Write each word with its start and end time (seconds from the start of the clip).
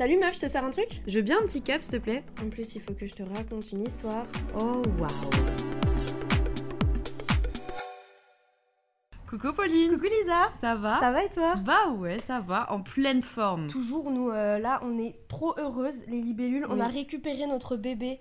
Salut 0.00 0.16
meuf, 0.16 0.36
je 0.36 0.40
te 0.40 0.48
sers 0.48 0.64
un 0.64 0.70
truc? 0.70 1.02
Je 1.06 1.18
veux 1.18 1.22
bien 1.22 1.38
un 1.38 1.42
petit 1.42 1.60
caf, 1.60 1.82
s'il 1.82 1.92
te 1.92 1.98
plaît. 1.98 2.24
En 2.42 2.48
plus, 2.48 2.74
il 2.74 2.80
faut 2.80 2.94
que 2.94 3.06
je 3.06 3.12
te 3.12 3.22
raconte 3.22 3.70
une 3.70 3.86
histoire. 3.86 4.24
Oh, 4.58 4.80
waouh. 4.98 5.10
Coucou 9.28 9.52
Pauline. 9.52 9.90
Coucou 9.90 10.04
Lisa. 10.04 10.50
Ça 10.58 10.74
va? 10.74 10.98
Ça 11.00 11.12
va 11.12 11.22
et 11.22 11.28
toi? 11.28 11.54
Bah 11.56 11.90
ouais, 11.98 12.18
ça 12.18 12.40
va, 12.40 12.72
en 12.72 12.80
pleine 12.80 13.20
forme. 13.20 13.66
Toujours, 13.66 14.10
nous, 14.10 14.30
euh, 14.30 14.58
là, 14.58 14.80
on 14.82 14.98
est 14.98 15.16
trop 15.28 15.52
heureuses, 15.58 16.06
les 16.06 16.22
libellules. 16.22 16.64
On 16.70 16.80
a 16.80 16.86
récupéré 16.86 17.46
notre 17.46 17.76
bébé, 17.76 18.20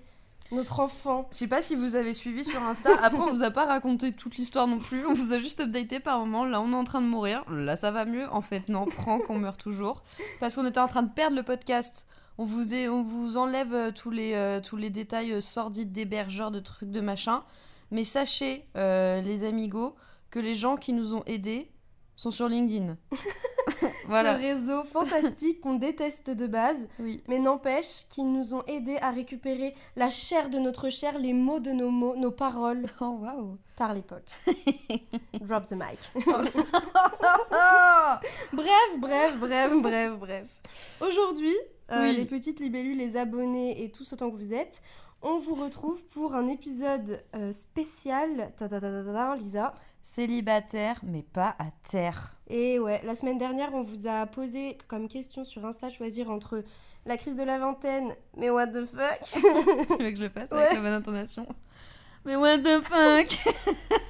notre 0.51 0.79
enfant. 0.79 1.27
Je 1.31 1.37
sais 1.37 1.47
pas 1.47 1.61
si 1.61 1.75
vous 1.75 1.95
avez 1.95 2.13
suivi 2.13 2.43
sur 2.43 2.61
Insta, 2.63 2.89
après 3.01 3.19
on 3.19 3.31
vous 3.31 3.43
a 3.43 3.51
pas 3.51 3.65
raconté 3.65 4.11
toute 4.11 4.35
l'histoire 4.35 4.67
non 4.67 4.79
plus, 4.79 5.05
on 5.05 5.13
vous 5.13 5.33
a 5.33 5.39
juste 5.39 5.61
updaté 5.61 5.99
par 5.99 6.19
moment, 6.19 6.45
là 6.45 6.61
on 6.61 6.71
est 6.71 6.75
en 6.75 6.83
train 6.83 7.01
de 7.01 7.07
mourir, 7.07 7.43
là 7.49 7.75
ça 7.75 7.91
va 7.91 8.05
mieux, 8.05 8.27
en 8.31 8.41
fait 8.41 8.69
non, 8.69 8.85
Franck 8.89 9.29
on 9.29 9.37
meurt 9.39 9.59
toujours, 9.59 10.03
parce 10.39 10.55
qu'on 10.55 10.65
était 10.65 10.79
en 10.79 10.87
train 10.87 11.03
de 11.03 11.11
perdre 11.11 11.35
le 11.35 11.43
podcast. 11.43 12.07
On 12.41 12.45
vous, 12.45 12.73
est, 12.73 12.87
on 12.87 13.03
vous 13.03 13.35
enlève 13.35 13.73
euh, 13.73 13.91
tous 13.91 14.11
les, 14.11 14.33
euh, 14.33 14.61
tous 14.61 14.77
les 14.77 14.89
détails 14.89 15.33
euh, 15.33 15.41
sordides 15.41 15.91
d'hébergeurs, 15.91 16.51
de 16.51 16.61
trucs, 16.61 16.89
de 16.89 17.01
machin. 17.01 17.43
Mais 17.91 18.05
sachez, 18.05 18.65
euh, 18.77 19.19
les 19.21 19.43
amigos, 19.43 19.95
que 20.29 20.39
les 20.39 20.55
gens 20.55 20.77
qui 20.77 20.93
nous 20.93 21.13
ont 21.13 21.23
aidés 21.25 21.69
sont 22.15 22.31
sur 22.31 22.47
LinkedIn. 22.47 22.95
voilà. 24.09 24.35
Ce 24.37 24.41
réseau 24.41 24.83
fantastique 24.83 25.61
qu'on 25.61 25.75
déteste 25.75 26.29
de 26.29 26.47
base, 26.47 26.87
Oui. 26.99 27.21
mais 27.27 27.39
n'empêche 27.39 28.07
qu'ils 28.09 28.31
nous 28.31 28.53
ont 28.53 28.63
aidés 28.67 28.97
à 29.01 29.11
récupérer 29.11 29.73
la 29.95 30.09
chair 30.09 30.49
de 30.49 30.59
notre 30.59 30.89
chair, 30.89 31.17
les 31.17 31.33
mots 31.33 31.59
de 31.59 31.71
nos 31.71 31.89
mots, 31.91 32.15
nos 32.15 32.31
paroles, 32.31 32.85
Oh 33.01 33.17
waouh. 33.21 33.57
par 33.77 33.93
l'époque. 33.93 34.25
Drop 35.41 35.63
the 35.67 35.73
mic. 35.73 35.99
Ah 37.51 38.19
Bref, 38.53 38.97
bref, 38.97 39.39
bref, 39.39 39.71
bref, 39.81 40.11
bref. 40.19 40.47
Aujourd'hui, 41.01 41.55
euh, 41.91 42.03
Oui. 42.03 42.17
les 42.17 42.25
petites 42.25 42.59
libellules, 42.59 42.97
les 42.97 43.17
abonnés 43.17 43.83
et 43.83 43.91
tous 43.91 44.11
autant 44.13 44.29
que 44.31 44.35
vous 44.35 44.53
êtes, 44.53 44.81
on 45.21 45.39
vous 45.39 45.55
retrouve 45.55 46.01
pour 46.13 46.35
un 46.35 46.47
épisode 46.47 47.21
euh, 47.35 47.51
spécial. 47.51 48.51
Ta 48.57 48.69
ta 48.69 48.79
ta 48.79 48.89
ta 48.91 49.03
ta 49.03 49.13
ta, 49.13 49.35
Lisa. 49.35 49.73
Célibataire, 50.13 50.99
mais 51.03 51.21
pas 51.21 51.55
à 51.59 51.65
terre. 51.87 52.35
Et 52.49 52.79
ouais, 52.79 52.99
la 53.05 53.13
semaine 53.13 53.37
dernière, 53.37 53.75
on 53.75 53.83
vous 53.83 54.07
a 54.07 54.25
posé 54.25 54.75
comme 54.87 55.07
question 55.07 55.43
sur 55.43 55.63
Insta 55.65 55.91
choisir 55.91 56.31
entre 56.31 56.63
la 57.05 57.15
crise 57.15 57.35
de 57.35 57.43
la 57.43 57.59
vingtaine, 57.59 58.15
mais 58.35 58.49
what 58.49 58.67
the 58.67 58.85
fuck? 58.85 59.19
Tu 59.87 60.03
veux 60.03 60.09
que 60.09 60.17
je 60.17 60.23
le 60.23 60.29
fasse 60.29 60.51
avec 60.51 60.73
la 60.73 60.81
bonne 60.81 60.93
intonation? 60.93 61.45
Mais 62.25 62.35
what 62.35 62.57
the 62.57 62.81
fuck? 62.81 63.53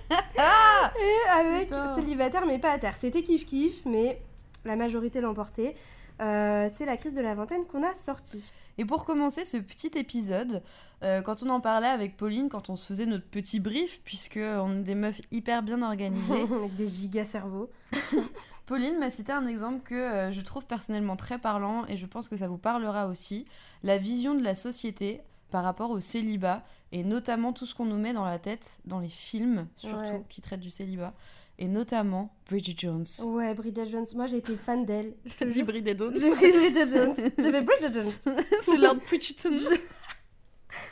Et 0.40 1.30
avec 1.38 1.68
Putain. 1.68 1.96
célibataire, 1.96 2.46
mais 2.46 2.60
pas 2.60 2.72
à 2.72 2.80
terre. 2.80 2.96
C'était 2.96 3.22
kiff 3.22 3.46
kiff, 3.46 3.86
mais 3.86 4.22
la 4.64 4.78
majorité 4.78 5.20
l'a 5.20 5.30
emporté. 5.30 5.76
Euh, 6.22 6.70
c'est 6.74 6.86
la 6.86 6.98
crise 6.98 7.14
de 7.14 7.22
la 7.22 7.34
vingtaine 7.36 7.66
qu'on 7.66 7.82
a 7.84 7.96
sorti. 7.96 8.52
Et 8.78 8.86
pour 8.86 9.06
commencer 9.06 9.46
ce 9.46 9.58
petit 9.58 9.92
épisode, 9.96 10.62
euh, 11.04 11.22
quand 11.22 11.44
on 11.44 11.50
en 11.50 11.62
parlait 11.62 11.88
avec 11.88 12.18
Pauline, 12.18 12.50
quand 12.50 12.70
on 12.70 12.76
se 12.76 12.86
faisait 12.86 13.06
notre 13.06 13.26
petit 13.26 13.60
brief, 13.60 14.02
puisque 14.04 14.38
on 14.42 14.80
est 14.80 14.84
des 14.84 14.96
meufs 14.96 15.22
hyper 15.32 15.64
bien 15.64 15.82
organisées, 15.82 16.42
avec 16.54 16.76
des 16.76 16.88
giga 16.88 17.24
cerveaux. 17.24 17.70
Pauline 18.66 19.00
m'a 19.00 19.10
cité 19.10 19.32
un 19.32 19.48
exemple 19.48 19.82
que 19.84 19.96
euh, 19.96 20.32
je 20.32 20.42
trouve 20.42 20.66
personnellement 20.66 21.16
très 21.16 21.40
parlant 21.40 21.86
et 21.88 21.98
je 21.98 22.06
pense 22.06 22.28
que 22.28 22.38
ça 22.38 22.48
vous 22.48 22.58
parlera 22.60 23.08
aussi. 23.08 23.46
La 23.84 23.98
vision 23.98 24.36
de 24.36 24.44
la 24.44 24.56
société 24.56 25.22
par 25.50 25.64
rapport 25.64 25.90
au 25.90 26.00
célibat 26.00 26.64
et 26.92 27.04
notamment 27.04 27.54
tout 27.54 27.66
ce 27.66 27.74
qu'on 27.74 27.86
nous 27.86 27.98
met 27.98 28.14
dans 28.14 28.26
la 28.26 28.38
tête 28.38 28.80
dans 28.86 29.00
les 29.00 29.10
films, 29.10 29.68
surtout 29.76 29.98
Ouais. 30.06 30.24
qui 30.30 30.42
traitent 30.42 30.60
du 30.60 30.70
célibat. 30.70 31.14
Et 31.62 31.68
notamment 31.68 32.34
Bridget 32.50 32.74
Jones. 32.78 33.06
Ouais, 33.26 33.54
Bridget 33.54 33.86
Jones. 33.86 34.06
Moi, 34.16 34.28
j'ai 34.28 34.38
été 34.38 34.56
fan 34.56 34.86
d'elle. 34.86 35.14
Je 35.26 35.34
te 35.34 35.50
jure. 35.50 35.66
Bridget 35.66 35.98
Jones 35.98 36.18
J'ai 36.18 36.30
Bridget 36.30 36.88
Jones. 36.88 37.14
J'ai 37.38 37.52
fait 37.52 37.62
Bridget 37.62 37.94
Jones. 37.94 38.14
C'est 38.62 38.78
Lord 38.78 38.96
Bridgerton. 39.06 39.56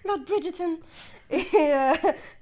Lord 0.06 0.20
Bridgerton. 0.28 0.78
Et 1.30 1.42
euh, 1.56 1.92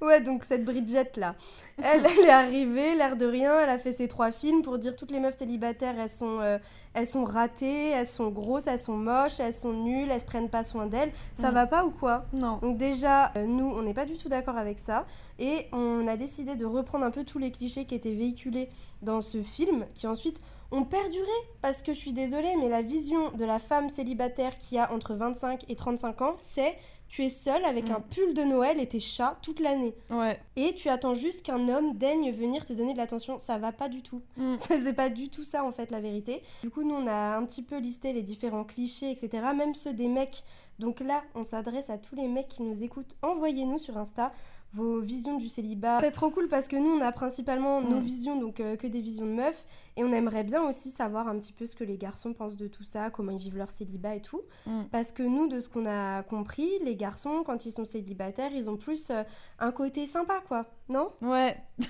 ouais, 0.02 0.22
donc 0.22 0.44
cette 0.44 0.64
Bridget 0.64 1.12
là, 1.18 1.36
elle, 1.82 2.06
elle 2.06 2.26
est 2.26 2.30
arrivée, 2.30 2.94
l'air 2.96 3.18
de 3.18 3.26
rien, 3.26 3.60
elle 3.62 3.70
a 3.70 3.80
fait 3.80 3.94
ses 3.94 4.08
trois 4.08 4.32
films 4.32 4.62
pour 4.62 4.78
dire 4.78 4.96
toutes 4.96 5.10
les 5.12 5.20
meufs 5.20 5.36
célibataires, 5.38 5.96
elles 6.00 6.08
sont, 6.10 6.40
euh, 6.42 6.60
elles 6.94 7.08
sont 7.08 7.24
ratées, 7.24 7.90
elles 7.90 8.06
sont 8.06 8.30
grosses, 8.30 8.68
elles 8.68 8.80
sont 8.80 8.96
moches, 8.96 9.40
elles 9.40 9.54
sont 9.54 9.74
nulles, 9.74 10.12
elles 10.12 10.22
se 10.22 10.26
prennent 10.26 10.50
pas 10.52 10.64
soin 10.64 10.86
d'elles. 10.86 11.12
Ça 11.34 11.50
Mm. 11.50 11.54
va 11.56 11.66
pas 11.66 11.84
ou 11.86 11.90
quoi? 11.90 12.26
Non. 12.34 12.58
Donc 12.62 12.78
déjà, 12.78 13.32
euh, 13.36 13.46
nous, 13.48 13.66
on 13.68 13.82
n'est 13.82 13.96
pas 13.96 14.06
du 14.06 14.16
tout 14.18 14.30
d'accord 14.30 14.58
avec 14.58 14.78
ça. 14.78 15.06
Et 15.40 15.66
on 15.74 16.08
a 16.08 16.16
décidé 16.18 16.56
de 16.56 16.66
reprendre 16.66 17.06
un 17.06 17.12
peu 17.12 17.24
tous 17.26 17.40
les 17.40 17.52
clichés 17.52 17.86
qui 17.86 17.96
étaient 17.96 18.14
véhiculés 18.14 18.70
dans 19.02 19.22
ce 19.22 19.42
film, 19.42 19.86
qui 19.96 20.06
ensuite 20.08 20.40
ont 20.72 20.84
perduré. 20.86 21.26
Parce 21.64 21.82
que 21.82 21.92
je 21.94 21.98
suis 22.00 22.14
désolée, 22.14 22.54
mais 22.60 22.70
la 22.70 22.84
vision 22.84 23.32
de 23.32 23.44
la 23.46 23.58
femme 23.60 23.90
célibataire 23.90 24.58
qui 24.60 24.78
a 24.78 24.94
entre 24.94 25.16
25 25.16 25.66
et 25.70 25.76
35 25.76 26.22
ans, 26.22 26.34
c'est 26.38 26.76
tu 27.08 27.24
es 27.24 27.30
seule 27.30 27.64
avec 27.66 27.90
Mm. 27.90 27.94
un 27.94 28.00
pull 28.02 28.34
de 28.34 28.44
Noël 28.44 28.80
et 28.80 28.88
tes 28.88 29.00
chats 29.00 29.38
toute 29.42 29.60
l'année. 29.60 29.94
Ouais. 30.10 30.40
Et 30.56 30.74
tu 30.74 30.90
attends 30.90 31.14
juste 31.14 31.46
qu'un 31.46 31.70
homme 31.70 31.96
daigne 31.96 32.32
venir 32.32 32.66
te 32.66 32.74
donner 32.74 32.94
de 32.94 32.98
l'attention. 32.98 33.40
Ça 33.40 33.58
va 33.58 33.72
pas 33.72 33.90
du 33.90 34.02
tout. 34.02 34.22
Mm. 34.38 34.56
C'est 34.60 34.96
pas 34.96 35.10
du 35.10 35.30
tout 35.30 35.44
ça 35.44 35.64
en 35.64 35.72
fait 35.72 35.92
la 35.92 36.00
vérité. 36.02 36.42
Du 36.64 36.70
coup, 36.70 36.84
nous 36.84 36.96
on 36.96 37.08
a 37.08 37.38
un 37.38 37.46
petit 37.46 37.62
peu 37.64 37.78
listé 37.78 38.12
les 38.14 38.24
différents 38.24 38.64
clichés, 38.64 39.12
etc. 39.12 39.30
Même 39.56 39.76
ceux 39.76 39.94
des 39.94 40.08
mecs. 40.08 40.44
Donc 40.80 41.00
là, 41.00 41.24
on 41.36 41.44
s'adresse 41.46 41.90
à 41.90 41.98
tous 41.98 42.16
les 42.16 42.28
mecs 42.28 42.50
qui 42.50 42.62
nous 42.64 42.84
écoutent. 42.84 43.16
Envoyez-nous 43.22 43.80
sur 43.80 43.98
Insta 43.98 44.34
vos 44.76 45.00
visions 45.00 45.38
du 45.38 45.48
célibat. 45.50 46.00
C'est 46.02 46.12
trop 46.12 46.30
cool 46.30 46.48
parce 46.50 46.68
que 46.68 46.76
nous 46.76 46.90
on 46.90 47.02
a 47.02 47.12
principalement 47.12 47.82
nos 47.82 48.00
Mm. 48.00 48.04
visions, 48.04 48.40
donc 48.40 48.60
euh, 48.60 48.76
que 48.76 48.88
des 48.88 49.02
visions 49.02 49.26
de 49.26 49.32
meufs. 49.32 49.66
Et 49.98 50.04
on 50.04 50.12
aimerait 50.12 50.44
bien 50.44 50.62
aussi 50.68 50.90
savoir 50.90 51.30
un 51.30 51.40
petit 51.40 51.54
peu 51.54 51.66
ce 51.66 51.76
que 51.76 51.86
les 51.86 51.98
garçons 51.98 52.34
pensent 52.34 52.58
de 52.58 52.68
tout 52.68 52.84
ça, 52.84 53.10
comment 53.10 53.32
ils 53.32 53.38
vivent 53.40 53.56
leur 53.58 53.72
célibat 53.72 54.16
et 54.16 54.22
tout. 54.22 54.42
Mm. 54.66 54.82
Parce 54.92 55.12
que 55.14 55.24
nous, 55.24 55.48
de 55.48 55.62
ce 55.62 55.70
qu'on 55.70 55.86
a 55.86 56.22
compris, 56.24 56.70
les 56.84 56.98
garçons, 56.98 57.44
quand 57.46 57.66
ils 57.66 57.72
sont 57.72 57.86
célibataires, 57.86 58.52
ils 58.54 58.70
ont 58.70 58.76
plus 58.76 59.10
euh, 59.10 59.24
un 59.60 59.72
côté 59.72 60.06
sympa, 60.06 60.42
quoi. 60.48 60.66
Non? 60.90 61.12
Ouais. 61.22 61.56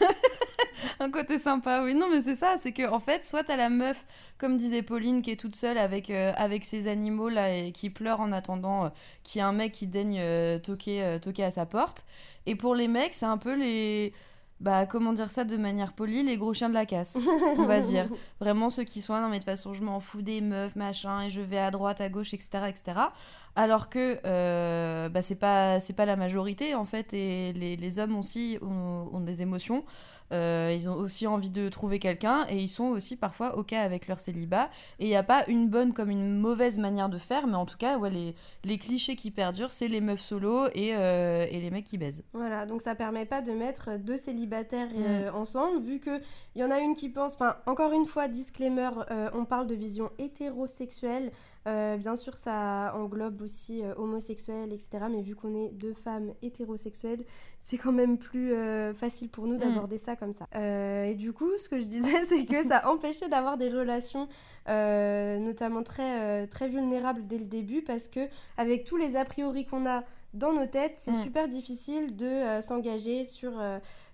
un 0.99 1.09
côté 1.09 1.39
sympa, 1.39 1.81
oui. 1.83 1.93
Non, 1.93 2.07
mais 2.11 2.21
c'est 2.21 2.35
ça, 2.35 2.55
c'est 2.57 2.71
que 2.71 2.87
en 2.89 2.99
fait, 2.99 3.25
soit 3.25 3.43
t'as 3.43 3.55
la 3.55 3.69
meuf, 3.69 4.05
comme 4.37 4.57
disait 4.57 4.81
Pauline, 4.81 5.21
qui 5.21 5.31
est 5.31 5.35
toute 5.39 5.55
seule 5.55 5.77
avec, 5.77 6.09
euh, 6.09 6.33
avec 6.35 6.65
ses 6.65 6.87
animaux 6.87 7.29
là 7.29 7.55
et 7.55 7.71
qui 7.71 7.89
pleure 7.89 8.19
en 8.21 8.31
attendant 8.31 8.85
euh, 8.85 8.89
qu'il 9.23 9.39
y 9.39 9.41
ait 9.41 9.47
un 9.47 9.53
mec 9.53 9.71
qui 9.71 9.87
daigne 9.87 10.19
euh, 10.19 10.59
toquer, 10.59 11.03
euh, 11.03 11.19
toquer 11.19 11.43
à 11.43 11.51
sa 11.51 11.65
porte. 11.65 12.05
Et 12.45 12.55
pour 12.55 12.75
les 12.75 12.87
mecs, 12.87 13.13
c'est 13.13 13.25
un 13.25 13.37
peu 13.37 13.55
les 13.55 14.13
bah 14.61 14.85
comment 14.85 15.11
dire 15.11 15.29
ça 15.29 15.43
de 15.43 15.57
manière 15.57 15.91
polie, 15.91 16.23
les 16.23 16.37
gros 16.37 16.53
chiens 16.53 16.69
de 16.69 16.73
la 16.73 16.85
casse, 16.85 17.19
on 17.57 17.63
va 17.63 17.81
dire. 17.81 18.07
Vraiment 18.39 18.69
ceux 18.69 18.85
qui 18.85 19.01
sont 19.01 19.13
là, 19.13 19.19
non 19.19 19.27
mais 19.27 19.39
de 19.39 19.43
toute 19.43 19.51
façon 19.51 19.73
je 19.73 19.83
m'en 19.83 19.99
fous 19.99 20.21
des 20.21 20.39
meufs, 20.39 20.77
machin, 20.77 21.23
et 21.23 21.29
je 21.29 21.41
vais 21.41 21.57
à 21.57 21.71
droite, 21.71 21.99
à 21.99 22.07
gauche, 22.07 22.33
etc. 22.33 22.63
etc. 22.69 22.99
Alors 23.57 23.89
que 23.89 24.15
bah, 25.09 25.21
c'est 25.21 25.35
pas, 25.35 25.81
c'est 25.81 25.91
pas 25.93 26.05
la 26.05 26.15
majorité 26.15 26.73
en 26.73 26.85
fait, 26.85 27.13
et 27.13 27.51
les, 27.51 27.75
les 27.75 27.99
hommes 27.99 28.17
aussi 28.17 28.57
ont, 28.61 29.09
ont 29.11 29.19
des 29.19 29.41
émotions. 29.41 29.83
Euh, 30.31 30.73
ils 30.75 30.89
ont 30.89 30.95
aussi 30.95 31.27
envie 31.27 31.49
de 31.49 31.69
trouver 31.69 31.99
quelqu'un 31.99 32.45
et 32.49 32.57
ils 32.57 32.69
sont 32.69 32.85
aussi 32.85 33.15
parfois 33.15 33.57
OK 33.57 33.73
avec 33.73 34.07
leur 34.07 34.19
célibat. 34.19 34.69
Et 34.99 35.05
il 35.05 35.09
n'y 35.09 35.15
a 35.15 35.23
pas 35.23 35.45
une 35.47 35.67
bonne 35.69 35.93
comme 35.93 36.09
une 36.09 36.39
mauvaise 36.39 36.77
manière 36.77 37.09
de 37.09 37.17
faire, 37.17 37.47
mais 37.47 37.55
en 37.55 37.65
tout 37.65 37.77
cas, 37.77 37.97
ouais, 37.97 38.09
les, 38.09 38.35
les 38.63 38.77
clichés 38.77 39.15
qui 39.15 39.31
perdurent, 39.31 39.71
c'est 39.71 39.87
les 39.87 40.01
meufs 40.01 40.21
solo 40.21 40.67
et, 40.73 40.95
euh, 40.95 41.45
et 41.49 41.59
les 41.59 41.69
mecs 41.69 41.85
qui 41.85 41.97
baisent. 41.97 42.23
Voilà, 42.33 42.65
donc 42.65 42.81
ça 42.81 42.95
permet 42.95 43.25
pas 43.25 43.41
de 43.41 43.51
mettre 43.51 43.97
deux 43.99 44.17
célibataires 44.17 44.89
euh, 44.95 45.31
ensemble, 45.31 45.79
vu 45.79 45.99
qu'il 45.99 46.21
y 46.55 46.63
en 46.63 46.71
a 46.71 46.79
une 46.79 46.95
qui 46.95 47.09
pense. 47.09 47.35
Enfin, 47.35 47.57
encore 47.65 47.93
une 47.93 48.05
fois, 48.05 48.27
disclaimer, 48.27 48.89
on 49.33 49.45
parle 49.45 49.67
de 49.67 49.75
vision 49.75 50.09
hétérosexuelle. 50.17 51.31
Euh, 51.67 51.97
bien 51.97 52.15
sûr, 52.15 52.37
ça 52.37 52.93
englobe 52.95 53.41
aussi 53.41 53.83
euh, 53.83 53.93
homosexuels, 53.97 54.71
etc. 54.71 55.05
Mais 55.09 55.21
vu 55.21 55.35
qu'on 55.35 55.55
est 55.55 55.69
deux 55.69 55.93
femmes 55.93 56.33
hétérosexuelles, 56.41 57.25
c'est 57.59 57.77
quand 57.77 57.91
même 57.91 58.17
plus 58.17 58.53
euh, 58.53 58.93
facile 58.93 59.29
pour 59.29 59.47
nous 59.47 59.57
d'aborder 59.57 59.97
ça 59.97 60.15
comme 60.15 60.33
ça. 60.33 60.47
Euh, 60.55 61.05
et 61.05 61.15
du 61.15 61.33
coup, 61.33 61.49
ce 61.57 61.67
que 61.67 61.79
je 61.79 61.85
disais, 61.85 62.23
c'est 62.29 62.45
que 62.45 62.67
ça 62.67 62.87
empêchait 62.87 63.29
d'avoir 63.29 63.57
des 63.57 63.69
relations, 63.69 64.27
notamment 64.67 65.83
très, 65.83 66.47
très 66.47 66.67
vulnérables 66.69 67.25
dès 67.25 67.37
le 67.39 67.45
début, 67.45 67.81
parce 67.81 68.07
que 68.07 68.27
avec 68.57 68.83
tous 68.83 68.97
les 68.97 69.15
a 69.15 69.25
priori 69.25 69.65
qu'on 69.65 69.87
a 69.87 70.03
dans 70.33 70.53
nos 70.53 70.65
têtes, 70.67 70.97
c'est 70.97 71.11
Mm. 71.11 71.23
super 71.23 71.47
difficile 71.47 72.15
de 72.15 72.61
s'engager 72.61 73.23
sur 73.23 73.53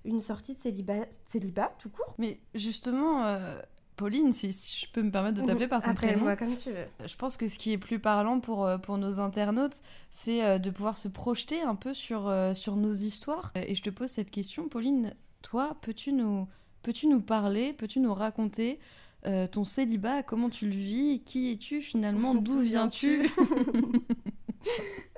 une 0.06 0.21
sortie 0.21 0.56
de 0.56 0.59
célibat, 0.59 1.06
célibat 1.25 1.74
tout 1.80 1.89
court. 1.89 2.15
Mais 2.18 2.39
justement, 2.56 3.24
euh, 3.25 3.59
Pauline, 4.01 4.33
si 4.33 4.51
je 4.51 4.92
peux 4.92 5.03
me 5.03 5.12
permettre 5.12 5.39
de 5.39 5.45
t'appeler 5.45 5.68
par 5.68 5.83
ton 5.83 5.94
prénom. 5.94 6.25
Appelle-moi 6.27 6.36
comme 6.36 6.56
tu 6.56 6.71
veux. 6.71 6.88
Je 7.06 7.15
pense 7.15 7.38
que 7.38 7.48
ce 7.48 7.59
qui 7.59 7.71
est 7.71 7.77
plus 7.77 8.00
parlant 8.00 8.39
pour, 8.39 8.65
euh, 8.65 8.80
pour 8.80 8.98
nos 8.98 9.19
internautes, 9.19 9.83
c'est 10.09 10.44
euh, 10.44 10.57
de 10.57 10.71
pouvoir 10.71 10.98
se 10.98 11.07
projeter 11.07 11.62
un 11.62 11.75
peu 11.75 11.94
sur, 11.94 12.27
euh, 12.27 12.56
sur 12.56 12.77
nos 12.77 12.94
histoires. 12.94 13.51
Et 13.56 13.75
je 13.75 13.83
te 13.83 13.92
pose 13.92 14.09
cette 14.09 14.31
question, 14.31 14.69
Pauline, 14.69 15.13
toi, 15.44 15.77
peux-tu 15.81 16.13
nous, 16.13 16.48
peux-tu 16.81 17.06
nous 17.06 17.21
parler, 17.21 17.74
peux-tu 17.74 18.00
nous 18.00 18.15
raconter 18.15 18.80
euh, 19.27 19.45
ton 19.45 19.63
célibat, 19.65 20.24
comment 20.24 20.50
tu 20.50 20.65
le 20.65 20.75
vis, 20.75 21.21
qui 21.24 21.51
es-tu 21.51 21.81
finalement, 21.81 22.33
d'où 22.36 22.59
viens-tu? 22.59 23.30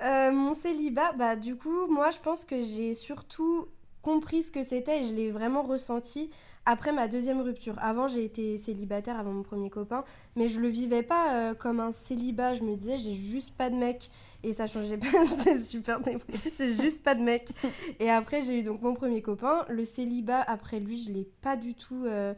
Euh, 0.02 0.32
mon 0.32 0.54
célibat, 0.54 1.12
bah 1.18 1.36
du 1.36 1.54
coup, 1.54 1.86
moi 1.88 2.10
je 2.10 2.18
pense 2.18 2.46
que 2.46 2.62
j'ai 2.62 2.94
surtout 2.94 3.66
compris 4.00 4.42
ce 4.42 4.50
que 4.50 4.62
c'était 4.62 5.02
et 5.02 5.06
je 5.06 5.14
l'ai 5.14 5.30
vraiment 5.30 5.62
ressenti 5.62 6.30
après 6.66 6.92
ma 6.92 7.08
deuxième 7.08 7.40
rupture. 7.40 7.74
Avant, 7.80 8.08
j'ai 8.08 8.24
été 8.24 8.56
célibataire 8.56 9.18
avant 9.18 9.32
mon 9.32 9.42
premier 9.42 9.70
copain, 9.70 10.04
mais 10.36 10.48
je 10.48 10.60
le 10.60 10.68
vivais 10.68 11.02
pas 11.02 11.34
euh, 11.34 11.54
comme 11.54 11.80
un 11.80 11.92
célibat. 11.92 12.54
Je 12.54 12.62
me 12.62 12.74
disais, 12.74 12.98
j'ai 12.98 13.14
juste 13.14 13.54
pas 13.56 13.70
de 13.70 13.76
mec 13.76 14.10
et 14.42 14.52
ça 14.52 14.66
changeait 14.66 14.98
pas. 14.98 15.06
C'est 15.26 15.58
super. 15.58 16.00
J'ai 16.58 16.74
juste 16.74 17.02
pas 17.02 17.14
de 17.14 17.22
mec. 17.22 17.48
Et 18.00 18.10
après, 18.10 18.42
j'ai 18.42 18.60
eu 18.60 18.62
donc 18.62 18.82
mon 18.82 18.94
premier 18.94 19.22
copain. 19.22 19.64
Le 19.68 19.84
célibat, 19.84 20.40
après 20.40 20.80
lui, 20.80 21.02
je 21.02 21.12
l'ai 21.12 21.28
pas 21.42 21.56
du 21.56 21.74
tout. 21.74 22.04
euh, 22.06 22.34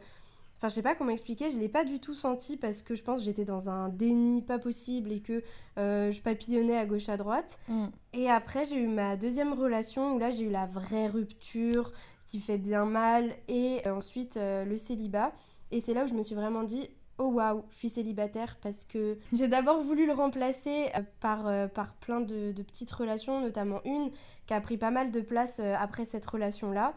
Enfin, 0.57 0.69
je 0.69 0.73
sais 0.73 0.81
pas 0.81 0.95
comment 0.95 1.11
expliquer, 1.11 1.51
je 1.51 1.59
l'ai 1.59 1.69
pas 1.69 1.85
du 1.85 1.99
tout 1.99 2.15
senti 2.15 2.57
parce 2.57 2.81
que 2.81 2.95
je 2.95 3.03
pense 3.03 3.19
que 3.19 3.25
j'étais 3.25 3.45
dans 3.45 3.69
un 3.69 3.89
déni 3.89 4.41
pas 4.41 4.57
possible 4.57 5.11
et 5.11 5.19
que 5.19 5.43
euh, 5.77 6.11
je 6.11 6.19
papillonnais 6.19 6.75
à 6.75 6.87
gauche 6.87 7.09
à 7.09 7.17
droite. 7.17 7.59
Mm. 7.67 7.85
Et 8.13 8.27
après, 8.27 8.65
j'ai 8.65 8.77
eu 8.77 8.87
ma 8.87 9.17
deuxième 9.17 9.53
relation 9.53 10.15
où 10.15 10.17
là, 10.17 10.31
j'ai 10.31 10.45
eu 10.45 10.49
la 10.49 10.65
vraie 10.65 11.05
rupture 11.05 11.93
qui 12.27 12.39
fait 12.41 12.57
bien 12.59 12.85
mal 12.85 13.35
et 13.47 13.79
euh, 13.87 13.95
ensuite 13.95 14.37
euh, 14.37 14.63
le 14.65 14.77
célibat. 14.77 15.31
Et 15.71 15.79
c'est 15.79 15.93
là 15.93 16.03
où 16.03 16.07
je 16.07 16.13
me 16.13 16.21
suis 16.23 16.35
vraiment 16.35 16.63
dit 16.63 16.87
oh 17.17 17.25
waouh, 17.31 17.63
je 17.71 17.77
suis 17.77 17.89
célibataire 17.89 18.57
parce 18.61 18.85
que 18.85 19.17
j'ai 19.33 19.47
d'abord 19.47 19.81
voulu 19.81 20.05
le 20.05 20.13
remplacer 20.13 20.85
euh, 20.95 21.01
par, 21.19 21.49
par 21.71 21.93
plein 21.95 22.21
de, 22.21 22.51
de 22.51 22.61
petites 22.63 22.91
relations, 22.91 23.41
notamment 23.41 23.81
une 23.85 24.11
qui 24.45 24.53
a 24.53 24.61
pris 24.61 24.77
pas 24.77 24.91
mal 24.91 25.11
de 25.11 25.19
place 25.21 25.59
après 25.79 26.05
cette 26.05 26.25
relation-là 26.25 26.93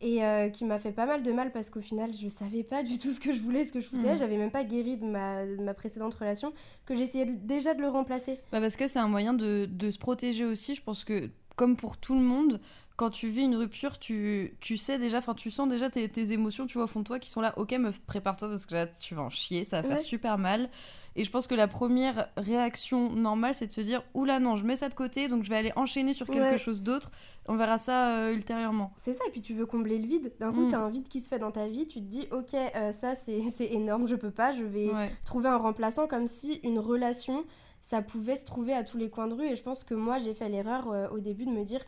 et 0.00 0.24
euh, 0.24 0.48
qui 0.50 0.64
m'a 0.64 0.76
fait 0.78 0.90
pas 0.92 1.06
mal 1.06 1.22
de 1.22 1.32
mal 1.32 1.52
parce 1.52 1.70
qu'au 1.70 1.80
final 1.80 2.12
je 2.12 2.28
savais 2.28 2.62
pas 2.62 2.82
du 2.82 2.98
tout 2.98 3.10
ce 3.10 3.20
que 3.20 3.32
je 3.32 3.40
voulais, 3.40 3.64
ce 3.64 3.72
que 3.72 3.80
je 3.80 3.86
foutais, 3.88 4.12
Mhm. 4.12 4.16
j'avais 4.18 4.36
même 4.38 4.50
pas 4.50 4.64
guéri 4.64 4.96
de 4.96 5.04
ma, 5.06 5.44
de 5.46 5.62
ma 5.62 5.72
précédente 5.74 6.14
relation 6.14 6.52
que 6.86 6.94
j'essayais 6.94 7.26
déjà 7.26 7.74
de 7.74 7.80
le 7.80 7.88
remplacer. 7.88 8.40
Bah 8.52 8.60
parce 8.60 8.76
que 8.76 8.88
c'est 8.88 8.98
un 8.98 9.08
moyen 9.08 9.34
de, 9.34 9.66
de 9.70 9.90
se 9.90 9.98
protéger 9.98 10.44
aussi. 10.44 10.74
Je 10.74 10.82
pense 10.82 11.04
que, 11.04 11.30
comme 11.56 11.76
pour 11.76 11.96
tout 11.96 12.14
le 12.14 12.20
monde, 12.24 12.60
quand 12.96 13.10
tu 13.10 13.28
vis 13.28 13.42
une 13.42 13.56
rupture, 13.56 13.98
tu, 13.98 14.56
tu 14.60 14.76
sais 14.76 14.98
déjà, 14.98 15.18
enfin, 15.18 15.34
tu 15.34 15.50
sens 15.50 15.68
déjà 15.68 15.90
tes, 15.90 16.08
tes 16.08 16.30
émotions, 16.30 16.64
tu 16.66 16.74
vois, 16.78 16.84
au 16.84 16.86
fond 16.88 17.00
de 17.00 17.04
toi, 17.04 17.18
qui 17.18 17.28
sont 17.28 17.40
là. 17.40 17.52
Ok, 17.58 17.72
meuf, 17.72 18.00
prépare-toi 18.00 18.48
parce 18.48 18.66
que 18.66 18.74
là, 18.74 18.86
tu 18.86 19.16
vas 19.16 19.22
en 19.22 19.30
chier, 19.30 19.64
ça 19.64 19.82
va 19.82 19.88
faire 19.88 20.00
super 20.00 20.38
mal. 20.38 20.70
Et 21.16 21.24
je 21.24 21.30
pense 21.30 21.46
que 21.48 21.54
la 21.56 21.66
première 21.66 22.28
réaction 22.36 23.10
normale, 23.10 23.54
c'est 23.54 23.66
de 23.66 23.72
se 23.72 23.80
dire 23.80 24.02
Oula, 24.14 24.38
non, 24.38 24.54
je 24.56 24.64
mets 24.64 24.76
ça 24.76 24.88
de 24.88 24.94
côté, 24.94 25.26
donc 25.28 25.42
je 25.44 25.50
vais 25.50 25.56
aller 25.56 25.72
enchaîner 25.76 26.12
sur 26.12 26.26
quelque 26.26 26.52
Ouais. 26.52 26.58
chose 26.58 26.82
d'autre. 26.82 27.10
On 27.46 27.56
verra 27.56 27.78
ça 27.78 28.16
euh, 28.18 28.32
ultérieurement. 28.32 28.92
C'est 28.96 29.12
ça, 29.12 29.24
et 29.26 29.30
puis 29.30 29.40
tu 29.40 29.54
veux 29.54 29.66
combler 29.66 29.98
le 29.98 30.06
vide. 30.06 30.32
D'un 30.38 30.52
coup, 30.52 30.66
Mm. 30.66 30.70
t'as 30.70 30.78
un 30.78 30.88
vide 30.90 31.08
qui 31.08 31.20
se 31.20 31.28
fait 31.28 31.38
dans 31.40 31.50
ta 31.52 31.66
vie, 31.66 31.86
tu 31.88 32.00
te 32.00 32.06
dis, 32.06 32.26
ok, 32.30 32.54
euh, 32.54 32.92
ça 32.92 33.14
c'est 33.16 33.40
c'est 33.54 33.72
énorme, 33.72 34.06
je 34.06 34.14
peux 34.14 34.30
pas, 34.30 34.52
je 34.52 34.62
vais 34.64 34.92
Ouais. 34.92 35.10
trouver 35.26 35.48
un 35.48 35.56
remplaçant 35.58 36.06
comme 36.06 36.28
si 36.28 36.60
une 36.62 36.78
relation, 36.78 37.44
ça 37.80 38.02
pouvait 38.02 38.36
se 38.36 38.46
trouver 38.46 38.72
à 38.72 38.82
tous 38.84 38.96
les 38.98 39.10
coins 39.10 39.26
de 39.26 39.34
rue. 39.34 39.46
Et 39.46 39.56
je 39.56 39.62
pense 39.62 39.82
que 39.84 39.94
moi, 39.94 40.18
j'ai 40.18 40.32
fait 40.34 40.48
l'erreur 40.48 40.90
euh, 40.90 41.08
au 41.10 41.18
début 41.18 41.44
de 41.44 41.50
me 41.50 41.64
dire, 41.64 41.80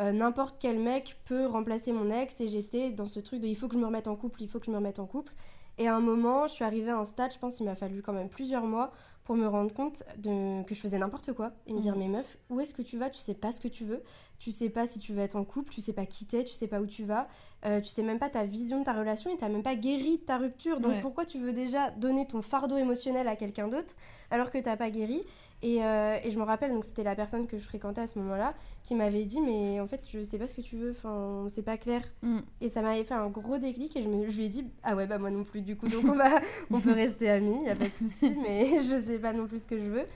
euh, 0.00 0.12
n'importe 0.12 0.56
quel 0.58 0.78
mec 0.78 1.18
peut 1.26 1.46
remplacer 1.46 1.92
mon 1.92 2.10
ex, 2.10 2.40
et 2.40 2.48
j'étais 2.48 2.90
dans 2.90 3.06
ce 3.06 3.20
truc 3.20 3.40
de, 3.40 3.46
il 3.46 3.56
faut 3.56 3.68
que 3.68 3.74
je 3.74 3.78
me 3.80 3.86
remette 3.86 4.08
en 4.08 4.16
couple, 4.16 4.42
il 4.42 4.48
faut 4.48 4.58
que 4.58 4.66
je 4.66 4.70
me 4.70 4.76
remette 4.76 4.98
en 4.98 5.06
couple. 5.06 5.32
Et 5.78 5.88
à 5.88 5.94
un 5.96 6.00
moment, 6.00 6.46
je 6.48 6.52
suis 6.54 6.64
arrivée 6.64 6.90
à 6.90 6.98
un 6.98 7.04
stade, 7.04 7.32
je 7.32 7.38
pense 7.38 7.56
qu'il 7.56 7.66
m'a 7.66 7.74
fallu 7.74 8.02
quand 8.02 8.12
même 8.12 8.28
plusieurs 8.28 8.64
mois 8.64 8.92
pour 9.24 9.36
me 9.36 9.46
rendre 9.46 9.72
compte 9.72 10.02
de... 10.18 10.62
que 10.64 10.74
je 10.74 10.80
faisais 10.80 10.98
n'importe 10.98 11.32
quoi 11.32 11.52
et 11.66 11.72
me 11.72 11.78
dire 11.80 11.94
Mhm. 11.94 12.00
mais 12.00 12.08
meuf 12.08 12.36
où 12.50 12.58
est-ce 12.60 12.74
que 12.74 12.82
tu 12.82 12.98
vas? 12.98 13.08
Tu 13.08 13.20
sais 13.20 13.34
pas 13.34 13.52
ce 13.52 13.60
que 13.60 13.68
tu 13.68 13.84
veux 13.84 14.02
tu 14.40 14.50
sais 14.50 14.68
pas 14.68 14.88
si 14.88 14.98
tu 14.98 15.12
veux 15.12 15.20
être 15.20 15.36
en 15.36 15.44
couple 15.44 15.72
tu 15.72 15.80
sais 15.80 15.92
pas 15.92 16.04
qui 16.06 16.26
t'es 16.26 16.42
tu 16.42 16.52
sais 16.54 16.66
pas 16.66 16.80
où 16.80 16.86
tu 16.86 17.04
vas 17.04 17.28
euh, 17.64 17.80
tu 17.80 17.86
sais 17.86 18.02
même 18.02 18.18
pas 18.18 18.28
ta 18.28 18.42
vision 18.44 18.80
de 18.80 18.84
ta 18.84 18.92
relation 18.92 19.32
et 19.32 19.36
t'as 19.36 19.48
même 19.48 19.62
pas 19.62 19.76
guéri 19.76 20.18
de 20.18 20.24
ta 20.24 20.38
rupture 20.38 20.80
donc 20.80 20.90
Ouais. 20.90 21.00
pourquoi 21.00 21.24
tu 21.24 21.38
veux 21.38 21.52
déjà 21.52 21.90
donner 21.92 22.26
ton 22.26 22.42
fardeau 22.42 22.76
émotionnel 22.76 23.28
à 23.28 23.36
quelqu'un 23.36 23.68
d'autre 23.68 23.94
alors 24.32 24.50
que 24.50 24.58
t'as 24.58 24.76
pas 24.76 24.90
guéri? 24.90 25.22
Et, 25.62 25.84
euh, 25.84 26.18
et 26.24 26.30
je 26.30 26.38
me 26.38 26.44
rappelle 26.44 26.72
donc 26.72 26.84
c'était 26.84 27.04
la 27.04 27.14
personne 27.14 27.46
que 27.46 27.56
je 27.56 27.62
fréquentais 27.62 28.00
à 28.00 28.06
ce 28.06 28.18
moment-là 28.18 28.54
qui 28.82 28.96
m'avait 28.96 29.24
dit 29.24 29.40
mais 29.40 29.80
en 29.80 29.86
fait 29.86 30.06
je 30.12 30.22
sais 30.22 30.38
pas 30.38 30.48
ce 30.48 30.54
que 30.54 30.60
tu 30.60 30.76
veux 30.76 30.90
enfin 30.90 31.44
c'est 31.48 31.62
pas 31.62 31.76
clair. 31.76 32.02
Mm. 32.22 32.40
et 32.60 32.68
ça 32.68 32.82
m'avait 32.82 33.04
fait 33.04 33.14
un 33.14 33.28
gros 33.28 33.58
déclic 33.58 33.96
et 33.96 34.02
je, 34.02 34.08
me, 34.08 34.28
je 34.28 34.36
lui 34.36 34.46
ai 34.46 34.48
dit 34.48 34.66
ah 34.82 34.96
ouais 34.96 35.06
bah 35.06 35.18
moi 35.18 35.30
non 35.30 35.44
plus 35.44 35.62
du 35.62 35.76
coup 35.76 35.88
donc 35.88 36.04
on 36.04 36.14
va 36.14 36.40
on 36.70 36.80
peut 36.80 36.92
rester 36.92 37.30
amis 37.30 37.64
y 37.64 37.68
a 37.68 37.76
pas 37.76 37.88
de 37.88 37.94
souci 37.94 38.34
mais 38.42 38.66
je 38.80 39.00
sais 39.00 39.18
pas 39.18 39.32
non 39.32 39.46
plus 39.46 39.62
ce 39.62 39.68
que 39.68 39.78
je 39.78 39.88
veux. 39.88 40.06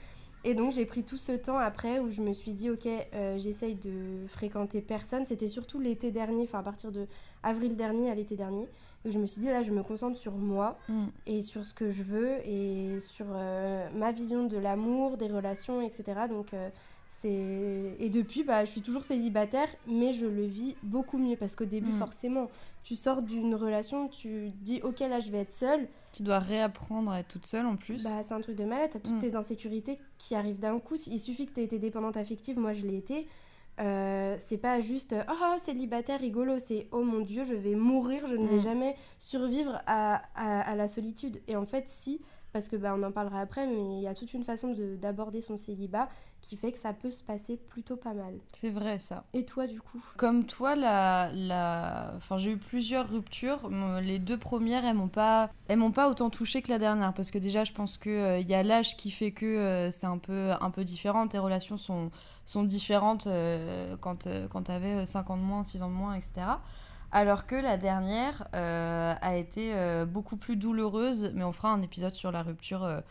Et 0.43 0.53
donc 0.53 0.71
j'ai 0.71 0.85
pris 0.85 1.03
tout 1.03 1.17
ce 1.17 1.31
temps 1.31 1.57
après 1.57 1.99
où 1.99 2.09
je 2.09 2.21
me 2.21 2.31
suis 2.31 2.51
dit 2.51 2.69
ok 2.69 2.87
euh, 2.87 3.37
j'essaye 3.37 3.75
de 3.75 4.25
fréquenter 4.27 4.81
personne. 4.81 5.25
C'était 5.25 5.47
surtout 5.47 5.79
l'été 5.79 6.11
dernier 6.11 6.43
enfin 6.43 6.59
à 6.59 6.63
partir 6.63 6.91
de 6.91 7.07
avril 7.43 7.75
dernier 7.75 8.09
à 8.09 8.15
l'été 8.15 8.35
dernier 8.35 8.67
où 9.07 9.11
je 9.11 9.19
me 9.19 9.25
suis 9.25 9.41
dit 9.41 9.47
là 9.47 9.61
je 9.61 9.71
me 9.71 9.83
concentre 9.83 10.17
sur 10.17 10.33
moi 10.33 10.77
Mm. 10.89 11.05
et 11.25 11.41
sur 11.41 11.65
ce 11.65 11.73
que 11.73 11.89
je 11.91 12.03
veux 12.03 12.37
et 12.45 12.99
sur 12.99 13.25
euh, 13.31 13.87
ma 13.95 14.11
vision 14.11 14.45
de 14.45 14.57
l'amour, 14.57 15.17
des 15.17 15.27
relations, 15.27 15.81
etc. 15.81 16.03
Donc 16.29 16.53
euh, 16.53 16.69
c'est 17.07 17.95
et 17.99 18.09
depuis 18.09 18.43
bah 18.43 18.65
je 18.65 18.71
suis 18.71 18.81
toujours 18.81 19.03
célibataire 19.05 19.69
mais 19.87 20.11
je 20.13 20.25
le 20.25 20.45
vis 20.45 20.75
beaucoup 20.83 21.17
mieux 21.17 21.37
parce 21.37 21.55
qu'au 21.55 21.65
début 21.65 21.91
Mm. 21.93 21.99
forcément 21.99 22.49
tu 22.83 22.95
sors 22.95 23.21
d'une 23.21 23.55
relation, 23.55 24.07
tu 24.07 24.49
dis 24.61 24.81
OK 24.83 24.99
là 25.01 25.19
je 25.19 25.29
vais 25.31 25.39
être 25.39 25.51
seule, 25.51 25.87
Tu 26.13 26.23
dois 26.23 26.39
réapprendre 26.39 27.11
à 27.11 27.19
être 27.19 27.27
toute 27.27 27.45
seule 27.45 27.65
en 27.65 27.75
plus. 27.75 28.03
bah 28.03 28.23
c'est 28.23 28.33
un 28.33 28.41
truc 28.41 28.55
de 28.55 28.63
malade, 28.65 28.89
t'as 28.93 28.99
toutes 28.99 29.15
Mm. 29.15 29.19
tes 29.19 29.35
insécurités 29.35 29.99
qui 30.17 30.35
arrivent 30.35 30.59
d'un 30.59 30.79
coup, 30.79 30.95
il 30.95 31.19
suffit 31.19 31.45
que 31.45 31.51
t'aies 31.53 31.63
été 31.65 31.79
dépendante 31.79 32.17
affective, 32.17 32.57
moi 32.59 32.73
je 32.73 32.85
l'ai 32.87 32.97
été. 32.97 33.27
Euh, 33.79 34.35
c'est 34.39 34.57
pas 34.57 34.79
juste 34.79 35.13
euh, 35.13 35.23
oh 35.29 35.57
célibataire 35.59 36.19
rigolo, 36.19 36.57
c'est 36.57 36.87
oh 36.91 37.03
mon 37.03 37.19
dieu 37.19 37.43
je 37.47 37.53
vais 37.53 37.75
mourir, 37.75 38.25
je 38.25 38.35
ne 38.35 38.47
vais 38.47 38.55
Mm. 38.55 38.59
jamais 38.59 38.95
survivre 39.19 39.79
à, 39.85 40.21
à, 40.35 40.61
à 40.61 40.75
la 40.75 40.87
solitude. 40.87 41.41
Et 41.47 41.55
en 41.55 41.65
fait 41.67 41.87
si, 41.87 42.19
parce 42.53 42.69
que 42.69 42.75
bah, 42.75 42.95
on 42.97 43.03
en 43.03 43.11
parlera 43.11 43.39
après, 43.39 43.67
mais 43.67 43.97
il 43.97 44.01
y 44.01 44.07
a 44.07 44.15
toute 44.15 44.33
une 44.33 44.43
façon 44.43 44.73
de- 44.73 44.95
d'aborder 44.95 45.41
son 45.41 45.57
célibat 45.57 46.09
qui 46.41 46.55
fait 46.55 46.71
que 46.71 46.77
ça 46.77 46.93
peut 46.93 47.11
se 47.11 47.23
passer 47.23 47.57
plutôt 47.57 47.97
pas 47.97 48.13
mal. 48.13 48.33
C'est 48.53 48.69
vrai 48.69 48.99
ça. 48.99 49.25
Et 49.33 49.45
toi 49.45 49.67
du 49.67 49.81
coup? 49.81 50.01
Comme 50.15 50.45
toi, 50.45 50.75
la, 50.75 51.29
la... 51.33 52.13
Enfin, 52.15 52.37
j'ai 52.37 52.51
eu 52.51 52.57
plusieurs 52.57 53.09
ruptures. 53.09 53.69
Les 54.01 54.19
deux 54.19 54.37
premières, 54.37 54.85
elles 54.85 54.95
m'ont 54.95 55.09
pas, 55.09 55.49
elles 55.67 55.77
m'ont 55.77 55.91
pas 55.91 56.09
autant 56.09 56.29
touché 56.29 56.61
que 56.61 56.69
la 56.69 56.79
dernière, 56.79 57.13
parce 57.13 57.31
que 57.31 57.37
déjà, 57.37 57.63
je 57.63 57.73
pense 57.73 57.97
que 57.97 58.09
euh, 58.09 58.39
il 58.39 58.49
y 58.49 58.53
a 58.53 58.63
l'âge 58.63 58.95
qui 58.97 59.11
fait 59.11 59.31
que 59.31 59.45
euh, 59.45 59.91
c'est 59.91 60.07
un 60.07 60.17
peu, 60.17 60.51
un 60.59 60.71
peu 60.71 60.83
différent. 60.83 61.27
Tes 61.27 61.39
relations 61.39 61.77
sont, 61.77 62.11
sont 62.45 62.63
différentes 62.63 63.27
euh, 63.27 63.95
quand, 63.99 64.27
quand 64.49 64.63
t'avais 64.63 65.05
5 65.05 65.29
ans 65.29 65.37
de 65.37 65.43
moins, 65.43 65.63
6 65.63 65.81
ans 65.81 65.89
de 65.89 65.95
moins, 65.95 66.13
etc. 66.13 66.45
Alors 67.11 67.45
que 67.45 67.55
la 67.55 67.77
dernière 67.77 68.47
a 68.51 69.37
été 69.37 69.73
beaucoup 70.05 70.35
plus 70.35 70.57
douloureuse, 70.57 71.31
mais 71.33 71.45
on 71.45 71.53
fera 71.53 71.71
un 71.71 71.81
épisode 71.81 72.15
sur 72.15 72.33
la 72.33 72.43
rupture. 72.43 73.01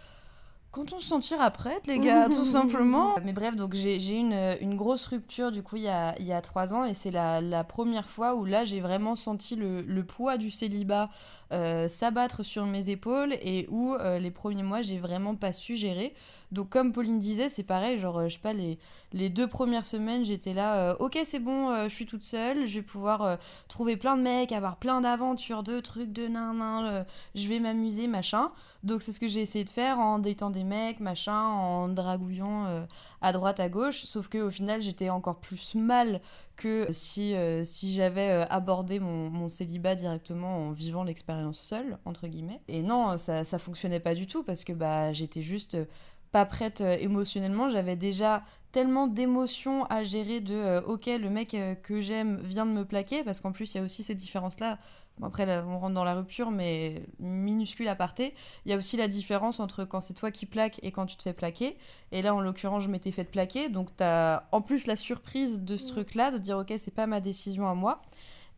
Quand 0.76 0.92
on 0.92 1.00
se 1.00 1.09
sentira 1.09 1.50
prête, 1.50 1.87
les 1.87 1.99
gars, 1.99 2.26
tout 2.26 2.45
simplement. 2.45 3.14
Mais 3.25 3.33
bref, 3.33 3.56
donc 3.56 3.75
j'ai 3.75 3.97
une, 4.12 4.56
une 4.61 4.76
grosse 4.76 5.06
rupture 5.06 5.50
du 5.50 5.62
coup 5.62 5.76
il 5.76 5.85
y 5.85 5.88
a, 5.88 6.14
il 6.21 6.26
y 6.26 6.35
a 6.35 6.42
trois 6.42 6.75
ans 6.75 6.85
et 6.85 6.92
c'est 6.92 7.11
la, 7.11 7.40
la 7.40 7.64
première 7.64 8.11
fois 8.11 8.35
où 8.35 8.45
là 8.45 8.66
j'ai 8.66 8.80
vraiment 8.80 9.16
senti 9.16 9.56
le, 9.56 9.80
le 9.80 10.04
poids 10.04 10.37
du 10.37 10.50
célibat 10.50 11.09
euh, 11.50 11.88
s'abattre 11.88 12.45
sur 12.45 12.66
mes 12.66 12.90
épaules 12.90 13.33
et 13.40 13.66
où 13.71 13.95
euh, 13.95 14.18
les 14.18 14.30
premiers 14.30 14.62
mois 14.62 14.83
j'ai 14.83 14.99
vraiment 14.99 15.35
pas 15.35 15.54
su 15.54 15.76
gérer. 15.76 16.12
Donc 16.53 16.69
comme 16.69 16.93
Pauline 16.93 17.19
disait, 17.19 17.49
c'est 17.49 17.65
pareil, 17.65 17.99
genre 17.99 18.19
euh, 18.19 18.29
je 18.29 18.35
sais 18.35 18.41
pas, 18.41 18.53
les, 18.53 18.79
deux 19.29 19.49
premières 19.49 19.85
semaines 19.85 20.25
j'étais 20.25 20.55
là, 20.55 20.76
euh, 20.76 20.97
ok 21.00 21.19
c'est 21.25 21.41
bon, 21.41 21.71
euh, 21.71 21.88
je 21.88 21.95
suis 21.95 22.07
toute 22.07 22.25
seule, 22.25 22.67
je 22.67 22.76
vais 22.76 22.83
pouvoir 22.83 23.38
trouver 23.69 23.97
plein 23.97 24.17
de 24.17 24.23
mecs, 24.23 24.53
avoir 24.53 24.76
plein 24.76 25.00
d'aventures, 25.00 25.62
de 25.62 25.81
trucs, 25.81 26.12
de 26.12 26.29
nan 26.29 26.59
nan, 26.59 27.05
je 27.35 27.49
vais 27.49 27.59
m'amuser, 27.59 28.07
machin. 28.07 28.53
Donc 28.85 29.03
c'est 29.03 29.11
ce 29.11 29.19
que 29.19 29.26
j'ai 29.26 29.41
essayé 29.41 29.65
de 29.65 29.71
faire 29.71 29.99
en 29.99 30.21
datant 30.21 30.50
des 30.50 30.62
mecs, 30.62 31.00
machin, 31.00 31.41
en 31.41 31.88
dragouillant 31.88 32.87
à 33.21 33.33
droite, 33.33 33.59
à 33.59 33.69
gauche. 33.69 34.05
Sauf 34.05 34.29
que 34.29 34.38
au 34.38 34.50
final 34.50 34.81
j'étais 34.81 35.11
encore 35.11 35.41
plus 35.41 35.75
mal 35.75 36.21
que 36.55 36.87
si, 36.93 37.35
si 37.65 37.95
j'avais 37.95 38.47
abordé 38.49 39.00
mon, 39.00 39.49
célibat 39.49 39.97
directement 39.97 40.59
en 40.59 40.71
vivant 40.71 41.03
l'expérience 41.03 41.59
seule, 41.59 41.99
entre 42.05 42.29
guillemets. 42.29 42.61
Et 42.69 42.83
non, 42.83 43.19
ça, 43.19 43.45
ça 43.45 43.59
fonctionnait 43.59 44.00
pas 44.00 44.15
du 44.15 44.26
tout 44.26 44.45
parce 44.45 44.62
que 44.62 44.73
bah, 44.73 45.12
j'étais 45.12 45.43
juste 45.43 45.76
pas 46.37 46.45
prête 46.45 46.83
euh, 46.83 46.99
émotionnellement. 47.00 47.71
J'avais 47.71 47.97
déjà 47.97 48.45
tellement 48.71 49.07
d'émotions 49.07 49.87
à 49.87 50.05
gérer 50.05 50.40
de 50.40 50.55
euh, 50.55 50.83
ok, 50.83 51.07
le 51.07 51.31
mec 51.31 51.55
euh, 51.55 51.75
que 51.75 52.02
j'aime 52.02 52.43
vient 52.43 52.66
de 52.66 52.73
me 52.73 52.85
plaquer 52.85 53.25
parce 53.25 53.40
qu'en 53.40 53.52
plus 53.52 53.73
il 53.73 53.78
y 53.78 53.81
a 53.81 53.83
aussi 53.83 54.02
cette 54.02 54.19
différence-là. 54.19 54.76
Bon, 55.16 55.28
après, 55.28 55.47
là, 55.47 55.64
on 55.66 55.78
rentre 55.78 55.95
dans 55.95 56.05
la 56.05 56.14
rupture, 56.14 56.50
mais 56.50 57.07
minuscule 57.21 57.88
aparté. 57.88 58.35
Il 58.66 58.71
y 58.71 58.75
a 58.75 58.76
aussi 58.76 58.99
la 58.99 59.09
différence 59.09 59.61
entre 59.61 59.87
quand 59.87 60.02
c'est 60.02 60.12
toi 60.12 60.31
qui 60.31 60.45
plaques 60.45 60.78
et 60.83 60.93
quand 60.93 61.07
tu 61.07 61.16
te 61.16 61.23
fais 61.23 61.33
plaquer. 61.33 61.78
Et 62.12 62.21
là, 62.21 62.35
en 62.35 62.43
l'occurrence, 62.43 62.83
je 62.83 62.90
m'étais 62.90 63.12
fait 63.12 63.25
plaquer. 63.25 63.71
Donc, 63.71 63.97
t'as 63.97 64.43
en 64.52 64.61
plus 64.61 64.87
la 64.87 64.97
surprise 64.97 65.62
de 65.62 65.78
ce 65.78 65.88
truc-là, 65.88 66.33
de 66.33 66.37
dire, 66.37 66.59
ok, 66.59 66.75
c'est 66.76 66.95
pas 66.95 67.07
ma 67.07 67.21
décision 67.21 67.66
à 67.66 67.73
moi. 67.73 68.02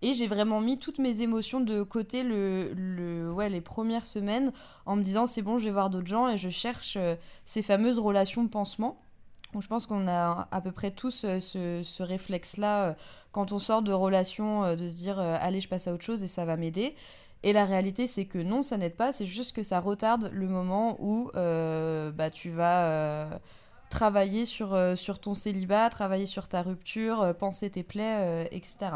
Et 0.01 0.13
j'ai 0.13 0.29
vraiment 0.29 0.61
mis 0.61 0.79
toutes 0.79 0.99
mes 0.99 1.23
émotions 1.23 1.61
de 1.61 1.83
côté 1.83 2.23
le, 2.23 2.73
le, 2.75 3.33
ouais, 3.33 3.49
les 3.49 3.61
premières 3.61 4.07
semaines 4.07 4.53
en 4.87 4.95
me 4.95 5.03
disant, 5.03 5.27
c'est 5.27 5.43
bon, 5.43 5.59
je 5.59 5.65
vais 5.65 5.73
voir 5.73 5.91
d'autres 5.91 6.07
gens 6.07 6.29
et 6.29 6.37
je 6.37 6.49
cherche 6.51 6.97
euh, 6.97 7.17
ces 7.47 7.63
fameuses 7.63 7.99
relations 7.99 8.45
de 8.45 8.49
pansement. 8.49 9.01
Donc, 9.53 9.63
je 9.63 9.69
pense 9.69 9.87
qu'on 9.87 10.07
a 10.07 10.47
à 10.53 10.61
peu 10.61 10.71
près 10.71 10.93
tous 10.93 11.25
euh, 11.25 11.41
ce, 11.41 11.83
ce 11.83 12.03
réflexe-là 12.05 12.85
euh, 12.85 12.95
quand 13.33 13.51
on 13.51 13.59
sort 13.59 13.83
de 13.83 13.93
relations, 13.93 14.77
de 14.77 14.89
se 14.89 14.97
dire, 14.97 15.19
allez, 15.19 15.61
je 15.61 15.69
passe 15.69 15.89
à 15.89 15.93
autre 15.93 16.05
chose 16.05 16.23
et 16.23 16.29
ça 16.29 16.45
va 16.45 16.57
m'aider. 16.57 16.95
Et 17.43 17.53
la 17.53 17.65
réalité, 17.65 18.07
c'est 18.07 18.27
que 18.27 18.39
non, 18.39 18.63
ça 18.63 18.77
n'aide 18.79 18.97
pas, 18.97 19.11
c'est 19.13 19.27
juste 19.27 19.55
que 19.55 19.63
ça 19.63 19.81
retarde 19.81 20.31
le 20.33 20.49
moment 20.49 20.97
où 21.01 21.31
bah, 21.35 22.31
tu 22.33 22.51
vas 22.51 23.41
travailler 23.89 24.47
sur, 24.47 24.75
euh, 24.75 24.97
sur 24.97 25.21
ton 25.21 25.35
célibat, 25.35 25.89
travailler 25.91 26.27
sur 26.27 26.49
ta 26.49 26.63
rupture, 26.63 27.23
euh, 27.23 27.33
penser 27.33 27.71
tes 27.71 27.83
plaies, 27.83 28.19
euh, 28.19 28.45
etc. 28.51 28.91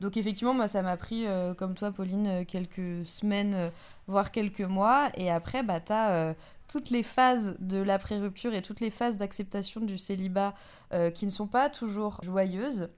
Donc 0.00 0.16
effectivement, 0.16 0.54
moi, 0.54 0.68
ça 0.68 0.82
m'a 0.82 0.96
pris, 0.96 1.26
comme 1.56 1.74
toi, 1.74 1.90
Pauline, 1.92 2.44
quelques 2.46 3.04
semaines, 3.04 3.70
voire 4.06 4.30
quelques 4.30 4.60
mois. 4.60 5.10
Et 5.16 5.30
après, 5.30 5.62
bah, 5.62 5.80
tu 5.80 5.92
as 5.92 6.34
toutes 6.68 6.90
les 6.90 7.02
phases 7.02 7.56
de 7.58 7.78
l'après-rupture 7.78 8.54
et 8.54 8.62
toutes 8.62 8.80
les 8.80 8.90
phases 8.90 9.16
d'acceptation 9.16 9.80
du 9.80 9.98
célibat 9.98 10.54
qui 11.14 11.26
ne 11.26 11.30
sont 11.30 11.46
pas 11.46 11.68
toujours 11.68 12.20
joyeuses. 12.22 12.88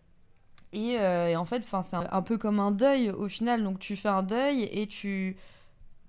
Et, 0.73 0.93
et 0.95 1.37
en 1.37 1.45
fait, 1.45 1.65
c'est 1.83 1.97
un 1.97 2.23
peu 2.23 2.37
comme 2.37 2.61
un 2.61 2.71
deuil 2.71 3.11
au 3.11 3.29
final. 3.29 3.65
Donc 3.65 3.79
tu 3.79 3.97
fais 3.97 4.09
un 4.09 4.23
deuil 4.23 4.65
et 4.65 4.87
tu 4.87 5.37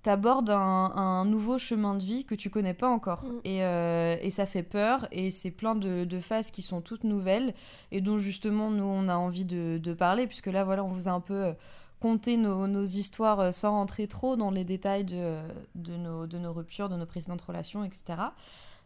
t'abordes 0.03 0.49
un, 0.49 0.91
un 0.95 1.25
nouveau 1.25 1.57
chemin 1.57 1.95
de 1.95 2.03
vie 2.03 2.25
que 2.25 2.35
tu 2.35 2.49
connais 2.49 2.73
pas 2.73 2.89
encore. 2.89 3.23
Mm. 3.23 3.39
Et, 3.43 3.63
euh, 3.63 4.15
et 4.21 4.29
ça 4.31 4.45
fait 4.45 4.63
peur 4.63 5.07
et 5.11 5.31
c'est 5.31 5.51
plein 5.51 5.75
de, 5.75 6.05
de 6.05 6.19
phases 6.19 6.51
qui 6.51 6.61
sont 6.61 6.81
toutes 6.81 7.03
nouvelles 7.03 7.53
et 7.91 8.01
dont 8.01 8.17
justement 8.17 8.69
nous 8.69 8.83
on 8.83 9.07
a 9.07 9.15
envie 9.15 9.45
de, 9.45 9.79
de 9.81 9.93
parler 9.93 10.27
puisque 10.27 10.47
là 10.47 10.63
voilà 10.63 10.83
on 10.83 10.89
vous 10.89 11.07
a 11.07 11.11
un 11.11 11.19
peu 11.19 11.45
euh, 11.45 11.53
conté 11.99 12.35
nos, 12.35 12.67
nos 12.67 12.83
histoires 12.83 13.39
euh, 13.39 13.51
sans 13.51 13.71
rentrer 13.71 14.07
trop 14.07 14.35
dans 14.35 14.51
les 14.51 14.65
détails 14.65 15.05
de, 15.05 15.37
de, 15.75 15.95
nos, 15.95 16.27
de 16.27 16.37
nos 16.37 16.51
ruptures, 16.51 16.89
de 16.89 16.95
nos 16.95 17.05
précédentes 17.05 17.43
relations, 17.43 17.83
etc. 17.83 18.15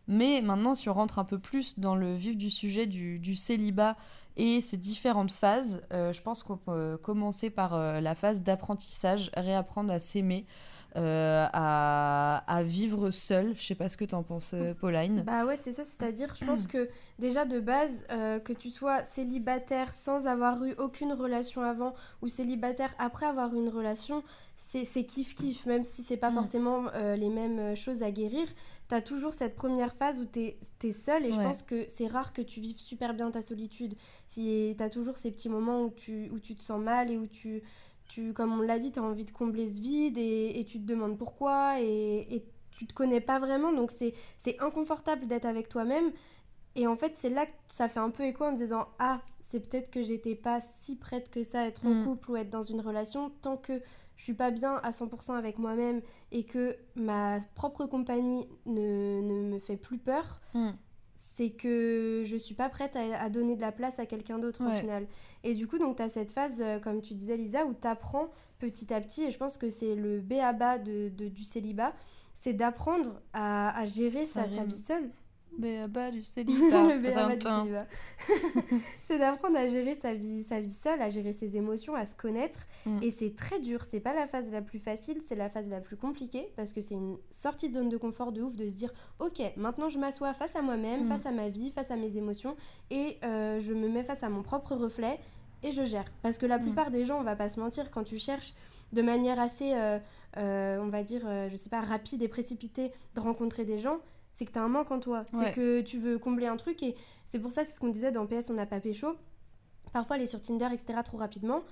Mais 0.08 0.42
maintenant, 0.42 0.76
si 0.76 0.90
on 0.90 0.94
rentre 0.94 1.18
un 1.18 1.24
peu 1.24 1.40
plus 1.40 1.80
dans 1.80 1.96
le 1.96 2.14
vif 2.14 2.38
du 2.38 2.52
sujet 2.52 2.86
du, 2.86 3.18
du 3.18 3.36
célibat 3.36 3.96
et 4.38 4.62
ses 4.62 4.78
différentes 4.78 5.32
phases, 5.32 5.82
euh, 5.94 6.14
je 6.14 6.22
pense 6.22 6.44
qu'on 6.44 6.58
peut 6.58 7.00
commencer 7.02 7.50
par 7.50 7.74
euh, 7.74 8.02
la 8.02 8.16
phase 8.16 8.44
d'apprentissage, 8.44 9.32
réapprendre 9.36 9.92
à 9.92 10.00
s'aimer, 10.00 10.46
euh, 10.96 11.46
à, 11.54 12.44
à 12.48 12.64
vivre 12.64 13.12
seul. 13.12 13.54
Je 13.58 13.64
sais 13.66 13.76
pas 13.76 13.90
ce 13.90 13.98
que 13.98 14.06
t'en 14.06 14.24
penses, 14.24 14.54
euh, 14.54 14.74
Pauline. 14.74 15.24
Bah 15.26 15.46
ouais, 15.46 15.56
c'est 15.56 15.72
ça, 15.72 15.84
c'est-à-dire, 15.84 16.34
je 16.36 16.46
pense 16.46 16.68
que 16.68 16.90
déjà 17.20 17.46
de 17.46 17.60
base, 17.60 18.06
euh, 18.12 18.40
que 18.40 18.54
tu 18.54 18.70
sois 18.70 19.04
célibataire 19.04 19.92
sans 19.94 20.28
avoir 20.28 20.64
eu 20.64 20.74
aucune 20.78 21.14
relation 21.14 21.62
avant 21.62 21.94
ou 22.22 22.28
célibataire 22.28 22.94
après 23.00 23.26
avoir 23.26 23.54
eu 23.54 23.58
une 23.58 23.70
relation, 23.70 24.24
c'est 24.56 24.84
kiff-kiff, 25.04 25.66
même 25.68 25.84
si 25.84 26.02
c'est 26.02 26.16
pas 26.18 26.30
Mm. 26.30 26.34
forcément 26.36 26.86
euh, 26.96 27.16
les 27.18 27.30
mêmes 27.30 27.76
choses 27.76 28.02
à 28.04 28.12
guérir. 28.12 28.48
T'as 28.88 29.02
toujours 29.02 29.34
cette 29.34 29.56
première 29.56 29.96
phase 29.96 30.20
où 30.20 30.26
t'es 30.26 30.58
es 30.84 30.92
seul 30.92 31.26
et 31.26 31.32
je 31.32 31.42
pense 31.42 31.64
que 31.64 31.86
c'est 31.88 32.06
rare 32.06 32.34
que 32.34 32.42
tu 32.44 32.62
vives 32.62 32.78
super 32.80 33.16
bien 33.16 33.32
ta 33.32 33.42
solitude. 33.42 33.96
Si 34.28 34.76
t'as 34.78 34.90
toujours 34.90 35.18
ces 35.18 35.32
petits 35.32 35.50
moments 35.50 35.82
où 35.86 35.90
tu, 35.90 36.30
où 36.32 36.38
tu 36.40 36.56
te 36.56 36.62
sens 36.62 36.80
mal 36.80 37.10
et 37.10 37.18
où 37.18 37.26
tu, 37.26 37.64
tu 38.08 38.34
comme 38.34 38.54
on 38.60 38.62
l'a 38.62 38.80
dit, 38.80 38.92
t'as 38.92 39.02
envie 39.02 39.26
de 39.26 39.32
combler 39.32 39.68
ce 39.68 39.82
vide 39.82 40.18
et, 40.18 40.60
et 40.60 40.66
tu 40.66 40.80
te 40.80 40.86
demandes 40.86 41.18
pourquoi 41.18 41.80
et, 41.82 42.36
et 42.36 42.46
tu 42.72 42.86
te 42.88 42.94
connais 42.94 43.22
pas 43.22 43.40
vraiment, 43.40 43.72
donc 43.74 43.92
c'est 43.92 44.14
c'est 44.38 44.60
inconfortable 44.62 45.28
d'être 45.28 45.46
avec 45.46 45.70
toi-même. 45.70 46.12
Et 46.78 46.88
en 46.88 46.98
fait, 46.98 47.14
c'est 47.16 47.30
là 47.30 47.46
que 47.46 47.52
ça 47.68 47.88
fait 47.88 48.02
un 48.02 48.10
peu 48.10 48.24
écho 48.24 48.44
en 48.44 48.52
disant 48.52 48.88
Ah, 49.00 49.22
c'est 49.40 49.62
peut-être 49.62 49.90
que 49.90 50.04
j'étais 50.04 50.36
pas 50.36 50.60
si 50.60 50.98
prête 50.98 51.30
que 51.30 51.42
ça 51.42 51.62
à 51.62 51.66
être 51.68 51.86
en 51.88 51.92
Mm. 51.94 52.04
couple 52.06 52.32
ou 52.32 52.36
être 52.36 52.50
dans 52.50 52.62
une 52.64 52.82
relation. 52.82 53.32
Tant 53.42 53.56
que 53.56 53.82
je 54.18 54.24
suis 54.24 54.34
pas 54.34 54.52
bien 54.52 54.76
à 54.84 54.92
100% 54.92 55.36
avec 55.38 55.58
moi-même 55.58 56.02
et 56.34 56.44
que 56.44 56.76
ma 56.96 57.40
propre 57.56 57.86
compagnie 57.86 58.46
ne, 58.66 59.22
ne 59.22 59.42
me 59.54 59.60
fait 59.60 59.78
plus 59.78 59.98
peur, 59.98 60.42
Mm. 60.54 60.72
C'est 61.16 61.50
que 61.52 62.24
je 62.26 62.36
suis 62.38 62.56
pas 62.56 62.70
prête 62.70 62.96
à, 62.96 63.22
à 63.22 63.30
donner 63.30 63.56
de 63.56 63.62
la 63.62 63.72
place 63.72 64.00
à 64.00 64.06
quelqu'un 64.06 64.38
d'autre 64.38 64.62
au 64.64 64.70
final. 64.80 65.08
Et 65.44 65.54
du 65.54 65.68
coup, 65.68 65.78
donc, 65.78 65.98
tu 65.98 66.04
as 66.04 66.10
cette 66.10 66.32
phase, 66.32 66.56
euh, 66.60 66.80
comme 66.80 67.02
tu 67.02 67.14
disais, 67.14 67.38
Lisa, 67.38 67.66
où 67.66 67.74
tu 67.74 67.88
apprends 67.88 68.30
petit 68.60 68.94
à 68.94 69.00
petit, 69.02 69.24
et 69.24 69.32
je 69.32 69.38
pense 69.38 69.58
que 69.58 69.70
c'est 69.70 69.96
le 69.96 70.20
B 70.22 70.34
à 70.34 70.54
bas 70.54 70.78
de, 70.78 71.10
de- 71.10 71.28
du 71.28 71.44
célibat, 71.44 71.94
c'est 72.34 72.54
d'apprendre 72.54 73.22
à, 73.34 73.78
à 73.80 73.86
gérer 73.86 74.26
sa, 74.26 74.42
vie 74.66 74.76
seule. 74.78 75.10
Béaba 75.58 76.12
du 76.12 76.24
célibat. 76.24 76.84
le 76.84 77.00
B 77.00 77.06
à 77.18 77.28
bas 77.28 77.36
du 77.36 77.42
célibat. 77.42 77.88
c'est 79.02 79.18
d'apprendre 79.18 79.58
à 79.58 79.68
gérer 79.68 79.96
sa 79.96 80.14
vie, 80.14 80.44
sa 80.44 80.60
vie 80.60 80.72
seule, 80.72 81.02
à 81.02 81.10
gérer 81.10 81.34
ses 81.34 81.58
émotions, 81.58 81.96
à 81.96 82.06
se 82.06 82.16
connaître. 82.16 82.60
Mm. 82.86 83.00
Et 83.04 83.12
c'est 83.12 83.36
très 83.36 83.60
dur, 83.60 83.84
c'est 83.86 84.00
pas 84.00 84.14
la 84.14 84.28
phase 84.28 84.52
la 84.52 84.62
plus 84.62 84.80
facile, 84.80 85.22
c'est 85.22 85.36
la 85.36 85.50
phase 85.50 85.70
la 85.70 85.82
plus 85.82 85.98
compliquée, 85.98 86.48
parce 86.56 86.74
que 86.74 86.82
c'est 86.82 86.96
une 86.96 87.18
sortie 87.30 87.70
de 87.70 87.74
zone 87.76 87.90
de 87.90 87.98
confort 87.98 88.32
de 88.32 88.42
ouf 88.42 88.56
de 88.56 88.68
se 88.68 88.74
dire, 88.74 88.92
ok, 89.20 89.42
maintenant 89.58 89.90
je 89.90 90.00
m'assois 90.00 90.34
face 90.34 90.56
à 90.56 90.62
moi-même, 90.62 91.06
Mm. 91.06 91.10
face 91.10 91.26
à 91.26 91.32
ma 91.32 91.50
vie, 91.50 91.72
face 91.72 91.92
à 91.92 91.96
mes 91.96 92.18
émotions, 92.18 92.56
et 92.92 93.18
euh, 93.24 93.60
je 93.60 93.74
me 93.74 93.88
mets 93.90 94.04
face 94.04 94.24
à 94.24 94.30
mon 94.30 94.44
propre 94.44 94.76
reflet, 94.76 95.20
et 95.64 95.72
je 95.72 95.84
gère. 95.84 96.06
Parce 96.22 96.38
que 96.38 96.46
la 96.46 96.58
Mm. 96.60 96.64
plupart 96.64 96.92
des 96.92 97.06
gens, 97.06 97.20
on 97.20 97.24
va 97.24 97.36
pas 97.36 97.50
se 97.50 97.60
mentir, 97.60 97.90
quand 97.92 98.04
tu 98.04 98.18
cherches 98.18 98.54
de 98.94 99.02
manière 99.02 99.40
assez, 99.40 99.74
euh, 99.74 99.98
euh, 100.38 100.78
on 100.82 100.88
va 100.90 101.02
dire, 101.04 101.22
euh, 101.26 101.50
je 101.50 101.56
sais 101.56 101.70
pas, 101.70 101.82
rapide 101.82 102.22
et 102.22 102.28
précipitée 102.28 102.92
de 103.16 103.20
rencontrer 103.20 103.66
des 103.66 103.80
gens, 103.80 103.98
c'est 104.36 104.46
que 104.46 104.52
tu 104.52 104.60
as 104.60 104.62
un 104.62 104.68
manque 104.70 104.92
en 104.92 105.00
toi. 105.00 105.26
Ouais. 105.34 105.46
C'est 105.46 105.52
que 105.54 105.82
tu 105.82 105.98
veux 105.98 106.20
combler 106.20 106.46
un 106.46 106.58
truc, 106.58 106.84
et 106.84 106.96
c'est 107.26 107.40
pour 107.40 107.52
ça, 107.52 107.66
c'est 107.66 107.72
ce 107.74 107.80
qu'on 107.80 107.88
disait 107.90 108.12
dans 108.12 108.28
PS, 108.28 108.52
on 108.52 108.54
n'a 108.54 108.68
pas 108.68 108.80
pécho. 108.80 109.16
Parfois, 109.94 110.18
aller 110.18 110.28
sur 110.28 110.40
Tinder, 110.42 110.68
etc., 110.72 111.00
trop 111.04 111.18
rapidement, 111.18 111.64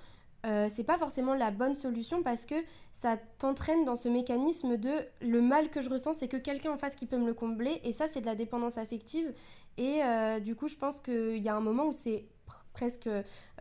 euh, 0.46 0.67
c'est 0.70 0.84
pas 0.84 0.98
forcément 0.98 1.36
la 1.36 1.51
bonne 1.51 1.75
solution 1.75 2.22
parce 2.24 2.46
que 2.46 2.55
ça 2.91 3.17
t'entraîne 3.38 3.86
dans 3.86 3.96
ce 3.96 4.10
mécanisme 4.10 4.77
de 4.77 4.89
le 5.22 5.41
mal 5.41 5.70
que 5.70 5.79
je 5.82 5.89
ressens, 5.89 6.13
c'est 6.15 6.27
que 6.27 6.38
quelqu'un 6.38 6.72
en 6.72 6.77
face 6.77 6.96
qui 6.96 7.05
peut 7.05 7.17
me 7.17 7.25
le 7.27 7.34
combler, 7.34 7.79
et 7.84 7.91
ça, 7.91 8.08
c'est 8.08 8.22
de 8.22 8.25
la 8.25 8.36
dépendance 8.36 8.77
affective. 8.77 9.34
Et 9.77 10.01
euh, 10.03 10.39
du 10.39 10.55
coup, 10.55 10.67
je 10.67 10.75
pense 10.77 11.00
qu'il 11.00 11.38
y 11.38 11.50
a 11.50 11.55
un 11.55 11.62
moment 11.62 11.86
où 11.88 11.91
c'est 11.91 12.25
pr- 12.48 12.63
presque 12.74 13.10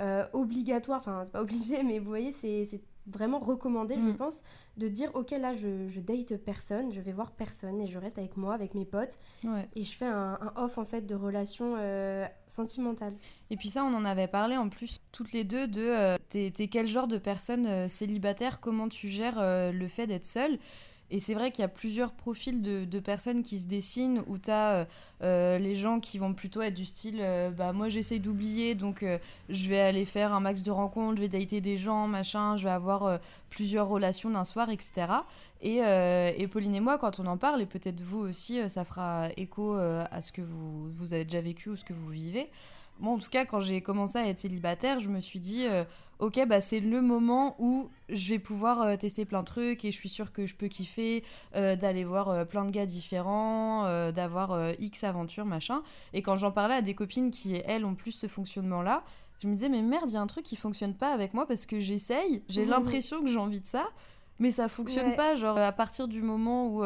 euh, 0.01 0.25
obligatoire, 0.33 1.01
enfin, 1.01 1.23
c'est 1.25 1.33
pas 1.33 1.43
obligé, 1.43 1.83
mais 1.83 1.99
vous 1.99 2.09
voyez, 2.09 2.33
c'est 2.33 2.81
vraiment 3.07 3.39
recommandé, 3.41 3.95
je 3.97 4.01
Mm. 4.13 4.17
pense, 4.17 4.43
de 4.77 4.89
dire 4.89 5.11
ok, 5.15 5.31
là, 5.33 5.53
je, 5.55 5.89
je 5.89 6.01
date 6.01 6.37
personne, 6.37 6.93
je 6.93 7.01
vais 7.01 7.13
voir 7.13 7.33
personne, 7.33 7.81
et 7.81 7.87
je 7.87 7.99
reste 7.99 8.17
avec 8.19 8.37
moi, 8.37 8.55
avec 8.55 8.75
mes 8.75 8.85
potes, 8.85 9.19
Ouais. 9.45 9.69
et 9.75 9.83
je 9.85 9.97
fais 9.97 10.07
un, 10.07 10.39
un 10.41 10.53
off 10.63 10.79
en 10.79 10.85
fait 10.85 11.03
de 11.07 11.15
relations 11.15 11.75
euh, 11.79 12.25
sentimentales. 12.47 13.15
Et 13.51 13.57
puis 13.57 13.69
ça, 13.69 13.85
on 13.85 13.95
en 13.95 14.05
avait 14.05 14.29
parlé 14.29 14.57
en 14.57 14.69
plus 14.69 14.99
toutes 15.11 15.33
les 15.33 15.45
deux 15.45 15.67
de 15.67 15.83
euh, 15.83 16.17
t'es 16.31 16.51
quel 16.71 16.87
genre 16.87 17.09
de 17.09 17.19
personne 17.19 17.67
euh, 17.67 17.89
célibataire, 17.89 18.61
comment 18.61 18.89
tu 18.89 19.09
gères 19.09 19.41
le 19.73 19.89
fait 19.89 20.07
d'être 20.07 20.25
seule? 20.25 20.59
Et 21.13 21.21
c'est 21.21 21.35
vrai 21.35 21.51
qu'il 21.51 21.61
y 21.61 21.65
a 21.65 21.69
plusieurs 21.69 22.13
profils 22.13 22.63
de, 22.63 22.99
personnes 22.99 23.43
qui 23.43 23.61
se 23.61 23.67
dessinent 23.67 24.23
où 24.27 24.39
tu 24.39 24.51
as 24.51 24.87
les 25.21 25.77
gens 25.77 26.01
qui 26.01 26.19
vont 26.19 26.33
plutôt 26.33 26.63
être 26.63 26.75
du 26.75 26.87
style 26.87 27.23
bah 27.57 27.73
moi 27.73 27.89
j'essaye 27.89 28.19
d'oublier 28.19 28.75
donc 28.75 29.05
je 29.49 29.69
vais 29.69 29.81
aller 29.81 30.05
faire 30.05 30.33
un 30.33 30.41
max 30.41 30.63
de 30.63 30.71
rencontres, 30.71 31.17
je 31.17 31.23
vais 31.23 31.29
dater 31.29 31.61
des 31.61 31.77
gens, 31.77 32.09
machin, 32.09 32.57
je 32.57 32.65
vais 32.65 32.71
avoir 32.71 33.21
plusieurs 33.51 33.89
relations 33.89 34.31
d'un 34.31 34.45
soir, 34.45 34.71
etc. 34.71 35.07
Et, 35.61 35.79
et, 35.79 36.49
Pauline 36.49 36.75
et 36.75 36.81
moi, 36.81 36.97
quand 36.97 37.21
on 37.21 37.27
en 37.27 37.37
parle, 37.37 37.61
et 37.61 37.67
peut-être 37.67 38.01
vous 38.01 38.21
aussi, 38.21 38.59
ça 38.71 38.85
fera 38.85 39.29
écho 39.37 39.75
à 39.75 40.23
ce 40.23 40.33
que 40.33 40.43
vous, 40.43 40.91
vous 40.93 41.13
avez 41.13 41.25
déjà 41.25 41.43
vécu 41.43 41.69
ou 41.69 41.77
ce 41.77 41.85
que 41.85 41.93
vous 41.93 42.09
vivez. 42.09 42.49
Moi, 43.01 43.13
en 43.15 43.19
tout 43.19 43.31
cas, 43.31 43.45
quand 43.45 43.61
j'ai 43.61 43.81
commencé 43.81 44.19
à 44.19 44.29
être 44.29 44.41
célibataire, 44.41 45.01
je 45.01 45.09
me 45.09 45.21
suis 45.21 45.41
dit, 45.41 45.67
euh, 45.67 45.85
ok, 46.19 46.47
bah, 46.47 46.61
c'est 46.61 46.81
le 46.81 47.03
moment 47.03 47.57
où 47.59 47.89
je 48.09 48.31
vais 48.31 48.39
pouvoir 48.39 48.83
euh, 48.83 48.97
tester 48.97 49.25
plein 49.25 49.41
de 49.41 49.47
trucs 49.47 49.85
et 49.85 49.91
je 49.91 49.97
suis 49.97 50.09
sûre 50.09 50.33
que 50.33 50.47
je 50.47 50.55
peux 50.55 50.69
kiffer, 50.69 51.25
euh, 51.57 51.75
d'aller 51.75 52.05
voir 52.05 52.47
plein 52.47 52.65
de 52.65 52.71
gars 52.71 52.87
différents, 52.87 54.13
d'avoir 54.13 54.59
X 54.79 55.05
aventures, 55.05 55.45
machin. 55.45 55.83
Et 56.13 56.23
quand 56.23 56.37
j'en 56.37 56.53
parlais 56.53 56.77
à 56.77 56.83
des 56.83 56.95
copines 56.95 57.31
qui, 57.31 57.61
elles, 57.67 57.85
ont 57.85 57.95
plus 57.95 58.13
ce 58.13 58.29
fonctionnement-là, 58.29 59.03
je 59.41 59.49
me 59.49 59.55
disais, 59.55 59.69
mais 59.69 59.83
merde, 59.83 60.09
il 60.09 60.15
y 60.15 60.17
a 60.17 60.21
un 60.21 60.27
truc 60.29 60.45
qui 60.45 60.55
fonctionne 60.55 60.95
pas 60.95 61.13
avec 61.13 61.35
moi 61.35 61.47
parce 61.47 61.67
que 61.67 61.81
j'essaye, 61.81 62.43
j'ai 62.49 62.65
l'impression 62.65 63.23
que 63.23 63.27
j'ai 63.29 63.39
envie 63.39 63.61
de 63.61 63.67
ça, 63.67 63.89
mais 64.39 64.53
ça 64.53 64.69
fonctionne 64.69 65.17
pas. 65.17 65.35
Genre, 65.35 65.59
à 65.59 65.73
partir 65.73 66.07
du 66.07 66.23
moment 66.23 66.69
où 66.69 66.85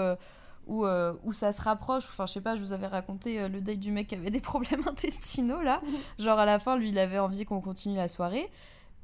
euh, 0.68 1.12
où, 1.24 1.32
ça 1.32 1.52
se 1.52 1.62
rapproche. 1.62 2.04
Enfin, 2.04 2.26
je 2.26 2.32
sais 2.32 2.40
pas, 2.40 2.56
je 2.56 2.62
vous 2.62 2.72
avais 2.72 2.86
raconté 2.86 3.40
euh, 3.40 3.48
le 3.48 3.60
date 3.60 3.78
du 3.78 3.92
mec 3.92 4.08
qui 4.08 4.14
avait 4.14 4.30
des 4.30 4.40
problèmes 4.52 4.82
intestinaux 4.86 5.62
là. 5.62 5.80
genre, 6.18 6.38
à 6.38 6.44
la 6.44 6.58
fin, 6.58 6.76
lui, 6.76 6.90
il 6.90 6.98
avait 6.98 7.18
envie 7.18 7.44
qu'on 7.44 7.60
continue 7.60 7.96
la 7.96 8.08
soirée. 8.08 8.50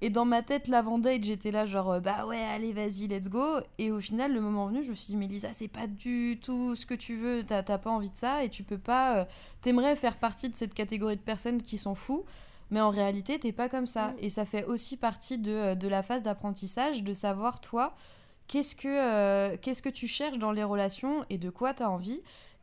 Et 0.01 0.11
dans 0.11 0.25
ma 0.25 0.43
tête, 0.43 0.67
l'avant-date, 0.67 1.23
j'étais 1.23 1.53
là, 1.53 1.65
genre, 1.65 1.93
euh, 1.93 2.01
bah 2.01 2.27
ouais, 2.27 2.43
allez, 2.43 2.73
vas-y, 2.73 3.07
let's 3.07 3.29
go. 3.29 3.61
Et 3.79 3.93
au 3.93 4.01
final, 4.01 4.33
le 4.33 4.41
moment 4.41 4.67
venu, 4.67 4.83
je 4.83 4.91
me 4.91 4.95
suis 4.95 5.07
dit, 5.07 5.17
mais 5.17 5.29
Lisa, 5.29 5.53
c'est 5.53 5.69
pas 5.69 5.87
du 5.87 6.41
tout 6.43 6.75
ce 6.75 6.87
que 6.87 6.95
tu 6.95 7.15
veux, 7.15 7.45
t'as 7.45 7.63
pas 7.63 7.91
envie 7.91 8.11
de 8.11 8.17
ça, 8.17 8.43
et 8.43 8.49
tu 8.49 8.65
peux 8.65 8.79
pas. 8.79 9.29
T'aimerais 9.61 9.95
faire 9.95 10.17
partie 10.17 10.49
de 10.49 10.57
cette 10.57 10.75
catégorie 10.75 11.17
de 11.17 11.21
personnes 11.21 11.63
qui 11.63 11.79
s'en 11.79 11.95
fous, 11.95 12.25
mais 12.71 12.81
en 12.81 12.91
réalité, 12.91 13.39
t'es 13.39 13.53
pas 13.53 13.69
comme 13.69 13.87
ça. 13.87 14.09
Mm. 14.09 14.17
Et 14.23 14.29
ça 14.31 14.45
fait 14.45 14.65
aussi 14.65 14.97
partie 14.97 15.39
de, 15.39 15.75
de 15.75 15.87
la 15.87 16.03
phase 16.03 16.25
d'apprentissage, 16.25 17.05
de 17.05 17.15
savoir, 17.15 17.61
toi, 17.61 17.95
qu'est-ce 18.49 18.75
que, 18.75 18.89
euh, 18.89 19.57
qu'est-ce 19.61 19.83
que 19.83 19.89
tu 19.89 20.07
cherches 20.07 20.39
dans 20.39 20.53
les 20.53 20.65
relations 20.65 21.25
et 21.31 21.39
de 21.39 21.51
quoi 21.51 21.75
tu 21.75 21.83
as 21.83 21.91
envie. 21.91 22.21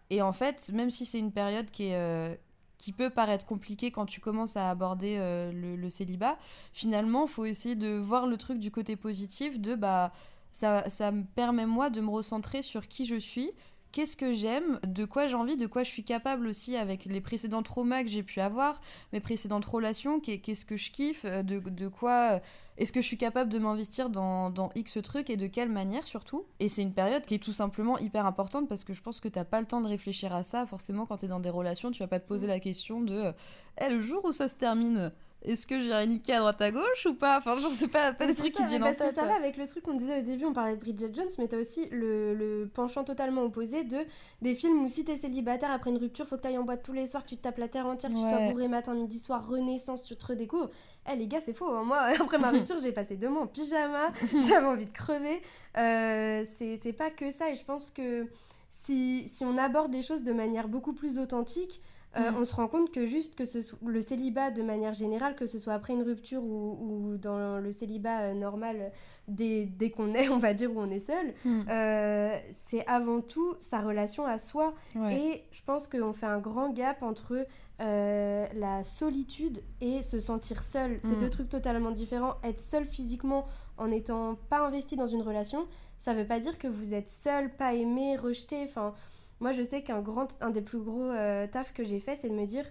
Et 0.09 0.21
en 0.21 0.33
fait, 0.33 0.71
même 0.73 0.89
si 0.89 1.05
c'est 1.05 1.19
une 1.19 1.31
période 1.31 1.69
qui, 1.71 1.85
est, 1.85 1.95
euh, 1.95 2.35
qui 2.77 2.91
peut 2.91 3.09
paraître 3.09 3.45
compliquée 3.45 3.91
quand 3.91 4.05
tu 4.05 4.19
commences 4.19 4.57
à 4.57 4.69
aborder 4.69 5.17
euh, 5.17 5.51
le, 5.51 5.75
le, 5.75 5.89
célibat, 5.89 6.37
finalement, 6.73 7.27
faut 7.27 7.45
essayer 7.45 7.75
de 7.75 7.97
voir 7.97 8.25
le 8.25 8.37
truc 8.37 8.59
du 8.59 8.71
côté 8.71 8.95
positif, 8.95 9.59
de 9.59 9.75
bah, 9.75 10.11
ça, 10.51 10.89
ça 10.89 11.11
me 11.11 11.23
permet 11.23 11.65
moi 11.65 11.89
de 11.89 12.01
me 12.01 12.09
recentrer 12.09 12.61
sur 12.61 12.87
qui 12.87 13.05
je 13.05 13.15
suis, 13.15 13.51
qu'est-ce 13.91 14.15
que 14.15 14.33
j'aime, 14.33 14.79
de 14.85 15.05
quoi 15.05 15.27
j'ai 15.27 15.35
envie, 15.35 15.57
de 15.57 15.67
quoi 15.67 15.83
je 15.83 15.89
suis 15.89 16.03
capable 16.03 16.47
aussi 16.47 16.75
avec 16.75 17.05
les 17.05 17.21
précédents 17.21 17.63
traumas 17.63 18.03
que 18.03 18.09
j'ai 18.09 18.23
pu 18.23 18.39
avoir, 18.39 18.81
mes 19.13 19.19
précédentes 19.19 19.65
relations, 19.65 20.19
qu'est-ce 20.19 20.65
que 20.65 20.77
je 20.77 20.91
kiffe, 20.91 21.25
de, 21.25 21.59
de 21.59 21.87
quoi 21.87 22.41
est-ce 22.79 22.93
que 22.93 23.01
je 23.01 23.07
suis 23.07 23.17
capable 23.17 23.51
de 23.51 23.59
m'investir 23.59 24.09
dans, 24.09 24.49
dans, 24.49 24.71
X 24.73 24.99
truc 25.03 25.29
et 25.29 25.35
de 25.35 25.47
quelle 25.47 25.67
manière 25.67 26.07
surtout? 26.07 26.45
Et 26.61 26.69
c'est 26.69 26.81
une 26.81 26.93
période 26.93 27.23
qui 27.23 27.35
est 27.35 27.43
tout 27.43 27.51
simplement 27.51 27.97
hyper 27.97 28.25
importante 28.25 28.69
parce 28.69 28.85
que 28.85 28.93
je 28.93 29.01
pense 29.01 29.19
que 29.19 29.27
t'as 29.27 29.43
pas 29.43 29.59
le 29.59 29.67
temps 29.67 29.81
de 29.81 29.87
réfléchir 29.87 30.33
à 30.33 30.43
ça. 30.43 30.65
Forcément, 30.65 31.05
quand 31.05 31.17
t'es 31.17 31.27
dans 31.27 31.41
des 31.41 31.49
relations, 31.49 31.91
tu 31.91 31.99
vas 31.99 32.07
pas 32.07 32.21
te 32.21 32.27
poser 32.27 32.47
la 32.47 32.61
question 32.61 33.01
de 33.01 33.33
eh, 33.81 33.89
le 33.89 33.99
jour 34.01 34.23
où 34.23 34.31
ça 34.31 34.47
se 34.47 34.55
termine, 34.55 35.11
est-ce 35.41 35.65
que 35.65 35.79
j'irai 35.79 36.05
niquer 36.05 36.33
à 36.33 36.39
droite 36.39 36.61
à 36.61 36.69
gauche 36.69 37.05
ou 37.05 37.13
pas? 37.13 37.37
Enfin, 37.37 37.55
je 37.55 37.67
sais 37.69 37.87
pas, 37.87 38.11
pas 38.11 38.27
des 38.27 38.35
trucs 38.35 38.53
qui 38.53 38.63
viennent 38.65 38.83
en 38.83 38.93
tête. 38.93 39.15
Ça 39.15 39.25
va 39.25 39.35
avec 39.35 39.55
le 39.55 39.65
truc 39.65 39.83
qu'on 39.83 39.93
disait 39.93 40.19
au 40.19 40.21
début, 40.21 40.43
on 40.43 40.53
parlait 40.53 40.75
de 40.75 40.81
Bridget 40.81 41.11
Jones, 41.13 41.29
mais 41.37 41.47
t'as 41.47 41.57
aussi 41.57 41.87
le, 41.91 42.33
le, 42.33 42.69
penchant 42.73 43.05
totalement 43.05 43.43
opposé 43.43 43.85
de 43.85 43.97
des 44.41 44.53
films 44.53 44.83
où 44.83 44.89
si 44.89 45.05
t'es 45.05 45.15
célibataire 45.15 45.71
après 45.71 45.91
une 45.91 45.97
rupture, 45.97 46.27
faut 46.27 46.35
que 46.35 46.41
t'ailles 46.41 46.57
en 46.57 46.63
boîte 46.63 46.83
tous 46.83 46.91
les 46.91 47.07
soirs, 47.07 47.23
que 47.23 47.29
tu 47.29 47.37
te 47.37 47.43
tapes 47.43 47.57
la 47.57 47.69
terre 47.69 47.87
entière, 47.87 48.11
que 48.11 48.15
tu 48.15 48.21
sois 48.21 48.51
bourré 48.51 48.67
matin, 48.67 48.93
midi, 48.93 49.17
soir, 49.17 49.47
renaissance, 49.47 50.03
tu 50.03 50.15
te 50.17 50.25
redécouvres. 50.25 50.69
Eh 51.11 51.15
les 51.15 51.27
gars, 51.27 51.39
c'est 51.39 51.53
faux. 51.53 51.69
Hein. 51.69 51.83
Moi, 51.85 51.99
après 52.19 52.37
ma 52.37 52.51
rupture, 52.51 52.75
j'ai 52.83 52.91
passé 52.91 53.15
deux 53.15 53.29
mois 53.29 53.43
en 53.43 53.47
pyjama, 53.47 54.11
j'avais 54.41 54.67
envie 54.67 54.87
de 54.87 54.91
crever. 54.91 55.41
Euh, 55.77 56.43
c'est 56.45 56.93
pas 56.93 57.11
que 57.11 57.31
ça, 57.31 57.49
et 57.49 57.55
je 57.55 57.63
pense 57.63 57.91
que 57.91 58.27
si, 58.69 59.29
si 59.29 59.45
on 59.45 59.57
aborde 59.57 59.93
les 59.93 60.01
choses 60.01 60.23
de 60.23 60.33
manière 60.33 60.67
beaucoup 60.67 60.93
plus 60.93 61.17
authentique, 61.17 61.81
euh, 62.17 62.31
mm. 62.31 62.37
on 62.37 62.45
se 62.45 62.55
rend 62.55 62.67
compte 62.67 62.91
que 62.91 63.05
juste 63.05 63.35
que 63.35 63.45
ce, 63.45 63.59
le 63.85 64.01
célibat 64.01 64.49
de 64.49 64.63
manière 64.63 64.93
générale, 64.93 65.35
que 65.35 65.45
ce 65.45 65.59
soit 65.59 65.73
après 65.73 65.93
une 65.93 66.01
rupture 66.01 66.43
ou, 66.43 67.17
dans 67.17 67.59
le 67.59 67.71
célibat 67.71 68.21
euh, 68.21 68.33
normal 68.33 68.91
dès, 69.27 69.65
dès 69.65 69.91
qu'on 69.91 70.15
est, 70.15 70.29
on 70.29 70.39
va 70.39 70.53
dire, 70.53 70.75
où 70.75 70.79
on 70.79 70.89
est 70.89 70.99
seul, 70.99 71.33
mm. 71.45 71.61
euh, 71.69 72.37
c'est 72.53 72.85
avant 72.87 73.21
tout 73.21 73.55
sa 73.59 73.79
relation 73.79 74.25
à 74.25 74.37
soi. 74.37 74.73
Et 75.11 75.43
je 75.51 75.61
pense 75.63 75.87
qu'on 75.87 76.13
fait 76.13 76.25
un 76.25 76.39
grand 76.39 76.71
gap 76.71 77.03
entre 77.03 77.45
la 77.79 78.83
solitude 78.83 79.61
et 79.79 80.01
se 80.01 80.19
sentir 80.19 80.63
seul. 80.63 80.97
C'est 81.01 81.15
mm. 81.15 81.19
deux 81.19 81.29
trucs 81.29 81.49
totalement 81.49 81.91
différents. 81.91 82.35
Être 82.43 82.59
seul 82.59 82.85
physiquement 82.85 83.45
en 83.77 83.87
n'étant 83.87 84.35
pas 84.49 84.65
investi 84.65 84.97
dans 84.97 85.05
une 85.05 85.21
relation, 85.21 85.65
ça 85.97 86.13
veut 86.13 86.25
pas 86.25 86.41
dire 86.41 86.57
que 86.57 86.67
vous 86.67 86.93
êtes 86.93 87.07
seul, 87.07 87.55
pas 87.55 87.73
aimé, 87.73 88.17
rejeté. 88.17 88.63
Enfin 88.63 88.93
moi, 89.39 89.51
je 89.51 89.63
sais 89.63 89.83
qu'un 89.83 90.01
grand, 90.01 90.27
un 90.41 90.49
des 90.49 90.61
plus 90.61 90.79
gros 90.79 91.09
euh, 91.11 91.47
taf 91.47 91.73
que 91.73 91.83
j'ai 91.83 91.99
fait, 91.99 92.15
c'est 92.15 92.29
de 92.29 92.35
me 92.35 92.45
dire, 92.45 92.65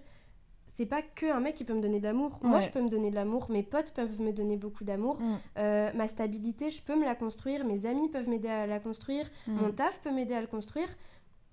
c'est 0.67 0.85
pas 0.85 1.01
que 1.01 1.25
un 1.25 1.39
mec 1.39 1.55
qui 1.55 1.63
peut 1.63 1.73
me 1.73 1.81
donner 1.81 1.99
de 1.99 2.03
l'amour. 2.03 2.39
Moi, 2.43 2.59
je 2.59 2.69
peux 2.69 2.81
me 2.81 2.89
donner 2.89 3.09
de 3.09 3.15
l'amour. 3.15 3.49
Mes 3.49 3.63
potes 3.63 3.91
peuvent 3.93 4.21
me 4.21 4.31
donner 4.31 4.55
beaucoup 4.55 4.83
d'amour. 4.83 5.19
Mm. 5.19 5.37
Euh, 5.57 5.91
ma 5.95 6.07
stabilité, 6.07 6.69
je 6.69 6.81
peux 6.81 6.95
me 6.95 7.05
la 7.05 7.15
construire. 7.15 7.65
Mes 7.65 7.85
amis 7.85 8.07
peuvent 8.09 8.29
m'aider 8.29 8.49
à 8.49 8.67
la 8.67 8.79
construire. 8.79 9.25
Mm. 9.47 9.55
Mon 9.55 9.71
taf 9.71 9.99
peut 10.01 10.11
m'aider 10.11 10.35
à 10.35 10.41
le 10.41 10.47
construire. 10.47 10.87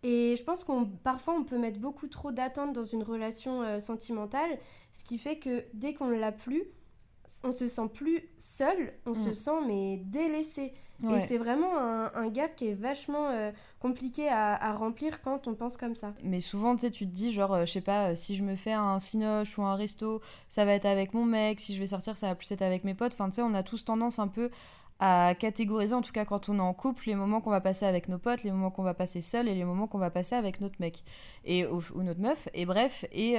Et 0.02 0.36
je 0.36 0.44
pense 0.44 0.62
qu'on 0.62 0.84
parfois 0.84 1.34
on 1.34 1.42
peut 1.42 1.58
mettre 1.58 1.80
beaucoup 1.80 2.06
trop 2.06 2.30
d'attentes 2.30 2.72
dans 2.72 2.84
une 2.84 3.02
relation 3.02 3.62
euh, 3.62 3.80
sentimentale, 3.80 4.58
ce 4.92 5.02
qui 5.02 5.18
fait 5.18 5.38
que 5.38 5.64
dès 5.72 5.94
qu'on 5.94 6.10
l'a 6.10 6.32
plus, 6.32 6.62
on 7.44 7.52
se 7.52 7.68
sent 7.68 7.88
plus 7.92 8.28
seul, 8.38 8.92
on 9.06 9.14
se 9.14 9.30
mm. 9.30 9.34
sent 9.34 9.60
mais 9.66 9.96
délaissé. 10.04 10.72
Et 11.04 11.18
c'est 11.18 11.38
vraiment 11.38 11.76
un, 11.78 12.28
gap 12.28 12.54
qui 12.56 12.68
est 12.68 12.74
vachement 12.74 13.28
euh, 13.28 13.50
compliqué 13.80 14.28
à, 14.28 14.72
remplir 14.72 15.20
quand 15.22 15.46
on 15.46 15.54
pense 15.54 15.76
comme 15.76 15.94
ça. 15.94 16.14
Mais 16.22 16.40
souvent, 16.40 16.74
tu 16.74 16.82
sais, 16.82 16.90
tu 16.90 17.06
te 17.06 17.12
dis, 17.12 17.32
genre, 17.32 17.52
euh, 17.52 17.66
je 17.66 17.72
sais 17.72 17.80
pas, 17.80 18.10
euh, 18.10 18.16
si 18.16 18.34
je 18.34 18.42
me 18.42 18.56
fais 18.56 18.72
un 18.72 18.98
cinoche 18.98 19.58
ou 19.58 19.62
un 19.62 19.76
resto, 19.76 20.20
ça 20.48 20.64
va 20.64 20.72
être 20.72 20.86
avec 20.86 21.14
mon 21.14 21.24
mec, 21.24 21.60
si 21.60 21.74
je 21.74 21.80
vais 21.80 21.86
sortir, 21.86 22.16
ça 22.16 22.28
va 22.28 22.34
plus 22.34 22.50
être 22.50 22.62
avec 22.62 22.84
mes 22.84 22.94
potes. 22.94 23.12
Enfin, 23.12 23.28
tu 23.28 23.36
sais, 23.36 23.42
on 23.42 23.54
a 23.54 23.62
tous 23.62 23.84
tendance 23.84 24.18
un 24.18 24.28
peu 24.28 24.50
à 24.98 25.34
catégoriser, 25.38 25.94
en 25.94 26.00
tout 26.00 26.12
cas 26.12 26.24
quand 26.24 26.48
on 26.48 26.56
est 26.56 26.62
en 26.62 26.72
couple, 26.72 27.02
les 27.06 27.16
moments 27.16 27.42
qu'on 27.42 27.50
va 27.50 27.60
passer 27.60 27.84
avec 27.84 28.08
nos 28.08 28.16
potes, 28.16 28.42
les 28.44 28.50
moments 28.50 28.70
qu'on 28.70 28.82
va 28.82 28.94
passer 28.94 29.20
seul 29.20 29.46
et 29.46 29.54
les 29.54 29.64
moments 29.66 29.86
qu'on 29.86 29.98
va 29.98 30.08
passer 30.10 30.36
avec 30.36 30.62
notre 30.62 30.76
mec 30.80 31.04
et, 31.44 31.66
ou, 31.66 31.82
notre 31.96 32.20
meuf. 32.20 32.48
Et 32.54 32.64
bref, 32.64 33.04
et, 33.12 33.36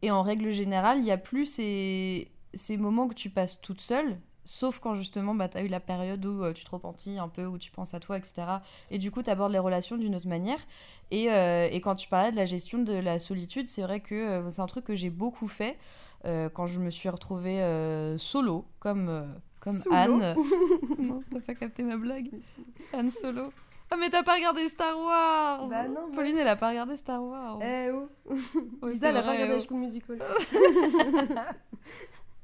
et 0.00 0.10
en 0.10 0.22
règle 0.22 0.50
générale, 0.52 0.98
il 0.98 1.04
y 1.04 1.10
a 1.10 1.18
plus 1.18 1.44
ces, 1.44 2.32
ces 2.54 2.76
moments 2.76 3.08
que 3.08 3.14
tu 3.14 3.30
passes 3.30 3.60
toute 3.60 3.80
seule 3.80 4.18
Sauf 4.44 4.80
quand 4.80 4.94
justement 4.94 5.36
bah, 5.36 5.48
tu 5.48 5.56
as 5.56 5.62
eu 5.62 5.68
la 5.68 5.78
période 5.78 6.24
où 6.26 6.42
euh, 6.42 6.52
tu 6.52 6.64
te 6.64 6.70
repentis 6.70 7.16
un 7.18 7.28
peu, 7.28 7.46
où 7.46 7.58
tu 7.58 7.70
penses 7.70 7.94
à 7.94 8.00
toi, 8.00 8.16
etc. 8.16 8.42
Et 8.90 8.98
du 8.98 9.12
coup, 9.12 9.22
tu 9.22 9.30
abordes 9.30 9.52
les 9.52 9.58
relations 9.60 9.96
d'une 9.96 10.16
autre 10.16 10.26
manière. 10.26 10.58
Et, 11.12 11.30
euh, 11.30 11.68
et, 11.70 11.80
quand 11.80 11.94
tu 11.94 12.08
parlais 12.08 12.32
de 12.32 12.36
la 12.36 12.44
gestion 12.44 12.80
de 12.80 12.92
la 12.92 13.20
solitude, 13.20 13.68
c'est 13.68 13.82
vrai 13.82 14.00
que 14.00 14.14
euh, 14.14 14.50
c'est 14.50 14.60
un 14.60 14.66
truc 14.66 14.84
que 14.84 14.96
j'ai 14.96 15.10
beaucoup 15.10 15.48
fait 15.48 15.78
quand 16.54 16.68
je 16.68 16.78
me 16.78 16.90
suis 16.90 17.08
retrouvée 17.08 17.66
solo, 18.16 18.64
comme, 18.78 19.26
comme 19.58 19.76
Anne. 19.90 20.36
non, 21.00 21.20
t'as 21.32 21.40
pas 21.40 21.54
capté 21.54 21.82
ma 21.82 21.96
blague 21.96 22.30
Anne 22.92 23.10
solo. 23.10 23.52
Ah 23.90 23.96
mais 23.98 24.08
t'as 24.08 24.22
pas 24.22 24.36
regardé 24.36 24.68
Star 24.68 24.96
Wars 24.98 25.68
Bah 25.68 25.86
non. 25.86 26.10
Pauline 26.14 26.38
elle 26.38 26.48
a 26.48 26.56
pas 26.56 26.70
regardé 26.70 26.96
Star 26.96 27.22
Wars. 27.22 27.58
Eh 27.60 27.90
oh. 27.90 28.08
Lisa 28.86 29.10
elle 29.10 29.18
a 29.18 29.22
pas 29.22 29.32
regardé 29.32 29.58
oh. 29.68 29.74
Musical. 29.74 30.18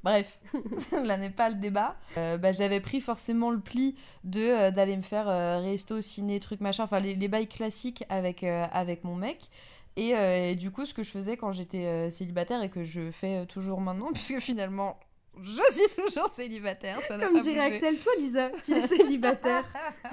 Bref, 0.05 0.39
là 1.05 1.17
n'est 1.17 1.31
pas 1.31 1.49
le 1.49 1.57
débat. 1.57 1.97
Euh, 2.17 2.39
bah, 2.39 2.53
j'avais 2.53 2.81
pris 2.81 3.01
forcément 3.01 3.51
le 3.51 3.59
pli 3.59 3.97
de 4.25 4.41
euh, 4.41 4.71
d'aller 4.71 4.97
me 4.97 5.03
faire 5.03 5.29
euh, 5.29 5.59
resto, 5.59 6.01
ciné, 6.01 6.39
truc 6.41 6.61
machin, 6.61 6.85
enfin 6.85 7.01
les, 7.01 7.15
les 7.15 7.29
bails 7.29 7.49
classiques 7.49 8.05
avec, 8.09 8.45
avec 8.45 9.05
mon 9.05 9.17
mec. 9.17 9.49
Et, 9.97 10.55
du 10.55 10.71
coup, 10.71 10.87
ce 10.87 10.95
que 10.95 11.03
je 11.03 11.11
faisais 11.11 11.37
quand 11.37 11.51
j'étais 11.51 12.09
célibataire 12.11 12.63
et 12.63 12.71
que 12.71 12.85
je 12.85 13.11
fais 13.11 13.45
toujours 13.47 13.81
maintenant, 13.81 14.11
puisque 14.13 14.39
finalement 14.39 14.99
je 15.43 15.53
suis 15.71 16.03
toujours 16.03 16.29
célibataire. 16.31 17.01
Ça 17.01 17.17
Comme 17.17 17.39
dirait 17.39 17.61
Axel, 17.61 17.99
toi 17.99 18.13
Lisa, 18.19 18.51
tu 18.63 18.73
es 18.73 18.81
célibataire. 18.81 19.65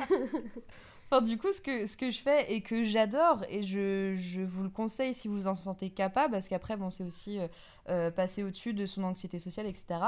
Enfin, 1.12 1.22
du 1.22 1.38
coup, 1.38 1.52
ce 1.54 1.62
que, 1.62 1.86
ce 1.86 1.98
que 1.98 2.10
je 2.10 2.20
fais 2.20 2.52
et 2.52 2.62
que 2.62 2.84
j'adore, 2.84 3.44
et 3.50 3.62
je, 3.62 4.16
je, 4.16 4.42
vous 4.42 4.64
le 4.64 4.70
conseille 4.70 5.14
si 5.14 5.28
vous 5.28 5.46
en 5.46 5.54
sentez 5.54 5.92
capable, 5.92 6.32
parce 6.32 6.48
qu'après, 6.48 6.78
bon, 6.78 6.90
c'est 6.90 7.04
aussi 7.04 7.38
euh, 7.40 7.48
euh, 7.90 8.10
passer 8.10 8.44
au-dessus 8.44 8.74
de 8.74 8.88
son 8.88 9.04
anxiété 9.04 9.38
sociale, 9.38 9.68
etc. 9.68 10.00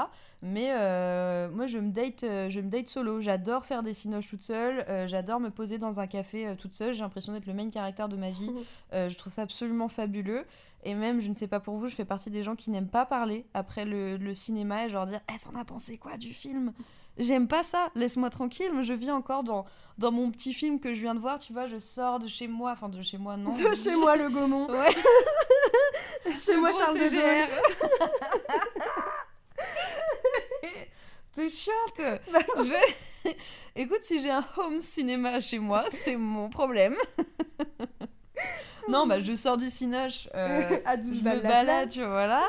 Mais 0.42 0.72
euh, 0.72 1.48
moi, 1.50 1.68
je 1.68 1.78
me, 1.78 1.92
date, 1.92 2.22
je 2.22 2.60
me 2.60 2.68
date 2.68 2.88
solo. 2.88 3.20
J'adore 3.20 3.64
faire 3.64 3.84
des 3.84 3.94
cinoches 3.94 4.28
toute 4.28 4.42
seule. 4.42 4.84
j'adore 5.06 5.38
me 5.38 5.50
poser 5.50 5.78
dans 5.78 6.00
un 6.00 6.08
café 6.08 6.56
toute 6.58 6.74
seule. 6.74 6.92
J'ai 6.92 7.00
l'impression 7.00 7.32
d'être 7.32 7.46
le 7.46 7.54
main 7.54 7.70
caractère 7.70 8.08
de 8.08 8.16
ma 8.16 8.30
vie. 8.30 8.50
je 8.92 9.14
trouve 9.16 9.32
ça 9.32 9.42
absolument 9.42 9.88
fabuleux. 9.88 10.44
Et 10.84 10.94
même, 10.94 11.20
je 11.20 11.28
ne 11.28 11.34
sais 11.34 11.48
pas 11.48 11.60
pour 11.60 11.76
vous, 11.76 11.88
je 11.88 11.94
fais 11.94 12.04
partie 12.04 12.30
des 12.30 12.42
gens 12.42 12.56
qui 12.56 12.70
n'aiment 12.70 12.88
pas 12.88 13.06
parler 13.06 13.44
après 13.54 13.84
le, 13.84 14.16
le 14.16 14.34
cinéma 14.34 14.86
et 14.86 14.88
genre 14.88 15.06
dire 15.06 15.20
Eh, 15.32 15.38
t'en 15.38 15.58
as 15.58 15.64
pensé 15.64 15.96
quoi 15.98 16.16
du 16.16 16.32
film? 16.32 16.72
J'aime 17.18 17.48
pas 17.48 17.62
ça. 17.62 17.90
Laisse-moi 17.94 18.30
tranquille. 18.30 18.70
Je 18.82 18.94
vis 18.94 19.10
encore 19.10 19.42
dans, 19.44 19.66
dans 19.98 20.12
mon 20.12 20.30
petit 20.30 20.54
film 20.54 20.78
que 20.80 20.94
je 20.94 21.00
viens 21.00 21.14
de 21.14 21.20
voir. 21.20 21.38
Tu 21.38 21.52
vois, 21.52 21.66
je 21.66 21.78
sors 21.78 22.18
de 22.18 22.28
chez 22.28 22.46
moi. 22.48 22.72
Enfin, 22.72 22.88
de 22.88 23.02
chez 23.02 23.18
moi, 23.18 23.36
non. 23.36 23.52
De 23.54 23.74
chez 23.74 23.96
moi, 23.96 24.16
le 24.16 24.28
Gaumont. 24.30 24.66
Ouais. 24.70 24.94
chez 26.34 26.56
moi, 26.56 26.70
Charles 26.72 26.98
de. 26.98 27.08
Gaulle. 27.10 27.48
T'es 31.34 31.48
chiante. 31.48 32.20
Bah 32.32 32.40
Je- 32.56 33.32
Écoute, 33.76 34.00
si 34.02 34.20
j'ai 34.20 34.30
un 34.30 34.44
home 34.56 34.80
cinéma 34.80 35.40
chez 35.40 35.58
moi, 35.58 35.84
c'est 35.90 36.16
mon 36.16 36.48
problème. 36.48 36.96
non, 38.88 39.06
bah 39.06 39.20
je 39.22 39.34
sors 39.36 39.56
du 39.56 39.70
cinoche. 39.70 40.28
euh, 40.34 40.78
à 40.84 40.96
12 40.96 41.18
je 41.18 41.22
balles 41.24 41.38
me 41.38 41.42
la 41.42 41.48
balade, 41.48 41.90
tu 41.90 41.98
vois, 42.00 42.08
voilà. 42.08 42.42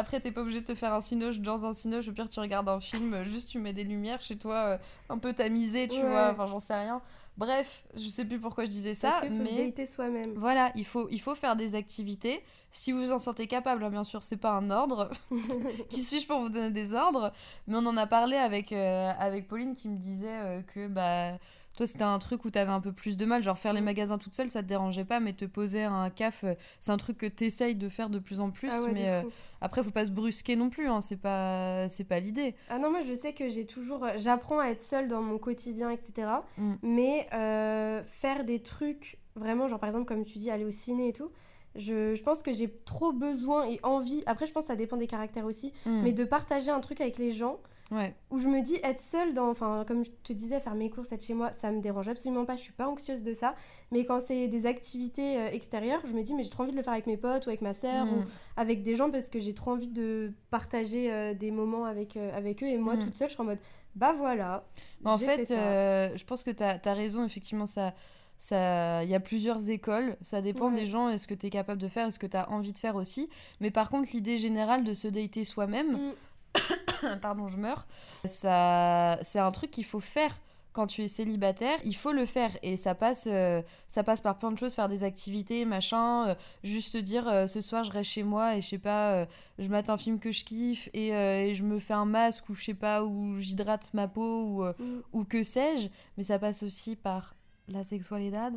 Après, 0.00 0.18
t'es 0.20 0.32
pas 0.32 0.40
obligé 0.40 0.60
de 0.62 0.66
te 0.66 0.74
faire 0.74 0.92
un 0.94 1.00
cinoche 1.00 1.38
dans 1.40 1.66
un 1.66 1.72
cinoche. 1.74 2.08
Au 2.08 2.12
pire, 2.12 2.28
tu 2.30 2.40
regardes 2.40 2.68
un 2.68 2.80
film, 2.80 3.12
euh, 3.14 3.24
juste 3.24 3.50
tu 3.50 3.58
mets 3.58 3.72
des 3.74 3.84
lumières 3.84 4.20
chez 4.22 4.38
toi, 4.38 4.54
euh, 4.56 4.78
un 5.10 5.18
peu 5.18 5.32
tamisé, 5.34 5.88
tu 5.88 5.96
Ouais. 5.96 6.08
vois. 6.08 6.30
Enfin, 6.32 6.46
j'en 6.46 6.58
sais 6.58 6.74
rien. 6.74 7.02
Bref, 7.36 7.84
je 7.94 8.08
sais 8.08 8.24
plus 8.24 8.38
pourquoi 8.40 8.64
je 8.64 8.70
disais 8.70 8.94
ça, 8.94 9.10
Parce 9.10 9.20
qu'il 9.26 9.36
faut 9.36 9.42
mais 9.42 9.86
soi-même. 9.86 10.32
voilà, 10.36 10.72
il 10.74 10.84
faut, 10.84 11.08
il 11.10 11.20
faut 11.20 11.34
faire 11.34 11.54
des 11.56 11.74
activités. 11.74 12.42
Si 12.72 12.92
vous 12.92 13.00
vous 13.06 13.12
en 13.12 13.18
sentez 13.18 13.46
capable, 13.46 13.82
hein, 13.84 13.90
bien 13.90 14.04
sûr, 14.04 14.22
c'est 14.22 14.36
pas 14.36 14.52
un 14.52 14.70
ordre. 14.70 15.10
qui 15.90 16.02
suis-je 16.02 16.26
pour 16.26 16.40
vous 16.40 16.48
donner 16.50 16.70
des 16.70 16.94
ordres 16.94 17.32
Mais 17.66 17.76
on 17.76 17.86
en 17.86 17.96
a 17.96 18.06
parlé 18.06 18.36
avec, 18.36 18.72
euh, 18.72 19.10
avec 19.18 19.48
Pauline 19.48 19.74
qui 19.74 19.88
me 19.88 19.96
disait 19.96 20.28
euh, 20.38 20.62
que 20.62 20.86
bah, 20.88 21.38
toi, 21.76 21.86
c'était 21.86 22.04
un 22.04 22.18
truc 22.18 22.44
où 22.44 22.50
t'avais 22.50 22.72
un 22.72 22.80
peu 22.80 22.92
plus 22.92 23.16
de 23.16 23.24
mal. 23.24 23.42
Genre, 23.42 23.56
faire 23.56 23.72
les 23.72 23.80
magasins 23.80 24.18
toute 24.18 24.34
seule, 24.34 24.50
ça 24.50 24.62
te 24.62 24.68
dérangeait 24.68 25.04
pas, 25.04 25.20
mais 25.20 25.32
te 25.32 25.44
poser 25.44 25.84
un 25.84 26.10
caf, 26.10 26.44
euh, 26.44 26.54
c'est 26.80 26.90
un 26.90 26.96
truc 26.96 27.18
que 27.18 27.26
t'essayes 27.26 27.74
de 27.74 27.88
faire 27.88 28.10
de 28.10 28.18
plus 28.18 28.40
en 28.40 28.50
plus. 28.50 28.70
Ah 28.72 28.82
ouais, 28.82 28.92
mais 28.92 29.08
euh, 29.08 29.22
après, 29.60 29.82
faut 29.82 29.90
pas 29.90 30.04
se 30.04 30.10
brusquer 30.10 30.56
non 30.56 30.68
plus, 30.68 30.88
hein, 30.88 31.00
c'est 31.00 31.20
pas, 31.20 31.88
c'est 31.88 32.04
pas 32.04 32.20
l'idée. 32.20 32.54
Ah 32.68 32.78
non, 32.78 32.90
moi 32.90 33.00
je 33.00 33.14
sais 33.14 33.32
que 33.32 33.48
j'ai 33.48 33.64
toujours. 33.64 34.06
J'apprends 34.16 34.58
à 34.58 34.68
être 34.68 34.82
seule 34.82 35.08
dans 35.08 35.22
mon 35.22 35.38
quotidien, 35.38 35.90
etc. 35.90 36.28
Mm. 36.58 36.74
Mais 36.82 37.28
euh, 37.32 38.02
faire 38.04 38.44
des 38.44 38.62
trucs, 38.62 39.18
vraiment, 39.36 39.68
genre 39.68 39.78
par 39.78 39.88
exemple, 39.88 40.06
comme 40.06 40.24
tu 40.24 40.38
dis, 40.38 40.50
aller 40.50 40.64
au 40.64 40.70
ciné 40.70 41.08
et 41.08 41.12
tout, 41.12 41.30
je, 41.76 42.14
je 42.14 42.22
pense 42.22 42.42
que 42.42 42.52
j'ai 42.52 42.68
trop 42.84 43.12
besoin 43.12 43.64
et 43.66 43.78
envie. 43.84 44.22
Après, 44.26 44.44
je 44.44 44.52
pense 44.52 44.64
que 44.64 44.68
ça 44.68 44.76
dépend 44.76 44.96
des 44.96 45.06
caractères 45.06 45.46
aussi. 45.46 45.72
Mm. 45.86 46.02
Mais 46.02 46.12
de 46.12 46.24
partager 46.24 46.70
un 46.70 46.80
truc 46.80 47.00
avec 47.00 47.18
les 47.18 47.30
gens 47.30 47.60
Ouais. 47.90 48.14
où 48.30 48.38
je 48.38 48.46
me 48.46 48.62
dis 48.62 48.76
être 48.84 49.00
seule 49.00 49.34
dans. 49.34 49.48
Enfin, 49.50 49.84
comme 49.86 50.04
je 50.04 50.10
te 50.22 50.32
disais, 50.32 50.60
faire 50.60 50.74
mes 50.76 50.90
courses, 50.90 51.10
être 51.10 51.24
chez 51.24 51.34
moi, 51.34 51.50
ça 51.52 51.72
me 51.72 51.80
dérange 51.80 52.08
absolument 52.08 52.44
pas. 52.44 52.54
Je 52.56 52.60
suis 52.62 52.72
pas 52.72 52.86
anxieuse 52.88 53.24
de 53.24 53.34
ça. 53.34 53.54
Mais 53.90 54.04
quand 54.04 54.20
c'est 54.20 54.46
des 54.48 54.66
activités 54.66 55.38
euh, 55.38 55.48
extérieures, 55.50 56.00
je 56.06 56.12
me 56.12 56.22
dis, 56.22 56.34
mais 56.34 56.42
j'ai 56.44 56.50
trop 56.50 56.62
envie 56.62 56.70
de 56.72 56.76
le 56.76 56.82
faire 56.84 56.92
avec 56.92 57.06
mes 57.08 57.16
potes 57.16 57.46
ou 57.46 57.48
avec 57.48 57.62
ma 57.62 57.74
sœur 57.74 58.06
Mm. 58.06 58.10
ou 58.10 58.22
avec 58.56 58.82
des 58.84 58.94
gens 58.94 59.10
parce 59.10 59.28
que 59.28 59.40
j'ai 59.40 59.54
trop 59.54 59.72
envie 59.72 59.88
de 59.88 60.32
partager 60.50 61.10
euh, 61.12 61.34
des 61.34 61.50
moments 61.50 61.84
avec, 61.84 62.16
euh, 62.16 62.30
avec 62.36 62.62
eux. 62.62 62.66
Et 62.68 62.78
moi, 62.78 62.94
Mm. 62.94 62.98
toute 63.00 63.14
seule, 63.16 63.28
je 63.28 63.34
suis 63.34 63.42
en 63.42 63.46
mode, 63.46 63.58
bah 63.96 64.12
voilà. 64.16 64.64
En 65.04 65.18
fait, 65.18 65.50
euh, 65.50 66.10
je 66.14 66.24
pense 66.24 66.44
que 66.44 66.50
tu 66.52 66.62
as, 66.62 66.94
raison, 66.94 67.24
effectivement, 67.24 67.66
ça. 67.66 67.92
ça- 68.38 69.02
Il 69.02 69.10
y 69.10 69.14
a 69.14 69.20
plusieurs 69.20 69.68
écoles, 69.68 70.16
ça 70.22 70.40
dépend 70.40 70.70
Ouais. 70.70 70.74
des 70.80 70.86
gens, 70.86 71.08
est-ce 71.10 71.26
que 71.26 71.34
tu 71.34 71.46
es 71.48 71.50
capable 71.50 71.78
de 71.82 71.88
faire, 71.88 72.06
est-ce 72.06 72.18
que 72.18 72.26
tu 72.26 72.36
as 72.38 72.48
envie 72.50 72.72
de 72.72 72.78
faire 72.78 72.94
aussi. 72.96 73.28
Mais 73.60 73.70
par 73.70 73.90
contre, 73.90 74.10
l'idée 74.14 74.38
générale 74.38 74.82
de 74.84 74.94
se 74.94 75.08
dater 75.08 75.44
soi-même, 75.44 75.92
Mm. 75.92 76.12
pardon, 77.22 77.48
je 77.48 77.56
meurs, 77.56 77.86
ça, 78.24 79.18
c'est 79.22 79.38
un 79.38 79.50
truc 79.50 79.70
qu'il 79.70 79.84
faut 79.84 80.00
faire 80.00 80.32
quand 80.72 80.86
tu 80.86 81.02
es 81.02 81.08
célibataire, 81.08 81.78
il 81.84 81.96
faut 81.96 82.12
le 82.12 82.24
faire 82.24 82.56
et 82.62 82.76
ça 82.76 82.94
passe, 82.94 83.26
euh, 83.28 83.60
ça 83.88 84.04
passe 84.04 84.20
par 84.20 84.38
plein 84.38 84.52
de 84.52 84.56
choses, 84.58 84.72
faire 84.72 84.88
des 84.88 85.02
activités, 85.02 85.64
machin, 85.64 86.28
euh, 86.28 86.34
juste 86.62 86.92
se 86.92 86.98
dire 86.98 87.26
euh, 87.28 87.48
ce 87.48 87.60
soir 87.60 87.82
je 87.82 87.90
reste 87.90 88.10
chez 88.10 88.22
moi 88.22 88.54
et 88.54 88.62
je 88.62 88.68
sais 88.68 88.78
pas, 88.78 89.26
je 89.58 89.66
mate 89.68 89.90
un 89.90 89.96
film 89.96 90.20
que 90.20 90.30
je 90.30 90.44
kiffe 90.44 90.88
et, 90.94 91.08
et 91.08 91.54
je 91.56 91.64
me 91.64 91.80
fais 91.80 91.94
un 91.94 92.04
masque 92.04 92.48
ou 92.50 92.54
je 92.54 92.62
sais 92.62 92.74
pas, 92.74 93.02
ou 93.02 93.36
j'hydrate 93.36 93.92
ma 93.94 94.06
peau 94.06 94.44
ou, 94.44 94.62
Mm. 94.62 95.02
ou 95.12 95.24
que 95.24 95.42
sais-je, 95.42 95.88
mais 96.16 96.22
ça 96.22 96.38
passe 96.38 96.62
aussi 96.62 96.94
par 96.94 97.34
la 97.66 97.82
sexualidad, 97.82 98.54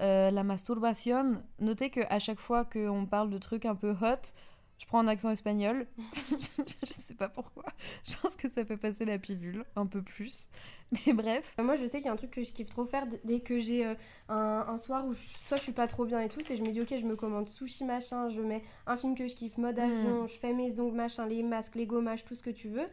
euh, 0.00 0.30
la 0.30 0.42
masturbation. 0.42 1.40
Notez 1.60 1.90
que 1.90 2.00
à 2.10 2.18
chaque 2.18 2.40
fois 2.40 2.64
qu'on 2.64 3.06
parle 3.06 3.30
de 3.30 3.38
trucs 3.38 3.64
un 3.64 3.74
peu 3.74 3.92
hot, 3.92 4.32
je 4.84 4.88
prends 4.88 4.98
un 5.00 5.08
accent 5.08 5.30
espagnol. 5.30 5.86
je 6.86 6.92
sais 6.92 7.14
pas 7.14 7.30
pourquoi. 7.30 7.64
Je 8.06 8.14
pense 8.18 8.36
que 8.36 8.50
ça 8.50 8.64
peut 8.66 8.76
passer 8.76 9.06
la 9.06 9.18
pilule 9.18 9.64
un 9.76 9.86
peu 9.86 10.02
plus. 10.02 10.50
Mais 11.06 11.14
bref. 11.14 11.54
Euh, 11.58 11.62
Moi, 11.62 11.74
je 11.74 11.86
sais 11.86 11.98
qu'il 11.98 12.06
y 12.06 12.08
a 12.10 12.12
un 12.12 12.16
truc 12.16 12.30
que 12.32 12.42
je 12.42 12.52
kiffe 12.52 12.68
trop 12.68 12.84
faire 12.84 13.06
dès 13.24 13.40
que 13.40 13.58
j'ai 13.60 13.86
euh, 13.86 13.94
un, 14.28 14.66
un 14.68 14.76
soir 14.76 15.06
où 15.06 15.14
je- 15.14 15.18
soit 15.20 15.56
je 15.56 15.62
suis 15.62 15.72
pas 15.72 15.86
trop 15.86 16.04
bien 16.04 16.20
et 16.20 16.28
tout, 16.28 16.40
c'est 16.42 16.54
je 16.56 16.62
me 16.62 16.70
dis 16.70 16.82
ok, 16.82 16.94
je 16.98 17.06
me 17.06 17.16
commande 17.16 17.48
sushi 17.48 17.84
machin, 17.84 18.28
je 18.28 18.42
mets 18.42 18.62
un 18.86 18.96
film 18.96 19.14
que 19.14 19.26
je 19.26 19.34
kiffe, 19.34 19.56
mode 19.56 19.78
Mm. 19.78 19.82
avion, 19.82 20.26
je 20.26 20.34
fais 20.38 20.52
mes 20.52 20.78
ongles 20.80 20.94
machin, 20.96 21.26
les 21.26 21.42
masques, 21.42 21.76
les 21.76 21.86
gommages, 21.86 22.24
tout 22.26 22.34
ce 22.34 22.42
que 22.42 22.50
tu 22.50 22.68
veux. 22.68 22.86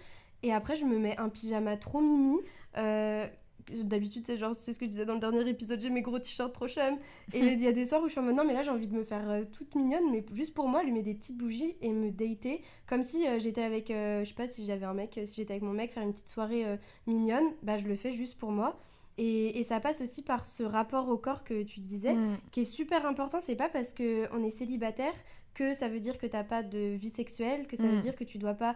Et 0.44 0.54
après, 0.54 0.78
je 0.78 0.86
me 0.86 0.98
mets 0.98 1.18
un 1.18 1.28
pyjama 1.30 1.76
trop 1.78 2.00
mimi. 2.02 2.38
euh, 2.78 3.28
D'habitude, 3.70 4.24
c'est 4.26 4.38
genre, 4.38 4.56
c'est 4.56 4.74
ce 4.74 4.80
que 4.80 4.86
je 4.86 4.92
disais 4.92 5.06
dans 5.06 5.14
le 5.14 5.20
dernier 5.20 5.48
épisode, 5.50 5.82
j'ai 5.82 5.90
mes 5.90 6.02
gros 6.02 6.20
t-shirts 6.20 6.54
trop 6.54 6.68
chum. 6.68 6.98
Et 7.34 7.40
il 7.40 7.62
y 7.62 7.68
a 7.68 7.72
des 7.74 7.86
soirs 7.86 8.02
où 8.02 8.08
je 8.08 8.12
suis 8.12 8.20
en 8.20 8.24
mode 8.24 8.36
non, 8.36 8.44
mais 8.46 8.54
là 8.54 8.64
j'ai 8.64 8.72
envie 8.72 8.88
de 8.88 8.96
me 8.96 9.04
faire 9.04 9.30
euh, 9.30 9.44
toute 9.52 9.76
mignonne, 9.76 10.10
mais 10.12 10.24
juste 10.34 10.54
pour 10.54 10.68
moi, 10.68 10.80
allumer 10.82 11.04
des 11.04 11.14
petites 11.14 11.38
bougies 11.38 11.76
et 11.82 11.90
me 11.94 12.10
dater. 12.12 12.62
Comme 12.88 13.04
si 13.04 13.28
euh, 13.28 13.40
j'étais 13.40 13.64
avec, 13.64 13.92
euh, 13.92 14.24
je 14.24 14.30
sais 14.30 14.36
pas 14.36 14.48
si 14.48 14.66
j'avais 14.66 14.86
un 14.86 14.94
mec, 14.94 15.20
si 15.26 15.36
j'étais 15.42 15.54
avec 15.54 15.64
mon 15.64 15.74
mec, 15.74 15.92
faire 15.92 16.04
une 16.04 16.12
petite 16.14 16.28
soirée 16.30 16.66
mignonne, 17.08 17.46
bah 17.64 17.78
je 17.78 17.88
le 17.88 17.96
fais 17.96 18.12
juste 18.12 18.38
pour 18.38 18.52
moi. 18.52 18.80
Et, 19.18 19.60
et 19.60 19.64
ça 19.64 19.80
passe 19.80 20.02
aussi 20.02 20.24
par 20.24 20.46
ce 20.46 20.64
rapport 20.64 21.10
au 21.10 21.18
corps 21.18 21.44
que 21.44 21.64
tu 21.64 21.80
disais, 21.82 22.14
Mm. 22.16 22.38
qui 22.52 22.62
est 22.62 22.66
super 22.66 23.06
important. 23.06 23.40
C'est 23.42 23.56
pas 23.58 23.70
parce 23.70 23.94
qu'on 23.94 24.44
est 24.44 24.50
célibataire 24.50 25.14
que 25.54 25.74
ça 25.74 25.90
veut 25.90 26.00
dire 26.00 26.18
que 26.18 26.26
t'as 26.26 26.46
pas 26.46 26.64
de 26.64 26.96
vie 26.96 27.10
sexuelle, 27.10 27.68
que 27.68 27.76
ça 27.76 27.84
veut 27.84 27.98
Mm. 27.98 28.02
dire 28.02 28.16
que 28.16 28.24
tu 28.24 28.38
dois 28.38 28.54
pas 28.54 28.76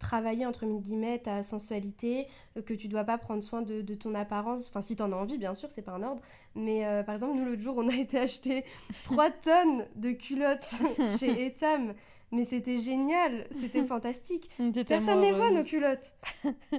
travailler 0.00 0.46
entre 0.46 0.66
guillemets 0.66 1.20
ta 1.20 1.44
sensualité, 1.44 2.26
euh, 2.56 2.62
que 2.62 2.74
tu 2.74 2.88
dois 2.88 3.04
pas 3.04 3.18
prendre 3.18 3.44
soin 3.44 3.62
de, 3.62 3.82
de 3.82 3.94
ton 3.94 4.14
apparence. 4.16 4.66
Enfin, 4.68 4.82
si 4.82 4.96
t'en 4.96 5.12
as 5.12 5.16
envie, 5.16 5.38
bien 5.38 5.54
sûr, 5.54 5.70
c'est 5.70 5.82
pas 5.82 5.92
un 5.92 6.02
ordre. 6.02 6.22
Mais 6.56 6.84
euh, 6.84 7.04
par 7.04 7.14
exemple, 7.14 7.34
nous 7.36 7.44
l'autre 7.44 7.62
jour, 7.62 7.76
on 7.78 7.88
a 7.88 7.94
été 7.96 8.18
acheter 8.18 8.64
3 9.04 9.30
tonnes 9.30 9.86
de 9.94 10.10
culottes 10.10 10.74
chez 11.20 11.46
Etam. 11.46 11.94
Mais 12.32 12.44
c'était 12.44 12.76
génial, 12.78 13.44
c'était 13.50 13.84
fantastique. 13.84 14.50
Personne 14.86 15.20
les 15.20 15.32
voit 15.32 15.50
nos 15.50 15.64
culottes. 15.64 16.12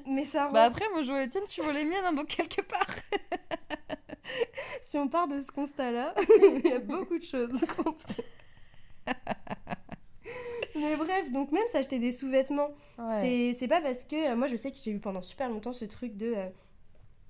Mais 0.07 0.23
ça 0.25 0.45
rend 0.47 0.53
Bah 0.53 0.63
après, 0.63 0.85
moi 0.93 1.03
je 1.03 1.11
vois 1.11 1.19
les 1.19 1.27
tiennes, 1.29 1.43
tu 1.47 1.61
vois 1.61 1.73
les 1.73 1.83
miennes, 1.83 2.05
hein, 2.05 2.13
donc 2.13 2.27
quelque 2.27 2.61
part. 2.61 2.87
si 4.81 4.97
on 4.97 5.09
part 5.09 5.27
de 5.27 5.41
ce 5.41 5.51
constat-là, 5.51 6.15
il 6.41 6.61
y 6.69 6.71
a 6.71 6.79
beaucoup 6.79 7.17
de 7.19 7.23
choses 7.23 7.65
qu'on 7.75 7.91
peut- 7.91 9.13
Mais 10.75 10.95
bref, 10.97 11.31
donc 11.31 11.51
même 11.51 11.67
s'acheter 11.71 11.99
des 11.99 12.11
sous-vêtements, 12.11 12.69
c'est 13.21 13.55
c'est 13.57 13.67
pas 13.67 13.81
parce 13.81 14.05
que. 14.05 14.31
euh, 14.31 14.35
moi, 14.35 14.47
je 14.47 14.55
sais 14.55 14.71
que 14.71 14.77
j'ai 14.83 14.91
eu 14.91 14.99
pendant 14.99 15.21
super 15.21 15.49
longtemps 15.49 15.73
ce 15.73 15.85
truc 15.85 16.15
de. 16.17 16.33
euh, 16.35 16.47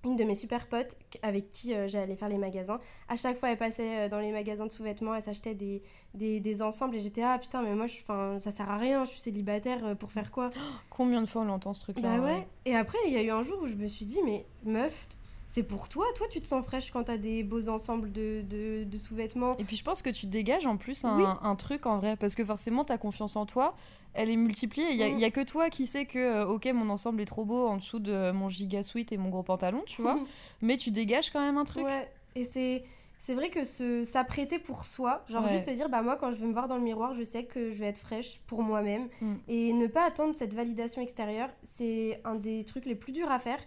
une 0.04 0.16
de 0.16 0.24
mes 0.24 0.34
super 0.34 0.68
potes 0.68 0.98
avec 1.22 1.52
qui 1.52 1.76
euh, 1.76 1.88
j'allais 1.88 2.16
faire 2.16 2.28
les 2.28 2.40
magasins. 2.40 2.80
À 3.08 3.16
chaque 3.16 3.38
fois, 3.38 3.52
elle 3.52 3.58
passait 3.60 4.06
euh, 4.06 4.10
dans 4.10 4.18
les 4.20 4.32
magasins 4.32 4.66
de 4.66 4.72
sous-vêtements, 4.72 5.14
elle 5.14 5.22
s'achetait 5.22 5.54
des, 5.54 5.84
des, 6.16 6.40
des 6.40 6.62
ensembles 6.64 6.96
et 6.96 7.00
j'étais 7.00 7.22
ah 7.22 7.38
putain, 7.38 7.62
mais 7.62 7.76
moi, 7.76 7.86
je, 7.86 8.00
ça 8.40 8.50
sert 8.50 8.68
à 8.68 8.78
rien, 8.78 9.06
je 9.06 9.12
suis 9.12 9.20
célibataire 9.22 9.86
euh, 9.86 9.94
pour 9.94 10.12
faire 10.12 10.32
quoi? 10.32 10.50
Combien 10.90 11.22
de 11.22 11.28
fois 11.28 11.44
on 11.44 11.46
l'entend 11.46 11.76
ce 11.76 11.82
truc-là? 11.82 12.18
Bah 12.18 12.24
ouais. 12.26 12.48
Et 12.66 12.76
après, 12.76 12.98
il 13.06 13.14
y 13.14 13.18
a 13.18 13.22
eu 13.22 13.30
un 13.30 13.44
jour 13.44 13.60
où 13.62 13.68
je 13.68 13.76
me 13.76 13.88
suis 13.88 14.06
dit, 14.06 14.18
mais 14.26 14.44
meuf, 14.64 15.08
c'est 15.54 15.64
pour 15.64 15.90
toi. 15.90 16.06
Toi, 16.16 16.28
tu 16.32 16.40
te 16.40 16.46
sens 16.46 16.64
fraîche 16.64 16.92
quand 16.92 17.04
t'as 17.04 17.18
des 17.18 17.44
beaux 17.44 17.68
ensembles 17.68 18.10
de, 18.12 18.42
de, 18.50 18.86
de 18.86 18.98
sous-vêtements. 18.98 19.58
Et 19.58 19.66
puis 19.66 19.76
je 19.76 19.84
pense 19.84 20.02
que 20.02 20.10
tu 20.10 20.26
dégages 20.26 20.66
en 20.66 20.78
plus 20.78 21.04
un, 21.04 21.18
Oui. 21.18 21.24
un 21.44 21.56
truc 21.56 21.86
en 21.86 21.98
vrai, 21.98 22.16
parce 22.16 22.36
que 22.36 22.46
forcément 22.46 22.86
ta 22.86 22.98
confiance 22.98 23.36
en 23.36 23.46
toi, 23.46 23.76
elle 24.14 24.30
est 24.30 24.38
multipliée. 24.38 24.88
Il 24.92 24.96
y, 24.96 25.04
a- 25.04 25.10
Mm. 25.10 25.24
a 25.24 25.30
que 25.30 25.44
toi 25.44 25.70
qui 25.70 25.88
sais 25.88 26.06
que, 26.06 26.20
euh, 26.20 26.46
ok, 26.48 26.66
mon 26.74 26.90
ensemble 26.90 27.22
est 27.22 27.26
trop 27.26 27.44
beau 27.44 27.68
en 27.68 27.76
dessous 27.78 28.00
de 28.00 28.32
mon 28.32 28.48
giga 28.48 28.82
suite 28.84 29.12
et 29.12 29.18
mon 29.18 29.30
gros 29.30 29.44
pantalon, 29.44 29.84
tu 29.86 30.02
vois, 30.02 30.18
mais 30.62 30.78
tu 30.78 30.90
dégages 30.92 31.30
quand 31.32 31.42
même 31.42 31.58
un 31.58 31.66
truc. 31.66 31.86
Ouais. 31.86 32.10
Et 32.36 32.44
c'est. 32.46 32.84
C'est 33.24 33.36
vrai 33.36 33.52
que 33.52 33.64
se 33.66 34.04
s'apprêter 34.04 34.58
pour 34.58 34.84
soi, 34.86 35.24
genre 35.30 35.44
Ouais. 35.44 35.52
juste 35.52 35.66
se 35.66 35.70
dire, 35.76 35.90
bah 35.90 36.02
moi 36.02 36.16
quand 36.20 36.32
je 36.32 36.38
vais 36.38 36.48
me 36.48 36.54
voir 36.54 36.66
dans 36.68 36.78
le 36.78 36.82
miroir, 36.82 37.14
je 37.14 37.24
sais 37.24 37.44
que 37.44 37.70
je 37.70 37.76
vais 37.78 37.86
être 37.86 38.00
fraîche 38.00 38.40
pour 38.48 38.64
moi-même. 38.64 39.10
Mm. 39.22 39.34
Et 39.48 39.74
ne 39.74 39.86
pas 39.86 40.08
attendre 40.08 40.34
cette 40.34 40.56
validation 40.56 41.04
extérieure, 41.04 41.50
c'est 41.62 42.20
un 42.26 42.34
des 42.34 42.64
trucs 42.64 42.86
les 42.86 42.96
plus 42.96 43.12
durs 43.12 43.30
à 43.30 43.38
faire, 43.38 43.60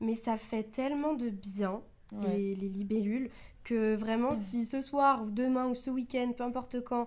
mais 0.00 0.14
ça 0.14 0.36
fait 0.36 0.64
tellement 0.64 1.14
de 1.14 1.30
bien, 1.30 1.82
Ouais. 2.12 2.36
les, 2.36 2.54
les 2.56 2.68
libellules, 2.68 3.30
que 3.62 3.94
vraiment 3.94 4.34
si 4.34 4.64
ce 4.64 4.82
soir 4.82 5.22
ou 5.22 5.30
demain 5.30 5.68
ou 5.68 5.74
ce 5.74 5.90
week-end, 5.90 6.32
peu 6.36 6.42
importe 6.44 6.82
quand, 6.82 7.06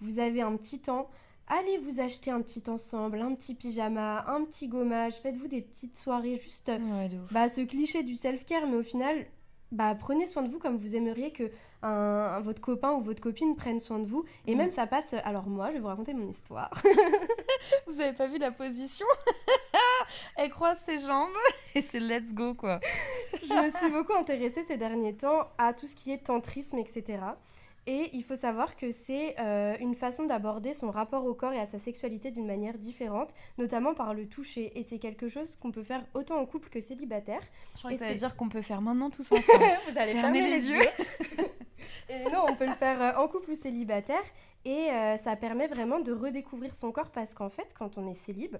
vous 0.00 0.18
avez 0.18 0.42
un 0.42 0.56
petit 0.56 0.80
temps, 0.80 1.08
allez 1.48 1.78
vous 1.78 2.00
acheter 2.00 2.30
un 2.30 2.40
petit 2.42 2.62
ensemble, 2.68 3.20
un 3.20 3.34
petit 3.34 3.54
pyjama, 3.54 4.24
un 4.28 4.44
petit 4.44 4.68
gommage, 4.68 5.14
faites-vous 5.14 5.48
des 5.48 5.62
petites 5.62 5.96
soirées 5.96 6.36
juste 6.38 6.68
Ouais, 6.68 7.08
bah, 7.32 7.48
ce 7.48 7.62
cliché 7.62 8.02
du 8.02 8.14
self-care, 8.14 8.66
mais 8.68 8.76
au 8.76 8.82
final, 8.82 9.26
bah, 9.72 9.94
prenez 9.94 10.26
soin 10.26 10.42
de 10.42 10.48
vous 10.48 10.58
comme 10.58 10.76
vous 10.76 10.94
aimeriez 10.94 11.32
que 11.32 11.50
un, 11.84 12.40
votre 12.40 12.60
copain 12.60 12.92
ou 12.92 13.00
votre 13.00 13.20
copine 13.22 13.54
prenne 13.56 13.80
soin 13.80 13.98
de 13.98 14.06
vous. 14.06 14.24
Et 14.46 14.54
Mm. 14.54 14.58
même 14.58 14.70
ça 14.70 14.86
passe. 14.86 15.14
Alors 15.24 15.46
moi, 15.46 15.68
je 15.68 15.74
vais 15.74 15.80
vous 15.80 15.86
raconter 15.88 16.14
mon 16.14 16.24
histoire. 16.26 16.70
Vous 17.86 18.00
avez 18.00 18.12
pas 18.12 18.26
vu 18.26 18.38
la 18.38 18.50
position? 18.50 19.06
Elle 20.36 20.50
croise 20.50 20.78
ses 20.86 21.00
jambes 21.00 21.30
et 21.74 21.82
c'est 21.82 22.00
let's 22.00 22.34
go 22.34 22.54
quoi. 22.54 22.78
je 23.42 23.52
me 23.54 23.70
suis 23.70 23.90
beaucoup 23.90 24.12
intéressée 24.14 24.64
ces 24.66 24.76
derniers 24.76 25.14
temps 25.14 25.48
à 25.58 25.72
tout 25.72 25.86
ce 25.86 25.94
qui 25.96 26.12
est 26.12 26.18
tantrisme, 26.24 26.78
etc. 26.78 27.18
Et 27.86 28.10
il 28.14 28.24
faut 28.24 28.34
savoir 28.34 28.76
que 28.76 28.90
c'est 28.90 29.34
euh, 29.40 29.74
une 29.80 29.94
façon 29.94 30.24
d'aborder 30.24 30.72
son 30.72 30.90
rapport 30.90 31.26
au 31.26 31.34
corps 31.34 31.52
et 31.52 31.60
à 31.60 31.66
sa 31.66 31.78
sexualité 31.78 32.30
d'une 32.30 32.46
manière 32.46 32.78
différente, 32.78 33.34
notamment 33.58 33.92
par 33.94 34.14
le 34.14 34.26
toucher. 34.26 34.72
Et 34.78 34.82
c'est 34.82 34.98
quelque 34.98 35.28
chose 35.28 35.56
qu'on 35.60 35.70
peut 35.70 35.82
faire 35.82 36.02
autant 36.14 36.38
en 36.38 36.46
couple 36.46 36.70
que 36.70 36.80
célibataire. 36.80 37.40
Je 37.74 37.78
crois 37.80 37.90
Et 37.90 37.94
que 37.94 37.98
ça 37.98 38.06
veut 38.06 38.12
c'est- 38.12 38.18
dire 38.18 38.36
qu'on 38.36 38.48
peut 38.48 38.62
faire 38.62 38.80
maintenant 38.80 39.10
tous 39.10 39.30
ensemble. 39.32 39.64
Vous 39.90 39.98
allez 39.98 40.12
fermer 40.12 40.40
les 40.40 40.50
les 40.50 40.72
yeux. 40.72 40.80
non, 42.32 42.46
on 42.48 42.54
peut 42.54 42.66
le 42.66 42.74
faire 42.74 43.00
euh, 43.00 43.22
en 43.22 43.28
couple 43.28 43.50
ou 43.50 43.54
célibataire. 43.54 44.22
Et 44.64 44.90
euh, 44.90 45.16
ça 45.16 45.36
permet 45.36 45.66
vraiment 45.66 46.00
de 46.00 46.12
redécouvrir 46.12 46.74
son 46.74 46.90
corps 46.92 47.10
parce 47.10 47.34
qu'en 47.34 47.50
fait, 47.50 47.74
quand 47.78 47.98
on 47.98 48.08
est 48.08 48.14
célib, 48.14 48.56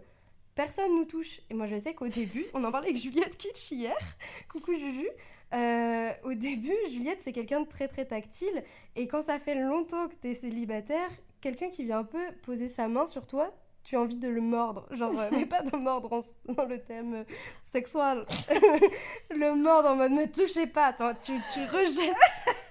personne 0.55 0.95
nous 0.95 1.07
touche. 1.07 1.41
Et 1.51 1.55
moi, 1.55 1.67
je 1.67 1.79
sais 1.79 1.95
qu'au 1.95 2.09
début, 2.09 2.45
on 2.55 2.63
en 2.65 2.71
parlait 2.71 2.91
avec 2.91 3.01
Juliette 3.01 3.37
Kitsch 3.39 3.71
hier. 3.71 3.97
Coucou 4.53 4.75
Juju. 4.75 5.09
Euh, 5.55 6.11
au 6.25 6.35
début, 6.35 6.75
Juliette, 6.91 7.21
c'est 7.23 7.33
quelqu'un 7.33 7.61
de 7.61 7.69
très 7.69 7.89
très 7.89 8.05
tactile. 8.05 8.65
Et 8.97 9.07
quand 9.07 9.23
ça 9.23 9.39
fait 9.39 9.55
longtemps 9.55 10.09
que 10.09 10.15
tu 10.21 10.29
es 10.29 10.35
célibataire, 10.35 11.09
quelqu'un 11.41 11.71
qui 11.71 11.85
vient 11.85 11.99
un 12.01 12.05
peu 12.05 12.23
poser 12.45 12.69
sa 12.69 12.89
main 12.89 13.07
sur 13.07 13.27
toi, 13.27 13.55
tu 13.85 13.97
as 13.97 14.01
envie 14.01 14.17
de 14.17 14.29
le 14.29 14.41
mordre. 14.41 14.87
Genre, 14.93 15.13
mais 15.31 15.45
pas 15.47 15.63
de 15.63 15.77
mordre 15.77 16.13
en- 16.13 16.53
dans 16.55 16.65
le 16.65 16.79
thème 16.79 17.25
sexuel. 17.63 18.25
le 19.31 19.55
mordre 19.55 19.91
en 19.91 19.97
mode 19.97 20.13
me 20.13 20.27
touchez 20.31 20.67
pas. 20.67 20.87
Attends, 20.87 21.13
tu, 21.23 21.33
tu 21.53 21.61
rejettes. 21.71 22.17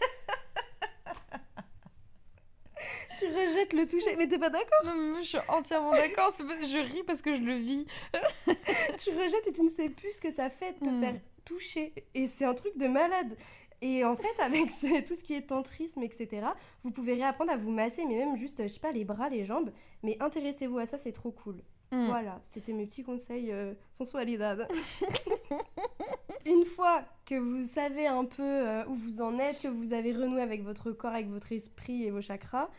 tu 3.20 3.26
rejettes 3.26 3.74
le 3.74 3.88
toucher. 3.88 4.16
Mais 4.18 4.28
t'es 4.28 4.38
pas 4.40 4.50
d'accord 4.50 4.80
non 4.86 4.94
mais 4.96 5.22
je 5.22 5.28
suis 5.28 5.38
entièrement 5.48 5.92
d'accord. 5.92 6.32
Je 6.38 6.78
ris 6.94 7.04
parce 7.04 7.22
que 7.22 7.34
je 7.34 7.42
le 7.42 7.56
vis. 7.56 7.86
Tu 9.04 9.10
rejettes 9.12 9.48
et 9.48 9.52
tu 9.54 9.64
ne 9.64 9.70
sais 9.70 9.90
plus 9.90 10.14
ce 10.14 10.22
que 10.22 10.32
ça 10.32 10.50
fait 10.50 10.74
de 10.80 10.86
te 10.86 10.90
Mm. 10.90 11.02
faire 11.02 11.16
toucher. 11.46 11.94
Et 12.14 12.28
c'est 12.28 12.46
un 12.46 12.54
truc 12.54 12.78
de 12.78 12.88
malade. 12.88 13.36
Et 13.82 14.06
en 14.06 14.16
fait, 14.16 14.40
avec 14.42 14.72
ce- 14.72 15.02
tout 15.02 15.14
ce 15.16 15.24
qui 15.24 15.34
est 15.34 15.48
tantrisme, 15.48 16.02
etc., 16.04 16.48
vous 16.84 16.92
pouvez 16.92 17.16
réapprendre 17.16 17.52
à 17.52 17.58
vous 17.58 17.72
masser, 17.72 18.06
mais 18.08 18.16
même 18.16 18.38
juste, 18.38 18.62
je 18.62 18.68
sais 18.68 18.80
pas, 18.80 18.92
les 18.94 19.04
bras, 19.04 19.28
les 19.30 19.44
jambes. 19.44 19.72
Mais 20.04 20.16
intéressez-vous 20.22 20.78
à 20.78 20.86
ça, 20.86 20.98
c'est 20.98 21.12
trop 21.12 21.32
cool. 21.32 21.62
Mm. 21.92 22.06
Voilà, 22.06 22.40
c'était 22.46 22.72
mes 22.74 22.86
petits 22.86 23.04
conseils 23.04 23.52
euh, 23.52 23.74
sensualidad. 23.92 24.68
Une 26.46 26.66
fois 26.66 27.04
que 27.26 27.36
vous 27.36 27.64
savez 27.64 28.06
un 28.08 28.26
peu 28.26 28.44
euh, 28.44 28.86
où 28.88 28.96
vous 28.96 29.22
en 29.22 29.38
êtes, 29.40 29.62
que 29.62 29.68
vous 29.68 29.94
avez 29.94 30.12
renoué 30.14 30.42
avec 30.42 30.64
votre 30.64 30.92
corps, 30.92 31.12
avec 31.14 31.28
votre 31.30 31.52
esprit 31.52 32.04
et 32.04 32.12
vos 32.12 32.22
chakras, 32.22 32.70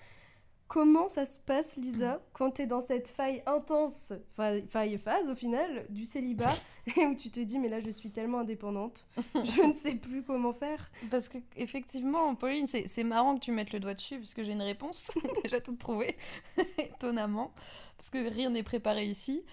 comment 0.75 1.07
ça 1.07 1.25
se 1.25 1.39
passe, 1.39 1.77
Lisa, 1.77 2.21
quand 2.33 2.51
tu 2.51 2.63
es 2.63 2.67
dans 2.67 2.81
cette 2.81 3.07
faille 3.07 3.45
intense, 3.47 4.13
faille, 4.33 4.67
faille 4.69 4.99
phase 4.99 5.31
au 5.31 5.37
final, 5.37 5.87
du 5.89 6.05
célibat, 6.05 6.53
et 6.97 7.07
où 7.07 7.15
tu 7.15 7.31
te 7.31 7.39
dis, 7.39 7.61
mais 7.61 7.69
là 7.69 7.79
je 7.81 7.91
suis 7.91 8.11
tellement 8.11 8.41
indépendante, 8.41 9.07
je 9.37 9.69
ne 9.69 9.73
sais 9.73 9.95
plus 9.95 10.25
comment 10.25 10.53
faire. 10.53 10.91
Parce 11.13 11.29
que 11.29 11.39
effectivement, 11.55 12.35
Pauline, 12.35 12.67
c'est 12.67 13.05
marrant 13.05 13.37
que 13.37 13.41
tu 13.41 13.53
mettes 13.53 13.73
le 13.73 13.79
doigt 13.79 13.95
dessus 13.95 14.17
parce 14.17 14.35
que 14.35 14.43
j'ai 14.43 14.51
une 14.51 14.63
réponse 14.63 15.13
déjà 15.45 15.61
toute 15.61 15.79
trouvée, 15.79 16.17
étonnamment, 16.79 17.53
parce 17.97 18.11
que 18.11 18.29
rien 18.29 18.51
n'est 18.51 18.65
préparé 18.65 19.05
ici. 19.05 19.45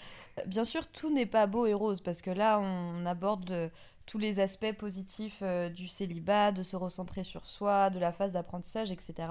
Bien 0.48 0.66
sûr, 0.66 0.88
tout 0.88 1.14
n'est 1.14 1.28
pas 1.28 1.46
beau 1.46 1.68
et 1.68 1.76
rose 1.76 2.02
parce 2.02 2.24
que 2.24 2.32
là, 2.32 2.60
on 2.60 3.06
aborde 3.06 3.52
euh, 3.52 3.70
tous 4.08 4.18
les 4.18 4.40
aspects 4.40 4.74
positifs 4.74 5.42
euh, 5.44 5.70
du 5.70 5.88
célibat, 5.88 6.52
de 6.52 6.64
se 6.64 6.76
recentrer 6.76 7.24
sur 7.24 7.46
soi, 7.46 7.92
de 7.92 8.00
la 8.00 8.12
phase 8.12 8.32
d'apprentissage, 8.32 8.92
etc. 8.92 9.28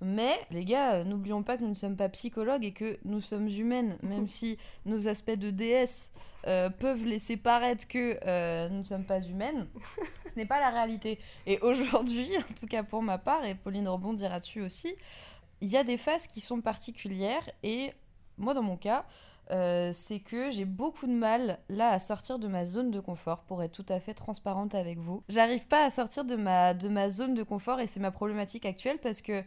Mais 0.00 0.38
les 0.50 0.64
gars, 0.64 0.94
euh, 0.94 1.04
n'oublions 1.04 1.42
pas 1.42 1.56
que 1.56 1.62
nous 1.62 1.70
ne 1.70 1.74
sommes 1.74 1.96
pas 1.96 2.08
psychologues 2.10 2.64
et 2.64 2.72
que 2.72 2.98
nous 3.04 3.20
sommes 3.20 3.48
humaines, 3.48 3.96
même 4.02 4.28
si 4.28 4.58
nos 4.84 5.08
aspects 5.08 5.38
de 5.38 5.50
déesse 5.50 6.12
euh, 6.46 6.70
peuvent 6.70 7.04
laisser 7.04 7.36
paraître 7.36 7.88
que 7.88 8.18
euh, 8.26 8.68
nous 8.68 8.78
ne 8.78 8.82
sommes 8.82 9.04
pas 9.04 9.20
humaines. 9.20 9.66
Ce 10.32 10.38
n'est 10.38 10.46
pas 10.46 10.60
la 10.60 10.70
réalité. 10.70 11.18
Et 11.46 11.58
aujourd'hui, 11.60 12.28
en 12.38 12.54
tout 12.54 12.66
cas 12.66 12.82
pour 12.82 13.02
ma 13.02 13.18
part, 13.18 13.44
et 13.44 13.54
Pauline 13.54 13.88
rebondira 13.88 14.40
dessus 14.40 14.60
aussi, 14.60 14.94
il 15.60 15.68
y 15.68 15.76
a 15.76 15.84
des 15.84 15.96
phases 15.96 16.26
qui 16.26 16.40
sont 16.40 16.60
particulières 16.60 17.48
et 17.62 17.92
moi 18.38 18.52
dans 18.52 18.62
mon 18.62 18.76
cas, 18.76 19.06
euh, 19.52 19.90
c'est 19.92 20.18
que 20.18 20.50
j'ai 20.50 20.64
beaucoup 20.64 21.06
de 21.06 21.12
mal 21.12 21.60
là 21.68 21.90
à 21.90 21.98
sortir 22.00 22.38
de 22.38 22.48
ma 22.48 22.64
zone 22.64 22.90
de 22.90 22.98
confort 22.98 23.44
pour 23.44 23.62
être 23.62 23.72
tout 23.72 23.86
à 23.88 24.00
fait 24.00 24.14
transparente 24.14 24.74
avec 24.74 24.98
vous. 24.98 25.22
J'arrive 25.28 25.66
pas 25.68 25.84
à 25.84 25.90
sortir 25.90 26.24
de 26.24 26.34
ma, 26.34 26.74
de 26.74 26.88
ma 26.88 27.10
zone 27.10 27.34
de 27.34 27.42
confort 27.42 27.80
et 27.80 27.86
c'est 27.86 28.00
ma 28.00 28.10
problématique 28.10 28.66
actuelle 28.66 28.98
parce 28.98 29.22
que 29.22 29.42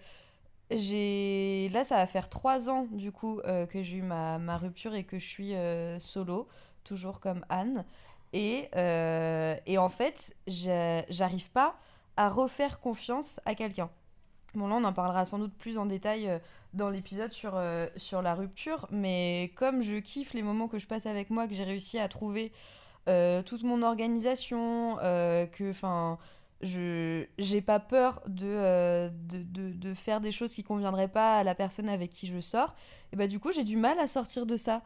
j'ai 0.72 1.70
là 1.74 1.84
ça 1.84 1.96
va 1.96 2.08
faire 2.08 2.30
trois 2.30 2.70
ans 2.70 2.88
du 2.92 3.12
coup 3.12 3.40
euh, 3.46 3.66
que 3.66 3.82
j'ai 3.82 3.98
eu 3.98 4.02
ma, 4.02 4.38
ma 4.38 4.58
rupture 4.58 4.94
et 4.94 5.04
que 5.04 5.18
je 5.18 5.26
suis 5.26 5.56
euh, 5.56 6.00
solo, 6.00 6.48
toujours 6.84 7.20
comme 7.20 7.44
Anne. 7.50 7.86
Et, 8.32 8.70
euh, 8.76 9.56
et 9.66 9.80
en 9.80 9.90
fait, 9.90 10.36
j'arrive 10.48 11.50
pas 11.52 11.76
à 12.16 12.30
refaire 12.30 12.80
confiance 12.80 13.42
à 13.46 13.56
quelqu'un. 13.56 13.90
Bon, 14.54 14.68
là, 14.68 14.76
on 14.76 14.84
en 14.84 14.94
parlera 14.94 15.26
sans 15.26 15.40
doute 15.40 15.54
plus 15.56 15.80
en 15.80 15.88
détail 15.88 16.40
dans 16.74 16.90
l'épisode 16.90 17.32
sur, 17.32 17.60
sur 17.96 18.22
la 18.22 18.36
rupture, 18.36 18.88
mais 18.92 19.52
comme 19.56 19.82
je 19.82 19.96
kiffe 19.96 20.34
les 20.34 20.44
moments 20.44 20.68
que 20.68 20.78
je 20.78 20.86
passe 20.86 21.08
avec 21.08 21.32
moi, 21.32 21.48
que 21.48 21.56
j'ai 21.56 21.64
réussi 21.64 21.98
à 21.98 22.08
trouver 22.08 22.52
toute 23.06 23.64
mon 23.64 23.82
organisation, 23.82 24.98
que, 24.98 25.70
enfin, 25.72 26.20
je 26.62 27.26
j'ai 27.38 27.62
pas 27.62 27.80
peur 27.80 28.22
de, 28.28 28.46
euh, 28.46 29.10
de, 29.10 29.44
de, 29.44 29.72
de 29.74 29.94
faire 29.94 30.22
des 30.22 30.32
choses 30.32 30.54
qui 30.54 30.64
conviendraient 30.64 31.08
pas 31.08 31.38
à 31.38 31.44
la 31.44 31.56
personne 31.56 31.90
avec 31.90 32.10
qui 32.10 32.28
je 32.28 32.42
sors, 32.42 32.76
et 33.14 33.16
bah 33.16 33.28
du 33.28 33.40
coup, 33.40 33.52
j'ai 33.52 33.64
du 33.64 33.78
mal 33.78 34.00
à 34.00 34.08
sortir 34.08 34.46
de 34.46 34.58
ça. 34.58 34.82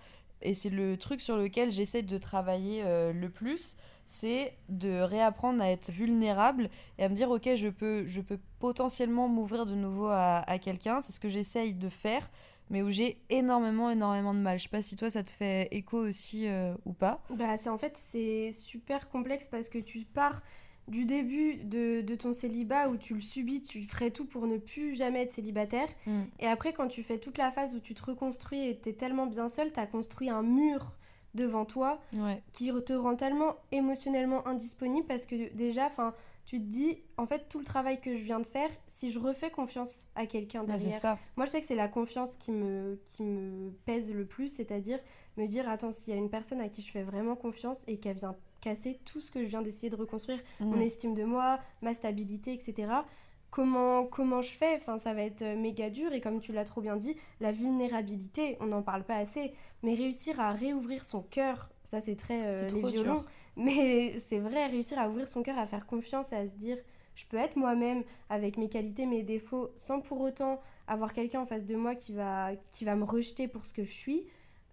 Et 0.46 0.54
c'est 0.54 0.70
le 0.70 0.98
truc 0.98 1.22
sur 1.22 1.38
lequel 1.38 1.72
j'essaie 1.72 2.02
de 2.02 2.18
travailler 2.18 2.84
euh, 2.84 3.14
le 3.14 3.30
plus, 3.30 3.78
c'est 4.06 4.58
de 4.68 5.00
réapprendre 5.00 5.62
à 5.64 5.70
être 5.70 5.90
vulnérable 5.90 6.70
et 6.98 7.06
à 7.06 7.10
me 7.10 7.16
dire 7.16 7.30
ok 7.30 7.56
je 7.56 7.70
peux 7.70 8.06
je 8.08 8.20
peux 8.20 8.40
potentiellement 8.60 9.30
m'ouvrir 9.30 9.66
de 9.66 9.74
nouveau 9.76 10.08
à, 10.08 10.44
à 10.46 10.60
quelqu'un. 10.60 11.00
C'est 11.00 11.14
ce 11.14 11.20
que 11.22 11.30
j'essaye 11.30 11.74
de 11.74 11.88
faire 11.88 12.30
mais 12.70 12.82
où 12.82 12.90
j'ai 12.90 13.22
énormément 13.30 13.90
énormément 13.90 14.34
de 14.34 14.40
mal. 14.40 14.58
Je 14.58 14.64
sais 14.64 14.70
pas 14.70 14.82
si 14.82 14.96
toi 14.96 15.10
ça 15.10 15.24
te 15.24 15.30
fait 15.30 15.68
écho 15.72 15.98
aussi 15.98 16.48
euh, 16.48 16.74
ou 16.86 16.94
pas. 16.94 17.22
Bah, 17.30 17.56
c'est 17.58 17.70
en 17.70 17.78
fait, 17.78 17.98
c'est 17.98 18.52
super 18.52 19.10
complexe 19.10 19.48
parce 19.48 19.70
que 19.70 19.78
tu 19.80 20.06
pars 20.06 20.42
du 20.88 21.06
début 21.06 21.56
de, 21.56 22.02
de 22.02 22.16
ton 22.16 22.34
célibat 22.34 22.90
où 22.90 22.98
tu 22.98 23.14
le 23.14 23.22
subis, 23.22 23.64
tu 23.64 23.84
ferais 23.84 24.12
tout 24.12 24.26
pour 24.26 24.48
ne 24.48 24.58
plus 24.58 24.96
jamais 24.96 25.24
être 25.24 25.32
célibataire. 25.32 25.88
Mm. 26.06 26.24
Et 26.40 26.48
après, 26.48 26.74
quand 26.74 26.88
tu 26.88 27.04
fais 27.04 27.18
toute 27.18 27.38
la 27.38 27.52
phase 27.52 27.74
où 27.74 27.80
tu 27.80 27.94
te 27.94 28.04
reconstruis 28.04 28.68
et 28.68 28.78
t'es 28.78 28.94
tellement 28.94 29.26
bien 29.26 29.50
seul, 29.50 29.72
t'as 29.72 29.86
construit 29.86 30.30
un 30.30 30.44
mur 30.44 30.96
devant 31.34 31.66
toi 31.66 32.00
ouais 32.14 32.44
qui 32.52 32.72
te 32.86 32.94
rend 32.94 33.16
tellement 33.16 33.56
émotionnellement 33.72 34.48
indisponible 34.48 35.08
parce 35.08 35.26
que 35.26 35.52
déjà, 35.56 35.88
enfin, 35.88 36.14
tu 36.46 36.60
te 36.60 36.66
dis, 36.66 37.02
en 37.18 37.26
fait, 37.26 37.48
tout 37.50 37.60
le 37.60 37.66
travail 37.66 38.02
que 38.02 38.16
je 38.16 38.22
viens 38.24 38.40
de 38.40 38.46
faire, 38.46 38.70
si 38.86 39.12
je 39.12 39.20
refais 39.20 39.50
confiance 39.50 40.08
à 40.16 40.26
quelqu'un 40.26 40.64
derrière, 40.64 41.18
moi, 41.38 41.46
je 41.46 41.52
sais 41.52 41.62
que 41.62 41.66
c'est 41.66 41.76
la 41.76 41.88
confiance 41.88 42.36
qui 42.36 42.52
me, 42.52 43.00
qui 43.06 43.24
me 43.24 43.72
pèse 43.86 44.14
le 44.14 44.26
plus, 44.26 44.50
c'est-à-dire 44.50 45.00
me 45.38 45.48
dire, 45.48 45.68
attends, 45.70 45.92
s'il 45.92 46.14
y 46.14 46.18
a 46.18 46.20
une 46.20 46.30
personne 46.30 46.60
à 46.60 46.70
qui 46.70 46.82
je 46.82 46.92
fais 46.92 47.04
vraiment 47.04 47.36
confiance 47.36 47.84
et 47.88 47.98
qu'elle 47.98 48.18
vient 48.18 48.36
casser 48.64 49.00
tout 49.06 49.22
ce 49.22 49.32
que 49.32 49.42
je 49.44 49.50
viens 49.50 49.62
d'essayer 49.62 49.90
de 49.90 49.96
reconstruire, 49.96 50.40
mon 50.72 50.78
Mm. 50.78 50.82
estime 50.82 51.14
de 51.16 51.24
moi, 51.24 51.60
ma 51.82 51.94
stabilité, 51.94 52.54
etc., 52.54 53.06
comment, 53.52 54.06
comment 54.06 54.42
je 54.42 54.52
fais? 54.52 54.76
Enfin, 54.76 54.98
ça 54.98 55.14
va 55.14 55.22
être 55.24 55.44
euh, 55.44 55.56
méga 55.56 55.90
dur 55.90 56.12
et 56.14 56.22
comme 56.22 56.40
tu 56.40 56.52
l'as 56.54 56.64
trop 56.64 56.82
bien 56.82 56.96
dit, 56.96 57.16
la 57.40 57.52
vulnérabilité, 57.52 58.58
on 58.62 58.66
n'en 58.68 58.82
parle 58.82 59.04
pas 59.04 59.18
assez, 59.18 59.54
mais 59.84 59.94
réussir 59.96 60.40
à 60.40 60.52
réouvrir 60.54 61.04
son 61.04 61.22
cœur, 61.22 61.70
ça 61.84 62.00
c'est 62.02 62.16
très 62.16 62.46
euh, 62.46 62.68
C'est 62.68 62.74
les 62.76 62.92
dur. 62.92 63.24
mais 63.56 64.18
c'est 64.18 64.40
vrai, 64.40 64.68
réussir 64.68 64.98
à 65.00 65.08
ouvrir 65.10 65.28
son 65.28 65.44
cœur, 65.44 65.58
à 65.60 65.68
faire 65.68 65.86
confiance 65.86 66.32
et 66.32 66.36
à 66.36 66.48
se 66.48 66.54
dire, 66.54 66.78
je 67.16 67.26
peux 67.28 67.38
être 67.38 67.56
moi-même 67.58 68.04
avec 68.30 68.58
mes 68.58 68.70
qualités, 68.70 69.06
mes 69.06 69.22
défauts, 69.22 69.70
sans 69.76 70.02
pour 70.02 70.20
autant 70.22 70.60
avoir 70.88 71.14
quelqu'un 71.14 71.42
en 71.42 71.46
face 71.46 71.66
de 71.66 71.76
moi 71.76 71.94
qui 71.96 72.14
va, 72.14 72.52
qui 72.72 72.86
va 72.86 72.96
me 72.96 73.04
rejeter 73.04 73.48
pour 73.48 73.66
ce 73.66 73.74
que 73.74 73.84
je 73.84 73.92
suis, 73.92 74.26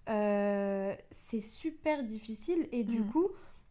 euh, 0.08 0.94
c'est 1.10 1.40
super 1.40 2.02
difficile 2.02 2.66
et 2.72 2.82
du 2.82 3.00
Mhm. 3.00 3.10
coup, 3.10 3.28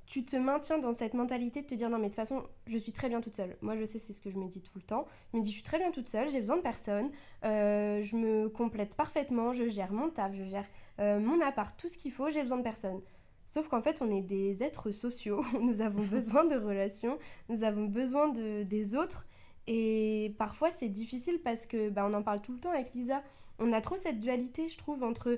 tu 0.09 0.25
te 0.25 0.35
maintiens 0.35 0.79
dans 0.79 0.91
cette 0.91 1.13
mentalité 1.13 1.61
de 1.61 1.67
te 1.67 1.75
dire 1.75 1.87
non 1.87 1.97
mais 1.99 2.05
de 2.05 2.07
toute 2.07 2.15
façon, 2.15 2.43
je 2.65 2.79
suis 2.79 2.91
très 2.91 3.09
bien 3.09 3.21
toute 3.21 3.35
seule. 3.35 3.55
Moi, 3.61 3.75
je 3.77 3.85
sais, 3.85 3.99
c'est 3.99 4.11
ce 4.11 4.19
que 4.19 4.31
je 4.31 4.39
me 4.39 4.47
dis 4.47 4.59
tout 4.59 4.71
le 4.75 4.81
temps. 4.81 5.05
Je 5.31 5.37
me 5.37 5.43
dis, 5.43 5.51
je 5.51 5.55
suis 5.55 5.63
très 5.63 5.77
bien 5.77 5.91
toute 5.91 6.09
seule, 6.09 6.27
j'ai 6.29 6.39
besoin 6.39 6.57
de 6.57 6.63
personne, 6.63 7.11
euh, 7.45 8.01
je 8.01 8.15
me 8.15 8.49
complète 8.49 8.95
parfaitement, 8.95 9.53
je 9.53 9.69
gère 9.69 9.93
mon 9.93 10.09
taf, 10.09 10.33
je 10.33 10.43
gère 10.43 10.65
euh, 10.99 11.19
mon 11.19 11.39
appart, 11.41 11.79
tout 11.79 11.87
ce 11.87 11.97
qu'il 11.99 12.11
faut, 12.11 12.29
j'ai 12.31 12.41
besoin 12.41 12.57
de 12.57 12.63
personne. 12.63 13.01
Sauf 13.45 13.67
qu'en 13.67 13.83
fait, 13.83 14.01
on 14.01 14.09
est 14.09 14.23
des 14.23 14.63
êtres 14.63 14.91
sociaux, 14.91 15.45
nous 15.61 15.81
avons 15.81 16.03
besoin 16.07 16.43
de 16.43 16.55
relations, 16.55 17.19
nous 17.47 17.63
avons 17.63 17.85
besoin 17.85 18.29
de, 18.29 18.63
des 18.63 18.95
autres. 18.95 19.27
Et 19.67 20.33
parfois, 20.39 20.71
c'est 20.71 20.89
difficile 20.89 21.39
parce 21.43 21.67
que, 21.67 21.89
bah, 21.89 22.03
on 22.09 22.15
en 22.15 22.23
parle 22.23 22.41
tout 22.41 22.53
le 22.53 22.59
temps 22.59 22.71
avec 22.71 22.95
Lisa, 22.95 23.21
on 23.59 23.71
a 23.73 23.81
trop 23.81 23.95
cette 23.95 24.19
dualité, 24.19 24.69
je 24.69 24.77
trouve, 24.79 25.03
entre 25.03 25.37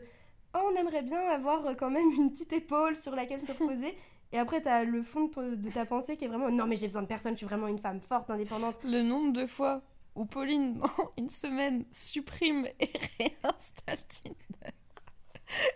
oh, 0.56 0.60
on 0.72 0.76
aimerait 0.78 1.04
bien 1.04 1.22
avoir 1.28 1.76
quand 1.76 1.90
même 1.90 2.10
une 2.18 2.32
petite 2.32 2.54
épaule 2.54 2.96
sur 2.96 3.16
laquelle 3.16 3.42
se 3.42 3.52
reposer. 3.52 3.94
Et 4.34 4.38
après, 4.38 4.62
t'as 4.62 4.84
le 4.84 5.02
fond 5.04 5.26
de, 5.26 5.32
ton- 5.32 5.52
de 5.56 5.70
ta 5.70 5.86
pensée 5.86 6.16
qui 6.18 6.26
est 6.26 6.28
vraiment 6.28 6.50
non, 6.50 6.66
mais 6.66 6.76
j'ai 6.78 6.88
besoin 6.88 7.02
de 7.02 7.08
personne, 7.08 7.34
je 7.34 7.38
suis 7.40 7.46
vraiment 7.48 7.68
une 7.68 7.80
femme 7.80 8.00
forte, 8.02 8.30
indépendante. 8.30 8.80
le 8.84 9.02
nombre 9.04 9.34
de 9.34 9.46
fois 9.46 9.82
où 10.16 10.26
Pauline 10.26 10.80
en 11.00 11.12
une 11.18 11.30
semaine 11.30 11.86
supprime 11.92 12.66
et 12.80 12.90
réinstalle 13.20 13.98
Tinder 14.08 14.74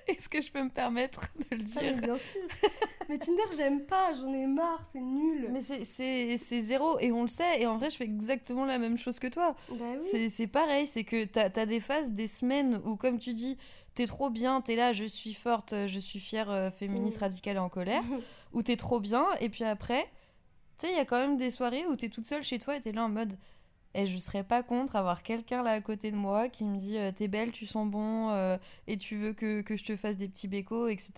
Est-ce 0.08 0.30
que 0.30 0.42
je 0.42 0.52
peux 0.52 0.64
me 0.64 0.70
permettre 0.70 1.28
de 1.52 1.58
le 1.58 1.64
Ah, 1.76 1.80
mais 1.82 1.92
dire? 1.92 2.02
bien 2.02 2.18
sûr. 2.18 2.42
mais 3.10 3.18
Tinder, 3.18 3.44
j'aime 3.58 3.86
pas, 3.86 4.14
j'en 4.14 4.32
ai 4.34 4.46
marre, 4.48 4.82
c'est 4.94 5.02
nul. 5.02 5.50
Mais 5.52 5.62
c'est- 5.62 6.62
zéro 6.62 6.98
et 7.00 7.12
on 7.12 7.24
le 7.24 7.28
sait. 7.28 7.62
Et 7.62 7.68
en 7.68 7.76
vrai, 7.76 7.90
je 7.90 7.98
fais 7.98 8.06
exactement 8.06 8.64
la 8.66 8.78
même 8.78 8.98
chose 8.98 9.20
que 9.20 9.28
toi. 9.28 9.54
Bah 9.70 9.76
oui. 10.02 10.30
C'est 10.30 10.48
pareil, 10.48 10.88
c'est 10.88 11.04
que 11.04 11.26
t'as 11.26 11.50
as 11.54 11.66
des 11.66 11.82
phases, 11.82 12.12
des 12.14 12.28
semaines 12.28 12.82
où, 12.86 12.96
comme 12.96 13.18
tu 13.20 13.34
dis, 13.34 13.58
t'es 13.96 14.06
trop 14.08 14.30
bien, 14.30 14.62
t'es 14.62 14.76
là, 14.76 14.94
je 14.94 15.06
suis 15.06 15.34
forte, 15.34 15.74
je 15.88 16.00
suis 16.00 16.20
fière, 16.20 16.50
euh, 16.52 16.70
féministe, 16.70 17.18
Mm. 17.20 17.24
radicale 17.24 17.56
et 17.56 17.60
en 17.60 17.70
colère, 17.70 18.04
où 18.54 18.62
t'es 18.62 18.76
trop 18.76 19.00
bien, 19.00 19.26
et 19.42 19.50
puis 19.50 19.64
après, 19.64 20.04
tu 20.78 20.86
sais, 20.88 20.94
il 20.94 20.98
y 20.98 21.00
a 21.00 21.06
quand 21.06 21.18
même 21.18 21.38
des 21.38 21.50
soirées 21.52 21.86
où 21.88 21.96
t'es 21.96 22.10
toute 22.10 22.28
seule 22.28 22.44
chez 22.44 22.60
toi 22.60 22.76
et 22.76 22.82
t'es 22.82 22.92
là 22.92 23.06
en 23.06 23.10
mode. 23.10 23.38
Et 23.98 24.08
je 24.08 24.18
serais 24.18 24.44
pas 24.44 24.62
contre 24.62 24.98
avoir 24.98 25.24
quelqu'un 25.24 25.64
là 25.64 25.72
à 25.72 25.80
côté 25.80 26.12
de 26.12 26.18
moi 26.18 26.50
qui 26.50 26.66
me 26.66 26.76
dit 26.78 26.98
euh, 26.98 27.14
t'es 27.14 27.30
belle, 27.30 27.54
tu 27.54 27.66
sens 27.66 27.88
bon 27.90 28.30
euh, 28.32 28.58
et 28.88 28.98
tu 28.98 29.16
veux 29.16 29.32
que, 29.32 29.62
que 29.62 29.78
je 29.78 29.86
te 29.86 29.96
fasse 29.96 30.18
des 30.18 30.28
petits 30.28 30.50
bécos, 30.50 30.90
etc. 30.90 31.14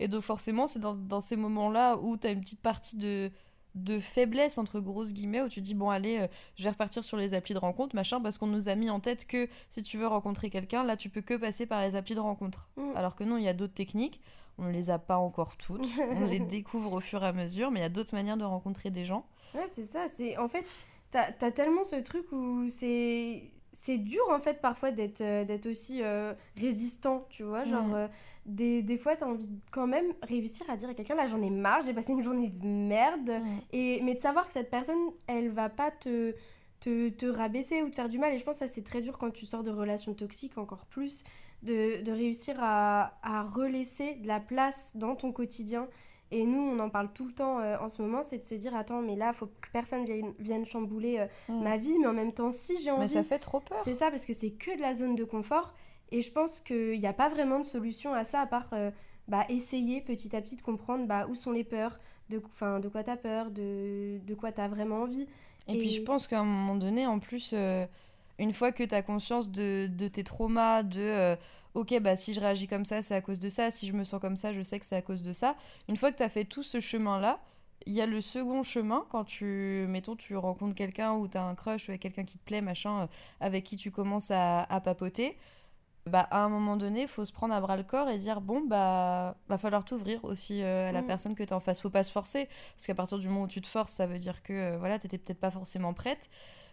Et 0.00 0.08
donc 0.08 0.22
forcément 0.24 0.66
c'est 0.66 0.80
dans, 0.80 0.96
dans 0.96 1.20
ces 1.20 1.36
moments-là 1.36 1.96
où 1.98 2.16
t'as 2.16 2.32
une 2.32 2.40
petite 2.40 2.60
partie 2.60 2.96
de, 2.96 3.30
de 3.74 3.98
faiblesse 3.98 4.58
entre 4.58 4.80
grosses 4.80 5.12
guillemets 5.12 5.42
où 5.42 5.48
tu 5.48 5.60
dis 5.60 5.74
bon 5.74 5.90
allez 5.90 6.18
euh, 6.18 6.26
je 6.56 6.64
vais 6.64 6.70
repartir 6.70 7.04
sur 7.04 7.16
les 7.16 7.34
applis 7.34 7.54
de 7.54 7.58
rencontre 7.58 7.94
machin 7.94 8.20
parce 8.20 8.38
qu'on 8.38 8.46
nous 8.46 8.68
a 8.68 8.74
mis 8.74 8.90
en 8.90 9.00
tête 9.00 9.26
que 9.26 9.48
si 9.70 9.82
tu 9.82 9.98
veux 9.98 10.06
rencontrer 10.06 10.50
quelqu'un 10.50 10.84
là 10.84 10.96
tu 10.96 11.08
peux 11.10 11.20
que 11.20 11.34
passer 11.34 11.66
par 11.66 11.82
les 11.82 11.94
applis 11.94 12.14
de 12.14 12.20
rencontre. 12.20 12.70
Mm. 12.76 12.96
Alors 12.96 13.14
que 13.14 13.24
non 13.24 13.36
il 13.36 13.44
y 13.44 13.48
a 13.48 13.54
d'autres 13.54 13.74
techniques, 13.74 14.20
on 14.58 14.64
ne 14.64 14.72
les 14.72 14.90
a 14.90 14.98
pas 14.98 15.18
encore 15.18 15.56
toutes, 15.56 15.88
on 16.12 16.26
les 16.26 16.40
découvre 16.40 16.94
au 16.94 17.00
fur 17.00 17.22
et 17.22 17.26
à 17.26 17.32
mesure 17.32 17.70
mais 17.70 17.80
il 17.80 17.82
y 17.82 17.86
a 17.86 17.90
d'autres 17.90 18.14
manières 18.14 18.36
de 18.36 18.44
rencontrer 18.44 18.90
des 18.90 19.04
gens. 19.04 19.26
Ouais, 19.54 19.66
c'est 19.66 19.84
ça. 19.84 20.08
C'est 20.08 20.36
en 20.36 20.48
fait, 20.48 20.66
t'as 21.10 21.30
as 21.40 21.50
tellement 21.50 21.84
ce 21.84 21.96
truc 21.96 22.30
où 22.32 22.68
c'est 22.68 23.50
c'est 23.72 23.98
dur 23.98 24.22
en 24.30 24.38
fait 24.38 24.60
parfois 24.60 24.90
d'être 24.90 25.20
euh, 25.20 25.44
d'être 25.44 25.66
aussi 25.66 26.02
euh, 26.02 26.34
résistant, 26.56 27.26
tu 27.30 27.42
vois. 27.42 27.64
Genre 27.64 27.94
euh, 27.94 28.08
des, 28.48 28.82
des 28.82 28.96
fois 28.96 29.16
t'as 29.16 29.26
envie 29.26 29.46
de 29.46 29.58
quand 29.70 29.86
même 29.86 30.12
réussir 30.22 30.68
à 30.70 30.76
dire 30.76 30.88
à 30.88 30.94
quelqu'un 30.94 31.14
là 31.14 31.26
j'en 31.26 31.40
ai 31.42 31.50
marre, 31.50 31.80
j'ai 31.84 31.94
passé 31.94 32.12
une 32.12 32.22
journée 32.22 32.48
de 32.48 32.66
merde. 32.66 33.30
Et 33.72 34.00
mais 34.02 34.14
de 34.14 34.20
savoir 34.20 34.46
que 34.46 34.52
cette 34.52 34.70
personne, 34.70 34.98
elle 35.26 35.50
va 35.50 35.68
pas 35.68 35.90
te 35.90 36.34
te, 36.80 37.08
te 37.08 37.26
rabaisser 37.26 37.82
ou 37.82 37.90
te 37.90 37.96
faire 37.96 38.08
du 38.08 38.18
mal. 38.18 38.32
Et 38.32 38.38
je 38.38 38.44
pense 38.44 38.58
que 38.58 38.66
ça 38.66 38.72
c'est 38.72 38.84
très 38.84 39.00
dur 39.02 39.18
quand 39.18 39.30
tu 39.30 39.46
sors 39.46 39.62
de 39.62 39.70
relations 39.70 40.14
toxiques 40.14 40.58
encore 40.58 40.86
plus. 40.86 41.24
De, 41.64 42.02
de 42.02 42.12
réussir 42.12 42.54
à, 42.60 43.18
à 43.24 43.42
relaisser 43.42 44.14
de 44.14 44.28
la 44.28 44.38
place 44.38 44.96
dans 44.96 45.16
ton 45.16 45.32
quotidien 45.32 45.88
et 46.30 46.44
nous, 46.44 46.60
on 46.60 46.78
en 46.78 46.90
parle 46.90 47.10
tout 47.12 47.26
le 47.26 47.32
temps 47.32 47.58
euh, 47.60 47.78
en 47.80 47.88
ce 47.88 48.02
moment, 48.02 48.22
c'est 48.22 48.38
de 48.38 48.44
se 48.44 48.54
dire 48.54 48.74
attends, 48.76 49.00
mais 49.00 49.16
là, 49.16 49.32
faut 49.32 49.46
que 49.46 49.68
personne 49.72 50.04
vienne, 50.04 50.34
vienne 50.38 50.66
chambouler 50.66 51.18
euh, 51.20 51.26
ma 51.48 51.78
vie, 51.78 51.98
mais 51.98 52.06
en 52.06 52.12
même 52.12 52.32
temps, 52.32 52.52
si 52.52 52.80
j'ai 52.82 52.90
envie. 52.90 53.02
Mais 53.02 53.08
ça 53.08 53.24
fait 53.24 53.38
trop 53.38 53.60
peur. 53.60 53.80
C'est 53.80 53.94
ça, 53.94 54.10
parce 54.10 54.26
que 54.26 54.34
c'est 54.34 54.50
que 54.50 54.76
de 54.76 54.82
la 54.82 54.92
zone 54.92 55.14
de 55.14 55.24
confort. 55.24 55.74
Et 56.10 56.22
je 56.22 56.32
pense 56.32 56.60
qu'il 56.60 56.98
n'y 56.98 57.06
a 57.06 57.12
pas 57.12 57.28
vraiment 57.28 57.58
de 57.58 57.64
solution 57.64 58.14
à 58.14 58.24
ça, 58.24 58.40
à 58.40 58.46
part 58.46 58.68
euh, 58.72 58.90
bah, 59.28 59.44
essayer 59.48 60.00
petit 60.00 60.34
à 60.34 60.40
petit 60.40 60.56
de 60.56 60.62
comprendre 60.62 61.06
bah, 61.06 61.26
où 61.28 61.34
sont 61.34 61.52
les 61.52 61.64
peurs, 61.64 61.98
de, 62.30 62.38
de 62.80 62.88
quoi 62.88 63.04
tu 63.04 63.10
as 63.10 63.16
peur, 63.16 63.50
de, 63.50 64.18
de 64.26 64.34
quoi 64.34 64.52
tu 64.52 64.60
as 64.60 64.68
vraiment 64.68 65.02
envie. 65.02 65.26
Et, 65.68 65.78
puis 65.78 65.90
je 65.90 66.02
pense 66.02 66.26
qu'à 66.26 66.40
un 66.40 66.44
moment 66.44 66.76
donné, 66.76 67.06
en 67.06 67.18
plus, 67.18 67.52
euh, 67.54 67.86
une 68.38 68.52
fois 68.52 68.72
que 68.72 68.82
tu 68.82 68.94
as 68.94 69.02
conscience 69.02 69.50
de, 69.50 69.88
de 69.90 70.08
tes 70.08 70.24
traumas, 70.24 70.82
de 70.82 71.00
euh, 71.00 71.36
ok, 71.74 72.00
bah 72.00 72.16
si 72.16 72.32
je 72.32 72.40
réagis 72.40 72.66
comme 72.66 72.86
ça, 72.86 73.02
c'est 73.02 73.14
à 73.14 73.20
cause 73.20 73.38
de 73.38 73.50
ça, 73.50 73.70
si 73.70 73.86
je 73.86 73.92
me 73.92 74.04
sens 74.04 74.20
comme 74.20 74.36
ça, 74.36 74.52
je 74.52 74.62
sais 74.62 74.78
que 74.78 74.86
c'est 74.86 74.96
à 74.96 75.02
cause 75.02 75.22
de 75.22 75.34
ça. 75.34 75.56
Une 75.88 75.96
fois 75.96 76.10
que 76.10 76.16
tu 76.16 76.22
as 76.22 76.28
fait 76.30 76.44
tout 76.44 76.62
ce 76.62 76.80
chemin-là, 76.80 77.38
il 77.86 77.92
y 77.92 78.00
a 78.00 78.06
le 78.06 78.20
second 78.20 78.62
chemin 78.62 79.04
quand 79.10 79.24
tu, 79.24 79.86
mettons, 79.88 80.16
tu 80.16 80.36
rencontres 80.36 80.74
quelqu'un 80.74 81.12
ou 81.14 81.28
tu 81.28 81.36
as 81.36 81.44
un 81.44 81.54
crush 81.54 81.88
ou 81.88 81.90
avec 81.90 82.02
quelqu'un 82.02 82.24
qui 82.24 82.38
te 82.38 82.44
plaît, 82.44 82.60
machin, 82.60 83.08
avec 83.40 83.64
qui 83.64 83.76
tu 83.76 83.90
commences 83.90 84.30
à, 84.30 84.62
à 84.62 84.80
papoter. 84.80 85.36
Bah, 86.06 86.26
à 86.30 86.42
un 86.42 86.48
moment 86.48 86.76
donné, 86.76 87.02
il 87.02 87.08
faut 87.08 87.24
se 87.26 87.32
prendre 87.32 87.52
à 87.52 87.60
bras 87.60 87.76
le 87.76 87.82
corps 87.82 88.08
et 88.08 88.16
dire 88.16 88.40
bon, 88.40 88.62
bah, 88.66 89.36
va 89.48 89.58
falloir 89.58 89.84
t'ouvrir 89.84 90.24
aussi 90.24 90.62
euh, 90.62 90.88
à 90.88 90.92
la 90.92 91.02
Mm. 91.02 91.06
personne 91.06 91.34
que 91.34 91.42
tu 91.42 91.52
en 91.52 91.60
face. 91.60 91.80
Faut 91.82 91.90
pas 91.90 92.02
se 92.02 92.10
forcer, 92.10 92.48
parce 92.76 92.86
qu'à 92.86 92.94
partir 92.94 93.18
du 93.18 93.28
moment 93.28 93.42
où 93.42 93.46
tu 93.48 93.60
te 93.60 93.66
forces, 93.66 93.92
ça 93.92 94.06
veut 94.06 94.18
dire 94.18 94.42
que 94.42 94.52
euh, 94.54 94.78
voilà, 94.78 94.98
t'étais 94.98 95.18
peut-être 95.18 95.40
pas 95.40 95.50
forcément 95.50 95.92
prête. 95.92 96.30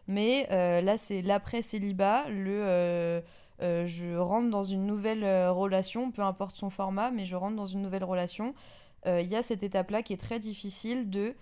Mais 0.07 0.47
euh, 0.51 0.81
là, 0.81 0.97
c'est 0.97 1.21
l'après-célibat, 1.21 2.29
le 2.29 2.61
euh, 2.63 3.21
euh, 3.61 3.85
je 3.85 4.15
rentre 4.15 4.49
dans 4.49 4.63
une 4.63 4.85
nouvelle 4.85 5.25
relation, 5.49 6.11
peu 6.11 6.21
importe 6.21 6.55
son 6.55 6.69
format, 6.69 7.11
mais 7.11 7.25
je 7.25 7.35
rentre 7.35 7.55
dans 7.55 7.65
une 7.65 7.81
nouvelle 7.81 8.03
relation. 8.03 8.53
Il 9.07 9.27
y 9.27 9.35
a 9.35 9.43
cette 9.43 9.61
étape-là 9.61 10.01
qui 10.01 10.13
est 10.13 10.17
très 10.17 10.39
difficile 10.39 11.11
de 11.11 11.35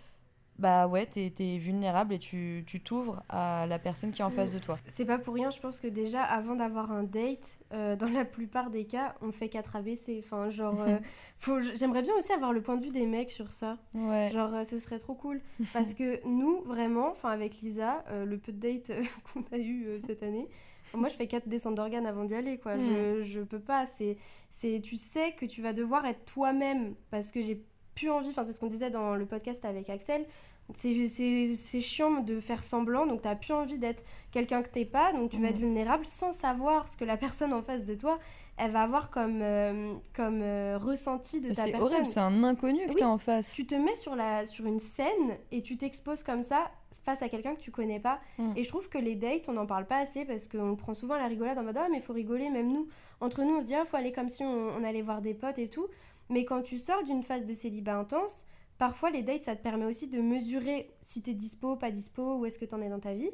bah 0.60 0.88
ouais, 0.88 1.06
t'es 1.06 1.34
es 1.40 1.58
vulnérable 1.58 2.14
et 2.14 2.20
tu 2.20 2.64
tu 2.68 2.80
t'ouvres 2.80 3.24
à 3.30 3.66
la 3.68 3.80
personne 3.80 4.12
qui 4.12 4.22
est 4.22 4.26
en 4.26 4.30
face 4.30 4.52
de 4.52 4.60
toi. 4.60 4.78
C'est 4.88 5.06
pas 5.06 5.18
pour 5.18 5.34
rien, 5.34 5.50
je 5.50 5.60
pense 5.60 5.80
que 5.80 5.88
déjà, 5.88 6.24
avant 6.24 6.56
d'avoir 6.56 6.92
un 6.92 7.04
date, 7.04 7.64
euh, 7.74 7.96
dans 7.96 8.10
la 8.10 8.24
plupart 8.24 8.70
des 8.70 8.86
cas, 8.86 9.16
on 9.22 9.32
fait 9.32 9.50
qu'être 9.50 9.76
abaissé. 9.76 10.22
Enfin, 10.24 10.50
genre, 10.50 10.80
euh, 10.82 11.00
j'aimerais 11.76 12.04
bien 12.04 12.14
aussi 12.16 12.34
avoir 12.34 12.54
le 12.54 12.62
point 12.62 12.78
de 12.78 12.86
vue 12.86 12.92
des 12.92 13.08
mecs 13.08 13.32
sur 13.32 13.52
ça. 13.52 13.78
Ouais. 13.96 14.30
Genre, 14.32 14.54
euh, 14.54 14.64
ce 14.64 14.78
serait 14.78 15.00
trop 15.00 15.16
cool. 15.16 15.42
Parce 15.74 15.94
que 15.96 16.26
nous, 16.28 16.62
vraiment, 16.62 17.10
enfin, 17.12 17.30
avec 17.30 17.60
Lisa, 17.62 18.04
le 18.12 18.38
peu 18.38 18.52
de 18.52 18.60
dates 18.60 18.92
qu'on 19.34 19.44
a 19.52 19.58
eu 19.58 20.00
cette 20.00 20.22
année, 20.22 20.48
moi, 20.94 21.10
je 21.10 21.16
fais 21.16 21.28
4 21.28 21.48
descentes 21.48 21.76
d'organes 21.76 22.06
avant 22.06 22.26
d'y 22.26 22.36
aller, 22.36 22.60
quoi. 22.60 22.78
Je, 22.78 23.24
je 23.24 23.40
peux 23.40 23.60
pas. 23.60 23.86
C'est, 23.88 24.82
tu 24.82 24.98
sais 24.98 25.32
que 25.32 25.46
tu 25.46 25.64
vas 25.64 25.74
devoir 25.74 26.06
être 26.06 26.24
toi-même 26.26 26.94
parce 27.10 27.32
que 27.32 27.42
j'ai 27.42 27.64
plus 27.96 28.10
envie. 28.10 28.30
Enfin, 28.30 28.44
c'est 28.44 28.54
ce 28.54 28.60
qu'on 28.60 28.68
disait 28.68 28.90
dans 28.90 29.16
le 29.16 29.26
podcast 29.26 29.64
avec 29.66 29.90
Axel. 29.90 30.26
C'est, 30.74 31.08
c'est, 31.10 31.56
c'est 31.56 31.82
chiant 31.82 32.22
de 32.22 32.40
faire 32.40 32.64
semblant, 32.64 33.06
donc 33.06 33.22
t'as 33.22 33.36
plus 33.36 33.52
envie 33.54 33.78
d'être 33.78 34.06
quelqu'un 34.32 34.64
que 34.64 34.70
t'es 34.70 34.86
pas, 34.86 35.12
donc 35.12 35.30
tu 35.32 35.42
vas 35.42 35.50
être 35.50 35.58
vulnérable 35.58 36.06
sans 36.06 36.32
savoir 36.32 36.88
ce 36.88 36.96
que 36.96 37.04
la 37.04 37.18
personne 37.18 37.52
en 37.52 37.62
face 37.62 37.84
de 37.84 37.96
toi, 37.96 38.18
elle 38.56 38.72
va 38.72 38.84
avoir 38.84 39.10
comme, 39.10 39.42
euh, 39.42 39.94
comme 40.16 40.40
euh, 40.42 40.78
ressenti 40.82 41.42
de 41.42 41.50
ta 41.50 41.66
C'est 41.66 41.72
personne. 41.72 41.92
horrible, 41.92 42.08
c'est 42.08 42.22
un 42.22 42.46
inconnu 42.46 42.80
que 42.86 42.92
Oui. 42.92 42.96
t'as 42.98 43.08
en 43.08 43.18
face. 43.18 43.52
Tu 43.54 43.66
te 43.68 43.76
mets 43.76 43.96
sur, 43.98 44.16
la, 44.16 44.46
sur 44.46 44.66
une 44.66 44.80
scène 44.80 45.36
et 45.52 45.62
tu 45.62 45.76
t'exposes 45.76 46.24
comme 46.24 46.44
ça 46.44 46.72
face 47.04 47.22
à 47.22 47.28
quelqu'un 47.28 47.56
que 47.56 47.60
tu 47.60 47.72
connais 47.72 48.00
pas. 48.00 48.22
Mm. 48.38 48.54
Et 48.56 48.64
je 48.64 48.70
trouve 48.70 48.88
que 48.88 49.00
les 49.00 49.16
dates, 49.16 49.50
on 49.50 49.54
n'en 49.54 49.66
parle 49.66 49.86
pas 49.86 49.98
assez 49.98 50.24
parce 50.24 50.48
qu'on 50.48 50.78
prend 50.78 50.94
souvent 50.94 51.16
la 51.18 51.28
rigolade 51.28 51.58
en 51.58 51.64
mode 51.64 51.78
Ah, 51.78 51.88
mais 51.92 52.00
faut 52.00 52.14
rigoler, 52.14 52.50
même 52.50 52.72
nous. 52.72 52.88
Entre 53.20 53.42
nous, 53.44 53.56
on 53.58 53.60
se 53.62 53.66
dit 53.66 53.76
Ah, 53.76 53.84
faut 53.84 53.98
aller 53.98 54.14
comme 54.14 54.30
si 54.30 54.44
on, 54.44 54.70
on 54.78 54.84
allait 54.86 55.02
voir 55.02 55.22
des 55.22 55.34
potes 55.34 55.60
et 55.60 55.68
tout. 55.68 55.88
Mais 56.34 56.46
quand 56.46 56.62
tu 56.64 56.80
sors 56.80 57.04
d'une 57.04 57.24
phase 57.24 57.46
de 57.46 57.54
célibat 57.54 57.96
intense, 57.98 58.46
parfois 58.78 59.12
les 59.12 59.22
dates, 59.24 59.44
ça 59.46 59.56
te 59.56 59.62
permet 59.62 59.86
aussi 59.86 60.08
de 60.10 60.20
mesurer 60.20 60.90
si 61.02 61.22
t'es 61.22 61.34
dispo, 61.34 61.76
pas 61.76 61.92
dispo, 61.92 62.38
où 62.38 62.46
est-ce 62.46 62.58
que 62.60 62.66
t'en 62.66 62.82
es 62.82 62.90
dans 62.90 63.00
ta 63.00 63.14
vie. 63.14 63.30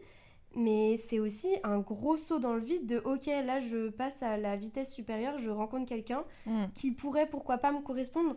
Mais 0.55 0.97
c'est 1.07 1.19
aussi 1.19 1.47
un 1.63 1.79
gros 1.79 2.17
saut 2.17 2.39
dans 2.39 2.53
le 2.55 2.59
vide 2.61 2.87
de 2.87 2.97
ok, 2.97 3.27
là 3.27 3.59
je 3.59 3.89
passe 3.89 4.21
à 4.23 4.35
la 4.37 4.55
vitesse 4.55 4.91
supérieure, 4.91 5.37
je 5.37 5.49
rencontre 5.49 5.87
quelqu'un 5.87 6.23
Mm. 6.47 6.65
qui 6.73 6.91
pourrait 6.91 7.29
pourquoi 7.29 7.57
pas 7.59 7.71
me 7.71 7.81
correspondre. 7.81 8.35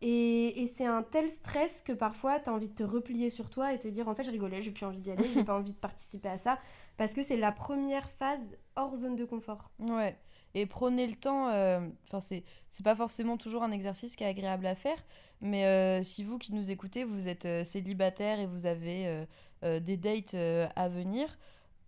Et, 0.00 0.62
et 0.62 0.66
c'est 0.68 0.86
un 0.86 1.02
tel 1.02 1.28
stress 1.30 1.82
que 1.82 1.92
parfois 1.92 2.38
tu 2.38 2.50
as 2.50 2.52
envie 2.52 2.68
de 2.68 2.74
te 2.74 2.84
replier 2.84 3.30
sur 3.30 3.50
toi 3.50 3.72
et 3.72 3.78
te 3.80 3.88
dire 3.88 4.06
en 4.08 4.14
fait 4.14 4.22
je 4.24 4.30
rigolais, 4.30 4.62
j'ai 4.62 4.70
plus 4.70 4.84
envie 4.86 5.00
d'y 5.00 5.10
aller, 5.10 5.24
j'ai 5.34 5.42
pas 5.50 5.56
envie 5.58 5.72
de 5.72 5.78
participer 5.78 6.28
à 6.28 6.38
ça 6.38 6.58
parce 6.98 7.14
que 7.14 7.22
c'est 7.22 7.36
la 7.36 7.50
première 7.50 8.08
phase 8.08 8.56
hors 8.76 8.94
zone 8.94 9.16
de 9.16 9.24
confort. 9.24 9.70
Ouais. 9.80 10.16
Et 10.54 10.66
prenez 10.66 11.06
le 11.06 11.14
temps, 11.14 11.48
euh, 11.50 11.80
enfin 12.06 12.20
c'est 12.20 12.44
c'est 12.70 12.84
pas 12.84 12.96
forcément 12.96 13.36
toujours 13.36 13.62
un 13.62 13.70
exercice 13.70 14.16
qui 14.16 14.24
est 14.24 14.26
agréable 14.26 14.66
à 14.66 14.74
faire, 14.74 14.98
mais 15.40 15.66
euh, 15.66 16.02
si 16.02 16.24
vous 16.24 16.38
qui 16.38 16.54
nous 16.54 16.70
écoutez, 16.70 17.04
vous 17.04 17.28
êtes 17.28 17.44
euh, 17.44 17.64
célibataire 17.64 18.40
et 18.40 18.46
vous 18.46 18.66
avez 18.66 19.06
euh, 19.06 19.24
euh, 19.64 19.80
des 19.80 19.96
dates 19.96 20.34
euh, 20.34 20.66
à 20.76 20.88
venir, 20.88 21.38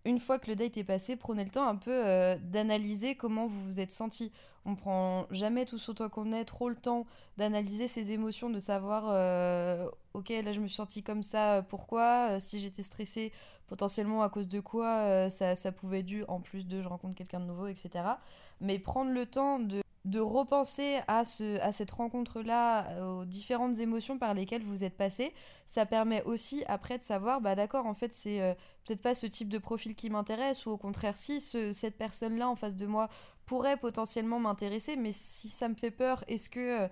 une 0.05 0.19
fois 0.19 0.39
que 0.39 0.49
le 0.49 0.55
date 0.55 0.77
est 0.77 0.83
passé, 0.83 1.15
prenez 1.15 1.43
le 1.43 1.49
temps 1.49 1.67
un 1.67 1.75
peu 1.75 1.91
euh, 1.91 2.35
d'analyser 2.41 3.15
comment 3.15 3.45
vous 3.45 3.61
vous 3.63 3.79
êtes 3.79 3.91
senti. 3.91 4.31
On 4.65 4.75
prend 4.75 5.25
jamais 5.31 5.65
tout 5.65 5.77
sur 5.77 5.93
toi 5.95 6.09
qu'on 6.09 6.33
est 6.33 6.45
trop 6.45 6.69
le 6.69 6.75
temps 6.75 7.05
d'analyser 7.37 7.87
ses 7.87 8.11
émotions, 8.11 8.49
de 8.49 8.59
savoir 8.59 9.05
euh, 9.09 9.87
ok 10.13 10.29
là 10.29 10.51
je 10.51 10.59
me 10.59 10.67
suis 10.67 10.75
sentie 10.75 11.03
comme 11.03 11.23
ça, 11.23 11.55
euh, 11.55 11.61
pourquoi, 11.61 12.39
si 12.39 12.59
j'étais 12.59 12.83
stressée 12.83 13.31
potentiellement 13.67 14.21
à 14.21 14.29
cause 14.29 14.47
de 14.47 14.59
quoi 14.59 15.29
ça, 15.29 15.55
ça 15.55 15.71
pouvait 15.71 15.99
être 15.99 16.05
dû 16.05 16.25
en 16.27 16.41
plus 16.41 16.67
de 16.67 16.81
je 16.81 16.87
rencontre 16.87 17.15
quelqu'un 17.15 17.39
de 17.39 17.45
nouveau 17.45 17.67
etc. 17.67 18.03
Mais 18.59 18.79
prendre 18.79 19.11
le 19.11 19.25
temps 19.25 19.59
de 19.59 19.81
de 20.05 20.19
repenser 20.19 20.99
à, 21.07 21.23
ce, 21.23 21.59
cette 21.71 21.91
rencontre-là, 21.91 22.87
euh, 22.91 23.21
aux 23.21 23.25
différentes 23.25 23.77
émotions 23.79 24.17
par 24.17 24.33
lesquelles 24.33 24.63
vous 24.63 24.83
êtes 24.83 24.97
passé, 24.97 25.31
ça 25.65 25.85
permet 25.85 26.23
aussi 26.23 26.63
après 26.67 26.97
de 26.97 27.03
savoir, 27.03 27.39
bah 27.39 27.53
d'accord, 27.55 27.85
en 27.85 27.93
fait, 27.93 28.13
c'est 28.13 28.41
euh, 28.41 28.53
peut-être 28.85 29.01
pas 29.01 29.13
ce 29.13 29.27
type 29.27 29.49
de 29.49 29.59
profil 29.59 29.93
qui 29.95 30.09
m'intéresse, 30.09 30.65
ou 30.65 30.71
au 30.71 30.77
contraire, 30.77 31.15
si 31.17 31.39
ce- 31.39 31.71
cette 31.71 31.97
personne-là 31.97 32.49
en 32.49 32.55
face 32.55 32.75
de 32.75 32.87
moi 32.87 33.09
pourrait 33.45 33.77
potentiellement 33.77 34.39
m'intéresser, 34.39 34.95
mais 34.95 35.11
si 35.11 35.49
ça 35.49 35.69
me 35.69 35.75
fait 35.75 35.91
peur, 35.91 36.23
est-ce 36.27 36.49
que, 36.49 36.83
euh, 36.83 36.87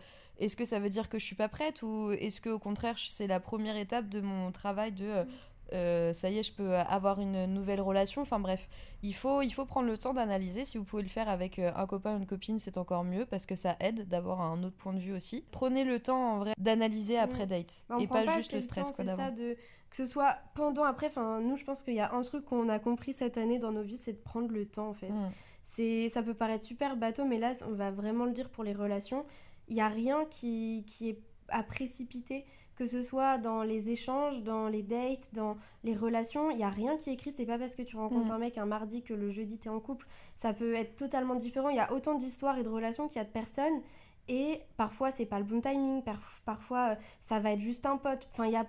ça 0.66 0.80
veut 0.80 0.90
dire 0.90 1.10
que 1.10 1.18
je 1.20 1.26
suis 1.26 1.36
pas 1.36 1.50
prête, 1.50 1.82
ou 1.84 2.12
est-ce 2.12 2.42
que 2.42 2.50
au 2.50 2.60
contraire, 2.60 2.96
c'est 2.98 3.28
la 3.28 3.40
première 3.40 3.76
étape 3.78 4.08
de 4.10 4.22
mon 4.22 4.52
travail 4.52 4.92
de. 4.92 5.26
Euh, 5.74 6.14
ça 6.14 6.30
y 6.30 6.38
est, 6.38 6.44
je 6.44 6.54
peux 6.54 6.76
avoir 6.76 7.20
une 7.20 7.46
nouvelle 7.46 7.82
relation. 7.82 8.22
Enfin 8.22 8.40
bref, 8.40 8.70
il 9.04 9.14
faut, 9.14 9.42
il 9.42 9.52
faut 9.52 9.66
prendre 9.66 9.88
le 9.88 9.98
temps 9.98 10.14
d'analyser. 10.14 10.66
Si 10.66 10.78
vous 10.78 10.84
pouvez 10.84 11.04
le 11.04 11.10
faire 11.10 11.30
avec 11.30 11.60
euh, 11.60 11.72
un 11.76 11.86
copain 11.86 12.16
ou 12.16 12.18
une 12.18 12.26
copine, 12.26 12.60
c'est 12.60 12.78
encore 12.78 13.04
mieux 13.04 13.26
parce 13.26 13.46
que 13.46 13.56
ça 13.56 13.76
aide 13.80 14.08
d'avoir 14.08 14.42
un 14.42 14.64
autre 14.64 14.76
point 14.78 14.94
de 14.94 15.00
vue 15.00 15.14
aussi. 15.14 15.44
Prenez 15.52 15.84
le 15.84 16.00
temps 16.00 16.34
en 16.34 16.38
vrai 16.40 16.54
d'analyser 16.58 17.18
après 17.18 17.46
date 17.46 17.84
Bah, 17.90 17.98
et 18.00 18.08
pas, 18.08 18.26
juste 18.38 18.54
le 18.54 18.62
stress 18.62 18.92
quoi 18.92 19.06
d'avant. 19.06 19.32
de 19.32 19.56
que 19.90 19.96
ce 19.96 20.06
soit 20.06 20.38
pendant, 20.54 20.84
après. 20.84 21.08
Enfin, 21.08 21.40
nous, 21.42 21.58
je 21.58 21.64
pense 21.64 21.82
qu'il 21.82 21.96
y 21.96 22.00
a 22.00 22.14
un 22.14 22.22
truc 22.22 22.46
qu'on 22.46 22.70
a 22.70 22.80
compris 22.80 23.12
cette 23.14 23.38
année 23.38 23.60
dans 23.60 23.72
nos 23.72 23.82
vies, 23.82 23.98
c'est 23.98 24.14
de 24.14 24.20
prendre 24.20 24.52
le 24.52 24.66
temps 24.66 24.90
en 24.90 24.94
fait. 24.94 25.10
Mm. 25.10 25.32
C'est, 25.64 26.10
ça 26.10 26.24
peut 26.24 26.34
paraître 26.34 26.64
super 26.64 26.96
bateau, 26.96 27.26
mais 27.26 27.38
là, 27.38 27.54
on 27.68 27.74
va 27.74 27.92
vraiment 27.92 28.26
le 28.26 28.32
dire 28.32 28.50
pour 28.50 28.64
les 28.64 28.74
relations. 28.74 29.26
Il 29.68 29.76
n'y 29.76 29.82
a 29.82 29.88
rien 29.88 30.26
qui, 30.30 30.84
qui 30.88 31.10
est 31.10 31.20
à 31.50 31.64
précipiter, 31.64 32.46
que 32.80 32.86
ce 32.88 33.02
soit 33.02 33.38
dans 33.38 33.62
les 33.62 33.90
échanges, 33.92 34.42
dans 34.42 34.68
les 34.70 34.82
dates, 34.84 35.34
dans 35.34 35.58
les 35.84 35.94
relations. 35.96 36.50
Il 36.50 36.58
n'y 36.58 36.64
a 36.64 36.70
rien 36.70 36.96
qui 36.98 37.10
est 37.10 37.14
écrit. 37.14 37.30
C'est 37.32 37.46
pas 37.46 37.60
parce 37.60 37.76
que 37.76 37.82
tu 37.82 37.98
rencontres 37.98 38.30
Mm. 38.30 38.32
un 38.32 38.38
mec 38.40 38.58
un 38.58 38.66
mardi 38.66 39.04
que 39.04 39.14
le 39.14 39.30
jeudi 39.32 39.60
t'es 39.60 39.68
en 39.70 39.82
couple. 39.82 40.08
Ça 40.36 40.54
peut 40.54 40.74
être 40.76 40.96
totalement 40.96 41.36
différent. 41.36 41.68
Il 41.70 41.76
y 41.76 41.80
a 41.82 41.92
autant 41.92 42.16
d'histoires 42.16 42.58
et 42.58 42.64
de 42.64 42.70
relations 42.70 43.08
qu'il 43.10 43.18
y 43.18 43.22
a 43.22 43.26
de 43.26 43.30
personnes. 43.32 43.82
Et 44.30 44.62
parfois, 44.78 45.12
c'est 45.12 45.26
pas 45.26 45.40
le 45.40 45.46
bon 45.46 45.60
timing. 45.60 46.04
par- 46.04 46.40
parfois, 46.46 46.92
euh, 46.92 46.96
ça 47.20 47.40
va 47.40 47.52
être 47.52 47.60
juste 47.60 47.86
un 47.86 47.98
pote. 47.98 48.28
Enfin, 48.32 48.46
il 48.46 48.54
y 48.54 48.56
a 48.56 48.66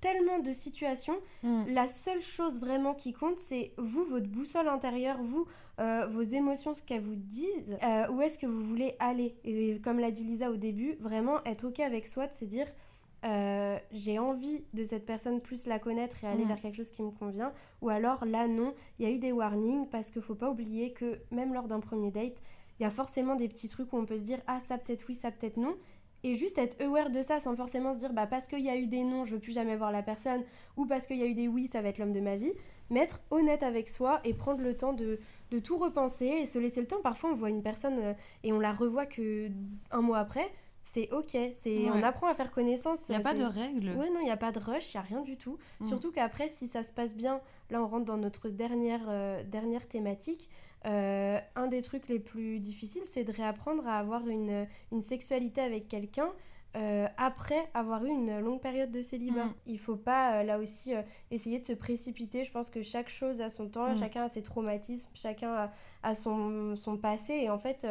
tellement 0.00 0.38
de 0.38 0.52
situations 0.52 1.16
Mm. 1.42 1.64
la 1.74 1.86
seule 1.86 2.22
chose 2.22 2.60
vraiment 2.60 2.94
qui 2.94 3.12
compte, 3.12 3.38
c'est 3.38 3.72
vous, 3.76 4.04
votre 4.04 4.28
boussole 4.28 4.68
intérieure, 4.68 5.18
vous, 5.22 5.44
euh, 5.80 6.06
vos 6.06 6.22
émotions, 6.22 6.72
ce 6.72 6.82
qu'elles 6.82 7.02
vous 7.02 7.14
disent, 7.16 7.76
euh, 7.82 8.08
où 8.10 8.22
est-ce 8.22 8.38
que 8.38 8.46
vous 8.46 8.62
voulez 8.62 8.94
aller? 9.00 9.34
Et 9.44 9.78
comme 9.84 9.98
l'a 9.98 10.10
dit 10.10 10.24
Lisa 10.24 10.50
au 10.50 10.56
début, 10.56 10.96
vraiment 11.00 11.44
être 11.44 11.66
OK 11.66 11.80
avec 11.80 12.06
soi, 12.06 12.26
de 12.26 12.32
se 12.32 12.46
dire 12.46 12.66
euh, 13.24 13.78
j'ai 13.92 14.18
envie 14.18 14.64
de 14.72 14.82
cette 14.82 15.04
personne 15.04 15.40
plus 15.40 15.66
la 15.66 15.78
connaître 15.78 16.24
et 16.24 16.26
aller 16.26 16.44
vers 16.44 16.60
quelque 16.60 16.76
chose 16.76 16.90
qui 16.90 17.02
me 17.02 17.10
convient. 17.10 17.52
Ou 17.82 17.90
alors 17.90 18.24
là, 18.24 18.48
non, 18.48 18.74
il 18.98 19.04
y 19.04 19.08
a 19.08 19.14
eu 19.14 19.18
des 19.18 19.32
warnings 19.32 19.88
parce 19.88 20.10
qu'il 20.10 20.22
faut 20.22 20.34
pas 20.34 20.50
oublier 20.50 20.92
que 20.92 21.20
même 21.30 21.52
lors 21.52 21.68
d'un 21.68 21.80
premier 21.80 22.10
date, 22.10 22.42
il 22.78 22.82
y 22.84 22.86
a 22.86 22.90
forcément 22.90 23.34
des 23.34 23.48
petits 23.48 23.68
trucs 23.68 23.92
où 23.92 23.98
on 23.98 24.06
peut 24.06 24.16
se 24.16 24.24
dire 24.24 24.40
ah, 24.46 24.58
ça 24.60 24.78
peut-être 24.78 25.04
oui, 25.08 25.14
ça 25.14 25.30
peut-être 25.30 25.58
non. 25.58 25.76
Et 26.22 26.34
juste 26.34 26.58
être 26.58 26.80
aware 26.82 27.10
de 27.10 27.22
ça 27.22 27.40
sans 27.40 27.56
forcément 27.56 27.94
se 27.94 27.98
dire 27.98 28.12
bah 28.12 28.26
parce 28.26 28.46
qu'il 28.46 28.60
y 28.60 28.68
a 28.70 28.76
eu 28.76 28.86
des 28.86 29.04
non, 29.04 29.24
je 29.24 29.34
veux 29.34 29.40
plus 29.40 29.52
jamais 29.52 29.76
voir 29.76 29.92
la 29.92 30.02
personne, 30.02 30.42
ou 30.76 30.86
parce 30.86 31.06
qu'il 31.06 31.16
y 31.16 31.22
a 31.22 31.26
eu 31.26 31.34
des 31.34 31.48
oui, 31.48 31.68
ça 31.70 31.82
va 31.82 31.88
être 31.88 31.98
l'homme 31.98 32.12
de 32.12 32.20
ma 32.20 32.36
vie. 32.36 32.52
Mais 32.90 33.00
être 33.00 33.20
honnête 33.30 33.62
avec 33.62 33.88
soi 33.88 34.20
et 34.24 34.34
prendre 34.34 34.62
le 34.62 34.76
temps 34.76 34.92
de, 34.92 35.20
de 35.50 35.58
tout 35.58 35.78
repenser 35.78 36.26
et 36.26 36.46
se 36.46 36.58
laisser 36.58 36.80
le 36.80 36.86
temps. 36.86 37.00
Parfois, 37.02 37.30
on 37.30 37.34
voit 37.34 37.50
une 37.50 37.62
personne 37.62 37.98
euh, 38.00 38.14
et 38.42 38.52
on 38.52 38.58
la 38.58 38.72
revoit 38.72 39.06
que 39.06 39.48
un 39.92 40.00
mois 40.00 40.18
après. 40.18 40.50
C'est 40.82 41.12
ok, 41.12 41.36
c'est 41.52 41.90
on 41.90 42.02
apprend 42.02 42.26
à 42.28 42.34
faire 42.34 42.50
connaissance. 42.50 43.08
Il 43.08 43.12
n'y 43.12 43.18
a 43.18 43.20
pas 43.20 43.34
de 43.34 43.44
règles. 43.44 43.90
Ouais, 43.90 44.08
non, 44.10 44.20
il 44.20 44.24
n'y 44.24 44.30
a 44.30 44.36
pas 44.36 44.50
de 44.50 44.58
rush, 44.58 44.94
il 44.94 44.96
n'y 44.96 45.00
a 45.00 45.02
rien 45.06 45.20
du 45.20 45.36
tout. 45.36 45.58
Mm. 45.80 45.86
Surtout 45.86 46.10
qu'après, 46.10 46.48
si 46.48 46.66
ça 46.68 46.82
se 46.82 46.92
passe 46.92 47.14
bien, 47.14 47.40
là, 47.70 47.82
on 47.82 47.86
rentre 47.86 48.06
dans 48.06 48.16
notre 48.16 48.48
dernière, 48.48 49.02
euh, 49.08 49.42
dernière 49.44 49.86
thématique. 49.86 50.48
Euh, 50.86 51.38
un 51.54 51.66
des 51.66 51.82
trucs 51.82 52.08
les 52.08 52.18
plus 52.18 52.58
difficiles, 52.60 53.02
c'est 53.04 53.24
de 53.24 53.32
réapprendre 53.32 53.86
à 53.86 53.98
avoir 53.98 54.26
une, 54.26 54.66
une 54.90 55.02
sexualité 55.02 55.60
avec 55.60 55.88
quelqu'un 55.88 56.30
euh, 56.76 57.08
après 57.18 57.68
avoir 57.74 58.04
eu 58.04 58.08
une 58.10 58.38
longue 58.40 58.60
période 58.60 58.90
de 58.90 59.02
célibat. 59.02 59.44
Mm. 59.46 59.54
Il 59.66 59.78
faut 59.78 59.96
pas, 59.96 60.42
là 60.44 60.58
aussi, 60.58 60.92
essayer 61.30 61.58
de 61.58 61.64
se 61.64 61.74
précipiter. 61.74 62.42
Je 62.44 62.52
pense 62.52 62.70
que 62.70 62.80
chaque 62.80 63.10
chose 63.10 63.42
a 63.42 63.50
son 63.50 63.68
temps, 63.68 63.92
Mm. 63.92 63.96
chacun 63.98 64.22
a 64.22 64.28
ses 64.28 64.42
traumatismes, 64.42 65.10
chacun 65.12 65.52
a, 65.52 65.72
a 66.02 66.14
son, 66.14 66.74
son 66.76 66.96
passé. 66.96 67.34
Et 67.34 67.50
en 67.50 67.58
fait, 67.58 67.86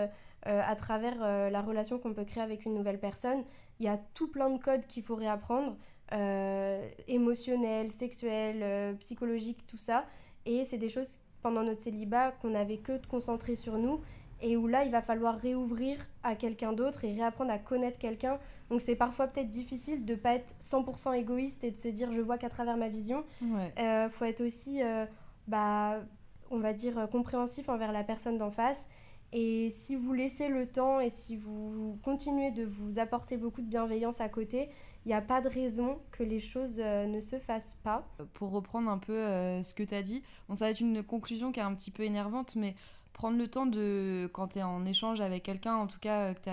euh, 0.47 0.61
à 0.65 0.75
travers 0.75 1.17
euh, 1.21 1.49
la 1.49 1.61
relation 1.61 1.99
qu'on 1.99 2.13
peut 2.13 2.23
créer 2.23 2.43
avec 2.43 2.65
une 2.65 2.73
nouvelle 2.73 2.99
personne, 2.99 3.43
il 3.79 3.85
y 3.85 3.89
a 3.89 3.99
tout 4.13 4.29
plein 4.29 4.49
de 4.49 4.57
codes 4.57 4.85
qu'il 4.85 5.03
faut 5.03 5.15
réapprendre, 5.15 5.75
euh, 6.13 6.87
émotionnels, 7.07 7.91
sexuels, 7.91 8.95
psychologiques, 8.99 9.65
tout 9.67 9.77
ça. 9.77 10.05
Et 10.45 10.65
c'est 10.65 10.77
des 10.77 10.89
choses 10.89 11.19
pendant 11.41 11.63
notre 11.63 11.81
célibat 11.81 12.31
qu'on 12.41 12.49
n'avait 12.49 12.77
que 12.77 12.93
de 12.93 13.05
concentrer 13.05 13.55
sur 13.55 13.77
nous 13.77 14.01
et 14.41 14.57
où 14.57 14.67
là 14.67 14.83
il 14.85 14.91
va 14.91 15.01
falloir 15.01 15.37
réouvrir 15.37 15.97
à 16.23 16.35
quelqu'un 16.35 16.73
d'autre 16.73 17.03
et 17.03 17.13
réapprendre 17.13 17.51
à 17.51 17.57
connaître 17.57 17.99
quelqu'un. 17.99 18.39
Donc 18.69 18.81
c'est 18.81 18.95
parfois 18.95 19.27
peut-être 19.27 19.49
difficile 19.49 20.05
de 20.05 20.15
pas 20.15 20.35
être 20.35 20.55
100% 20.61 21.13
égoïste 21.15 21.63
et 21.63 21.71
de 21.71 21.77
se 21.77 21.87
dire 21.87 22.11
je 22.11 22.21
vois 22.21 22.37
qu'à 22.37 22.49
travers 22.49 22.77
ma 22.77 22.87
vision. 22.87 23.23
Ouais. 23.41 23.73
Euh, 23.79 24.09
faut 24.09 24.25
être 24.25 24.41
aussi, 24.41 24.81
euh, 24.81 25.05
bah, 25.47 25.99
on 26.51 26.59
va 26.59 26.73
dire, 26.73 27.07
compréhensif 27.11 27.69
envers 27.69 27.91
la 27.91 28.03
personne 28.03 28.37
d'en 28.37 28.51
face. 28.51 28.89
Et 29.31 29.69
si 29.69 29.95
vous 29.95 30.13
laissez 30.13 30.49
le 30.49 30.67
temps 30.67 30.99
et 30.99 31.09
si 31.09 31.35
vous 31.35 31.99
continuez 32.03 32.51
de 32.51 32.63
vous 32.63 32.99
apporter 32.99 33.37
beaucoup 33.37 33.61
de 33.61 33.67
bienveillance 33.67 34.21
à 34.21 34.29
côté, 34.29 34.69
il 35.05 35.09
n'y 35.09 35.13
a 35.13 35.21
pas 35.21 35.41
de 35.41 35.47
raison 35.47 35.99
que 36.11 36.23
les 36.23 36.39
choses 36.39 36.79
euh, 36.79 37.05
ne 37.05 37.21
se 37.21 37.37
fassent 37.39 37.77
pas. 37.83 38.07
Pour 38.33 38.51
reprendre 38.51 38.89
un 38.89 38.97
peu 38.97 39.13
euh, 39.13 39.63
ce 39.63 39.73
que 39.73 39.83
tu 39.83 39.93
as 39.93 40.01
dit, 40.01 40.23
bon, 40.47 40.55
ça 40.55 40.65
va 40.65 40.71
être 40.71 40.81
une 40.81 41.03
conclusion 41.03 41.51
qui 41.51 41.59
est 41.59 41.63
un 41.63 41.73
petit 41.75 41.91
peu 41.91 42.03
énervante, 42.03 42.55
mais 42.55 42.75
prendre 43.13 43.37
le 43.37 43.47
temps 43.47 43.65
de, 43.65 44.29
quand 44.33 44.49
tu 44.49 44.59
es 44.59 44.63
en 44.63 44.85
échange 44.85 45.21
avec 45.21 45.43
quelqu'un, 45.43 45.75
en 45.75 45.87
tout 45.87 45.99
cas, 45.99 46.29
euh, 46.29 46.33
que 46.33 46.41
tu 46.41 46.49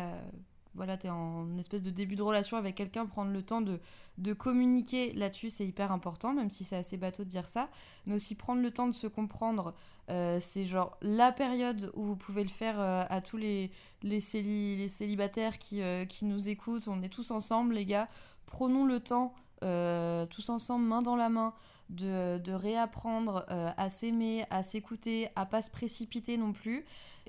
voilà, 0.75 0.99
es 1.03 1.09
en 1.09 1.57
espèce 1.59 1.83
de 1.83 1.91
début 1.91 2.17
de 2.17 2.23
relation 2.23 2.59
avec 2.59 2.75
quelqu'un, 2.75 3.07
prendre 3.07 3.33
le 3.33 3.43
temps 3.43 3.63
de, 3.63 3.81
de 4.19 4.33
communiquer 4.35 5.13
là-dessus, 5.15 5.49
c'est 5.49 5.67
hyper 5.67 5.91
important, 5.91 6.35
même 6.35 6.51
si 6.51 6.65
c'est 6.65 6.77
assez 6.77 6.99
bateau 6.99 7.25
de 7.25 7.29
dire 7.31 7.49
ça, 7.49 7.71
mais 8.05 8.15
aussi 8.15 8.35
prendre 8.35 8.61
le 8.61 8.71
temps 8.71 8.87
de 8.87 8.95
se 8.95 9.07
comprendre. 9.07 9.75
Euh, 10.11 10.39
c'est 10.41 10.65
genre 10.65 10.97
la 11.03 11.33
période 11.33 11.91
où 11.95 12.05
vous 12.05 12.17
pouvez 12.17 12.43
le 12.43 12.49
faire 12.49 12.81
euh, 12.81 13.05
à 13.09 13.21
tous 13.21 13.37
les, 13.37 13.71
les, 14.03 14.21
céli- 14.21 14.77
les 14.77 14.89
célibataires 14.89 15.59
qui, 15.59 15.83
euh, 15.83 16.05
qui 16.05 16.25
nous 16.25 16.49
écoutent. 16.49 16.89
On 16.89 17.03
est 17.03 17.09
tous 17.09 17.31
ensemble, 17.31 17.75
les 17.75 17.85
gars. 17.85 18.09
Prenons 18.47 18.85
le 18.85 19.01
temps, 19.01 19.35
tous 19.61 20.49
ensemble, 20.51 20.85
main 20.85 21.03
dans 21.03 21.17
la 21.17 21.29
main, 21.29 21.53
de, 21.91 22.39
de 22.39 22.53
réapprendre 22.53 23.45
à 23.49 23.91
s'aimer, 23.91 24.45
à 24.51 24.63
s'écouter, 24.63 25.29
à 25.35 25.47
pas 25.47 25.63
se 25.63 25.71
précipiter 25.71 26.37
non 26.37 26.53
plus. 26.53 26.85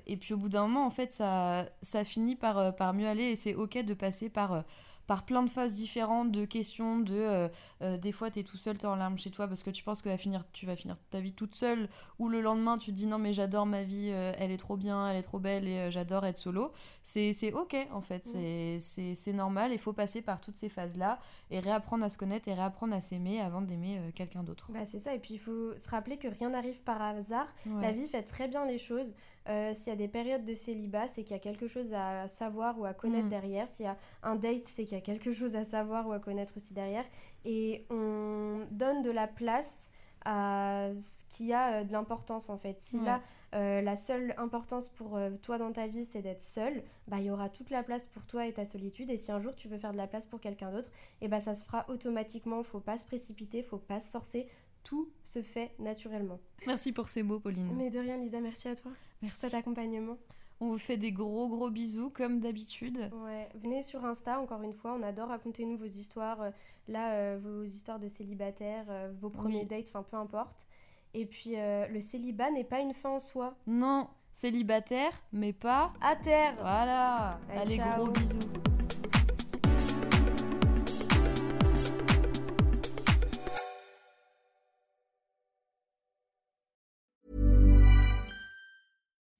Et 0.06 0.16
puis 0.16 0.32
au 0.34 0.36
bout 0.36 0.48
d'un 0.48 0.62
moment, 0.68 0.86
en 0.86 0.90
fait, 0.90 1.12
ça, 1.12 1.66
ça 1.82 2.04
finit 2.04 2.36
par, 2.36 2.76
par 2.76 2.94
mieux 2.94 3.08
aller 3.08 3.24
et 3.24 3.36
c'est 3.36 3.54
ok 3.54 3.84
de 3.84 3.94
passer 3.94 4.30
par, 4.30 4.62
par 5.08 5.24
plein 5.24 5.42
de 5.42 5.48
phases 5.48 5.72
différentes, 5.72 6.30
de 6.30 6.44
questions, 6.44 7.00
de 7.00 7.14
euh, 7.14 7.48
euh, 7.80 7.96
des 7.96 8.12
fois 8.12 8.30
t'es 8.30 8.42
tout 8.42 8.58
seul, 8.58 8.78
t'es 8.78 8.86
en 8.86 8.94
larmes 8.94 9.16
chez 9.16 9.30
toi 9.30 9.48
parce 9.48 9.62
que 9.62 9.70
tu 9.70 9.82
penses 9.82 10.02
que 10.02 10.10
va 10.10 10.18
finir, 10.18 10.44
tu 10.52 10.66
vas 10.66 10.76
finir 10.76 10.98
ta 11.08 11.20
vie 11.20 11.32
toute 11.32 11.54
seule, 11.54 11.88
ou 12.18 12.28
le 12.28 12.42
lendemain 12.42 12.76
tu 12.76 12.90
te 12.90 12.96
dis 12.96 13.06
non 13.06 13.18
mais 13.18 13.32
j'adore 13.32 13.64
ma 13.64 13.84
vie, 13.84 14.10
euh, 14.12 14.32
elle 14.38 14.50
est 14.50 14.58
trop 14.58 14.76
bien, 14.76 15.08
elle 15.08 15.16
est 15.16 15.22
trop 15.22 15.38
belle 15.38 15.66
et 15.66 15.90
j'adore 15.90 16.26
être 16.26 16.36
solo. 16.36 16.72
C'est 17.02 17.32
c'est 17.32 17.54
ok 17.54 17.74
en 17.90 18.02
fait, 18.02 18.26
c'est 18.26 18.76
c'est 18.80 19.14
c'est 19.14 19.32
normal, 19.32 19.72
il 19.72 19.78
faut 19.78 19.94
passer 19.94 20.20
par 20.20 20.42
toutes 20.42 20.58
ces 20.58 20.68
phases-là 20.68 21.18
et 21.50 21.58
réapprendre 21.58 22.04
à 22.04 22.10
se 22.10 22.18
connaître 22.18 22.46
et 22.46 22.52
réapprendre 22.52 22.94
à 22.94 23.00
s'aimer 23.00 23.40
avant 23.40 23.62
d'aimer 23.62 23.98
quelqu'un 24.14 24.42
d'autre. 24.42 24.70
Bah, 24.70 24.84
c'est 24.84 25.00
ça, 25.00 25.14
et 25.14 25.18
puis 25.18 25.34
il 25.34 25.40
faut 25.40 25.76
se 25.78 25.88
rappeler 25.88 26.18
que 26.18 26.28
rien 26.28 26.50
n'arrive 26.50 26.82
par 26.82 27.00
hasard. 27.00 27.46
Ouais. 27.64 27.80
La 27.80 27.92
vie 27.92 28.06
fait 28.06 28.22
très 28.22 28.46
bien 28.46 28.66
les 28.66 28.78
choses. 28.78 29.14
Euh, 29.48 29.72
S'il 29.74 29.88
y 29.88 29.92
a 29.92 29.96
des 29.96 30.08
périodes 30.08 30.44
de 30.44 30.54
célibat, 30.54 31.08
c'est 31.08 31.22
qu'il 31.22 31.32
y 31.32 31.38
a 31.38 31.42
quelque 31.42 31.68
chose 31.68 31.94
à 31.94 32.28
savoir 32.28 32.78
ou 32.78 32.84
à 32.84 32.92
connaître 32.94 33.26
Mm. 33.26 33.30
derrière. 33.30 33.68
S'il 33.68 33.86
y 33.86 33.88
a 33.88 33.96
un 34.22 34.34
date, 34.36 34.66
c'est 34.68 34.84
qu'il 34.84 34.96
y 34.96 35.00
a 35.00 35.04
quelque 35.04 35.32
chose 35.32 35.56
à 35.56 35.64
savoir 35.64 36.06
ou 36.06 36.12
à 36.12 36.18
connaître 36.18 36.54
aussi 36.56 36.74
derrière. 36.74 37.04
Et 37.44 37.86
on 37.90 38.66
donne 38.70 39.02
de 39.02 39.10
la 39.10 39.26
place 39.26 39.92
à 40.24 40.88
ce 41.02 41.24
qui 41.34 41.52
a 41.52 41.80
euh, 41.80 41.84
de 41.84 41.92
l'importance 41.92 42.50
en 42.50 42.58
fait. 42.58 42.80
Si 42.80 42.98
Ouais. 42.98 43.04
là, 43.06 43.22
euh, 43.54 43.80
la 43.80 43.96
seule 43.96 44.34
importance 44.36 44.90
pour 44.90 45.16
euh, 45.16 45.30
toi 45.40 45.56
dans 45.56 45.72
ta 45.72 45.86
vie, 45.86 46.04
c'est 46.04 46.20
d'être 46.20 46.42
seul, 46.42 46.82
bah, 47.06 47.16
il 47.18 47.24
y 47.26 47.30
aura 47.30 47.48
toute 47.48 47.70
la 47.70 47.82
place 47.82 48.06
pour 48.06 48.26
toi 48.26 48.46
et 48.46 48.52
ta 48.52 48.66
solitude. 48.66 49.08
Et 49.08 49.16
si 49.16 49.32
un 49.32 49.38
jour 49.38 49.54
tu 49.54 49.68
veux 49.68 49.78
faire 49.78 49.92
de 49.92 49.96
la 49.96 50.06
place 50.06 50.26
pour 50.26 50.40
quelqu'un 50.40 50.70
d'autre, 50.70 50.90
et 51.22 51.28
bah, 51.28 51.40
ça 51.40 51.54
se 51.54 51.64
fera 51.64 51.86
automatiquement. 51.88 52.62
Faut 52.62 52.80
pas 52.80 52.98
se 52.98 53.06
précipiter, 53.06 53.62
faut 53.62 53.78
pas 53.78 54.00
se 54.00 54.10
forcer. 54.10 54.46
Tout 54.88 55.10
se 55.22 55.42
fait 55.42 55.72
naturellement. 55.78 56.38
Merci 56.66 56.92
pour 56.92 57.08
ces 57.08 57.22
mots, 57.22 57.40
Pauline. 57.40 57.68
Mais 57.76 57.90
de 57.90 57.98
rien, 57.98 58.16
Lisa, 58.16 58.40
merci 58.40 58.68
à 58.68 58.74
toi 58.74 58.90
pour 58.90 58.98
Merci. 59.20 59.40
cet 59.40 59.52
accompagnement. 59.52 60.16
On 60.60 60.68
vous 60.68 60.78
fait 60.78 60.96
des 60.96 61.12
gros 61.12 61.46
gros 61.48 61.68
bisous 61.70 62.08
comme 62.08 62.40
d'habitude. 62.40 63.10
Ouais, 63.22 63.48
venez 63.54 63.82
sur 63.82 64.02
Insta, 64.06 64.40
encore 64.40 64.62
une 64.62 64.72
fois, 64.72 64.96
on 64.98 65.02
adore 65.02 65.28
raconter-nous 65.28 65.76
vos 65.76 65.84
histoires. 65.84 66.40
euh, 66.40 66.50
Là, 66.88 67.12
euh, 67.12 67.38
vos 67.42 67.64
histoires 67.64 67.98
de 67.98 68.08
célibataires, 68.08 68.86
euh, 68.88 69.12
vos 69.14 69.28
premiers 69.28 69.60
Oui. 69.60 69.66
dates, 69.66 69.88
enfin 69.88 70.02
peu 70.02 70.16
importe. 70.16 70.66
Et 71.12 71.26
puis, 71.26 71.52
euh, 71.58 71.86
le 71.88 72.00
célibat 72.00 72.50
n'est 72.50 72.64
pas 72.64 72.80
une 72.80 72.94
fin 72.94 73.10
en 73.10 73.18
soi. 73.18 73.54
Non, 73.66 74.08
célibataire, 74.32 75.12
mais 75.32 75.52
pas. 75.52 75.92
À 76.00 76.16
terre 76.16 76.54
Voilà. 76.60 77.38
Allez, 77.50 77.78
Allez, 77.78 77.94
gros 77.98 78.10
bisous. 78.10 78.38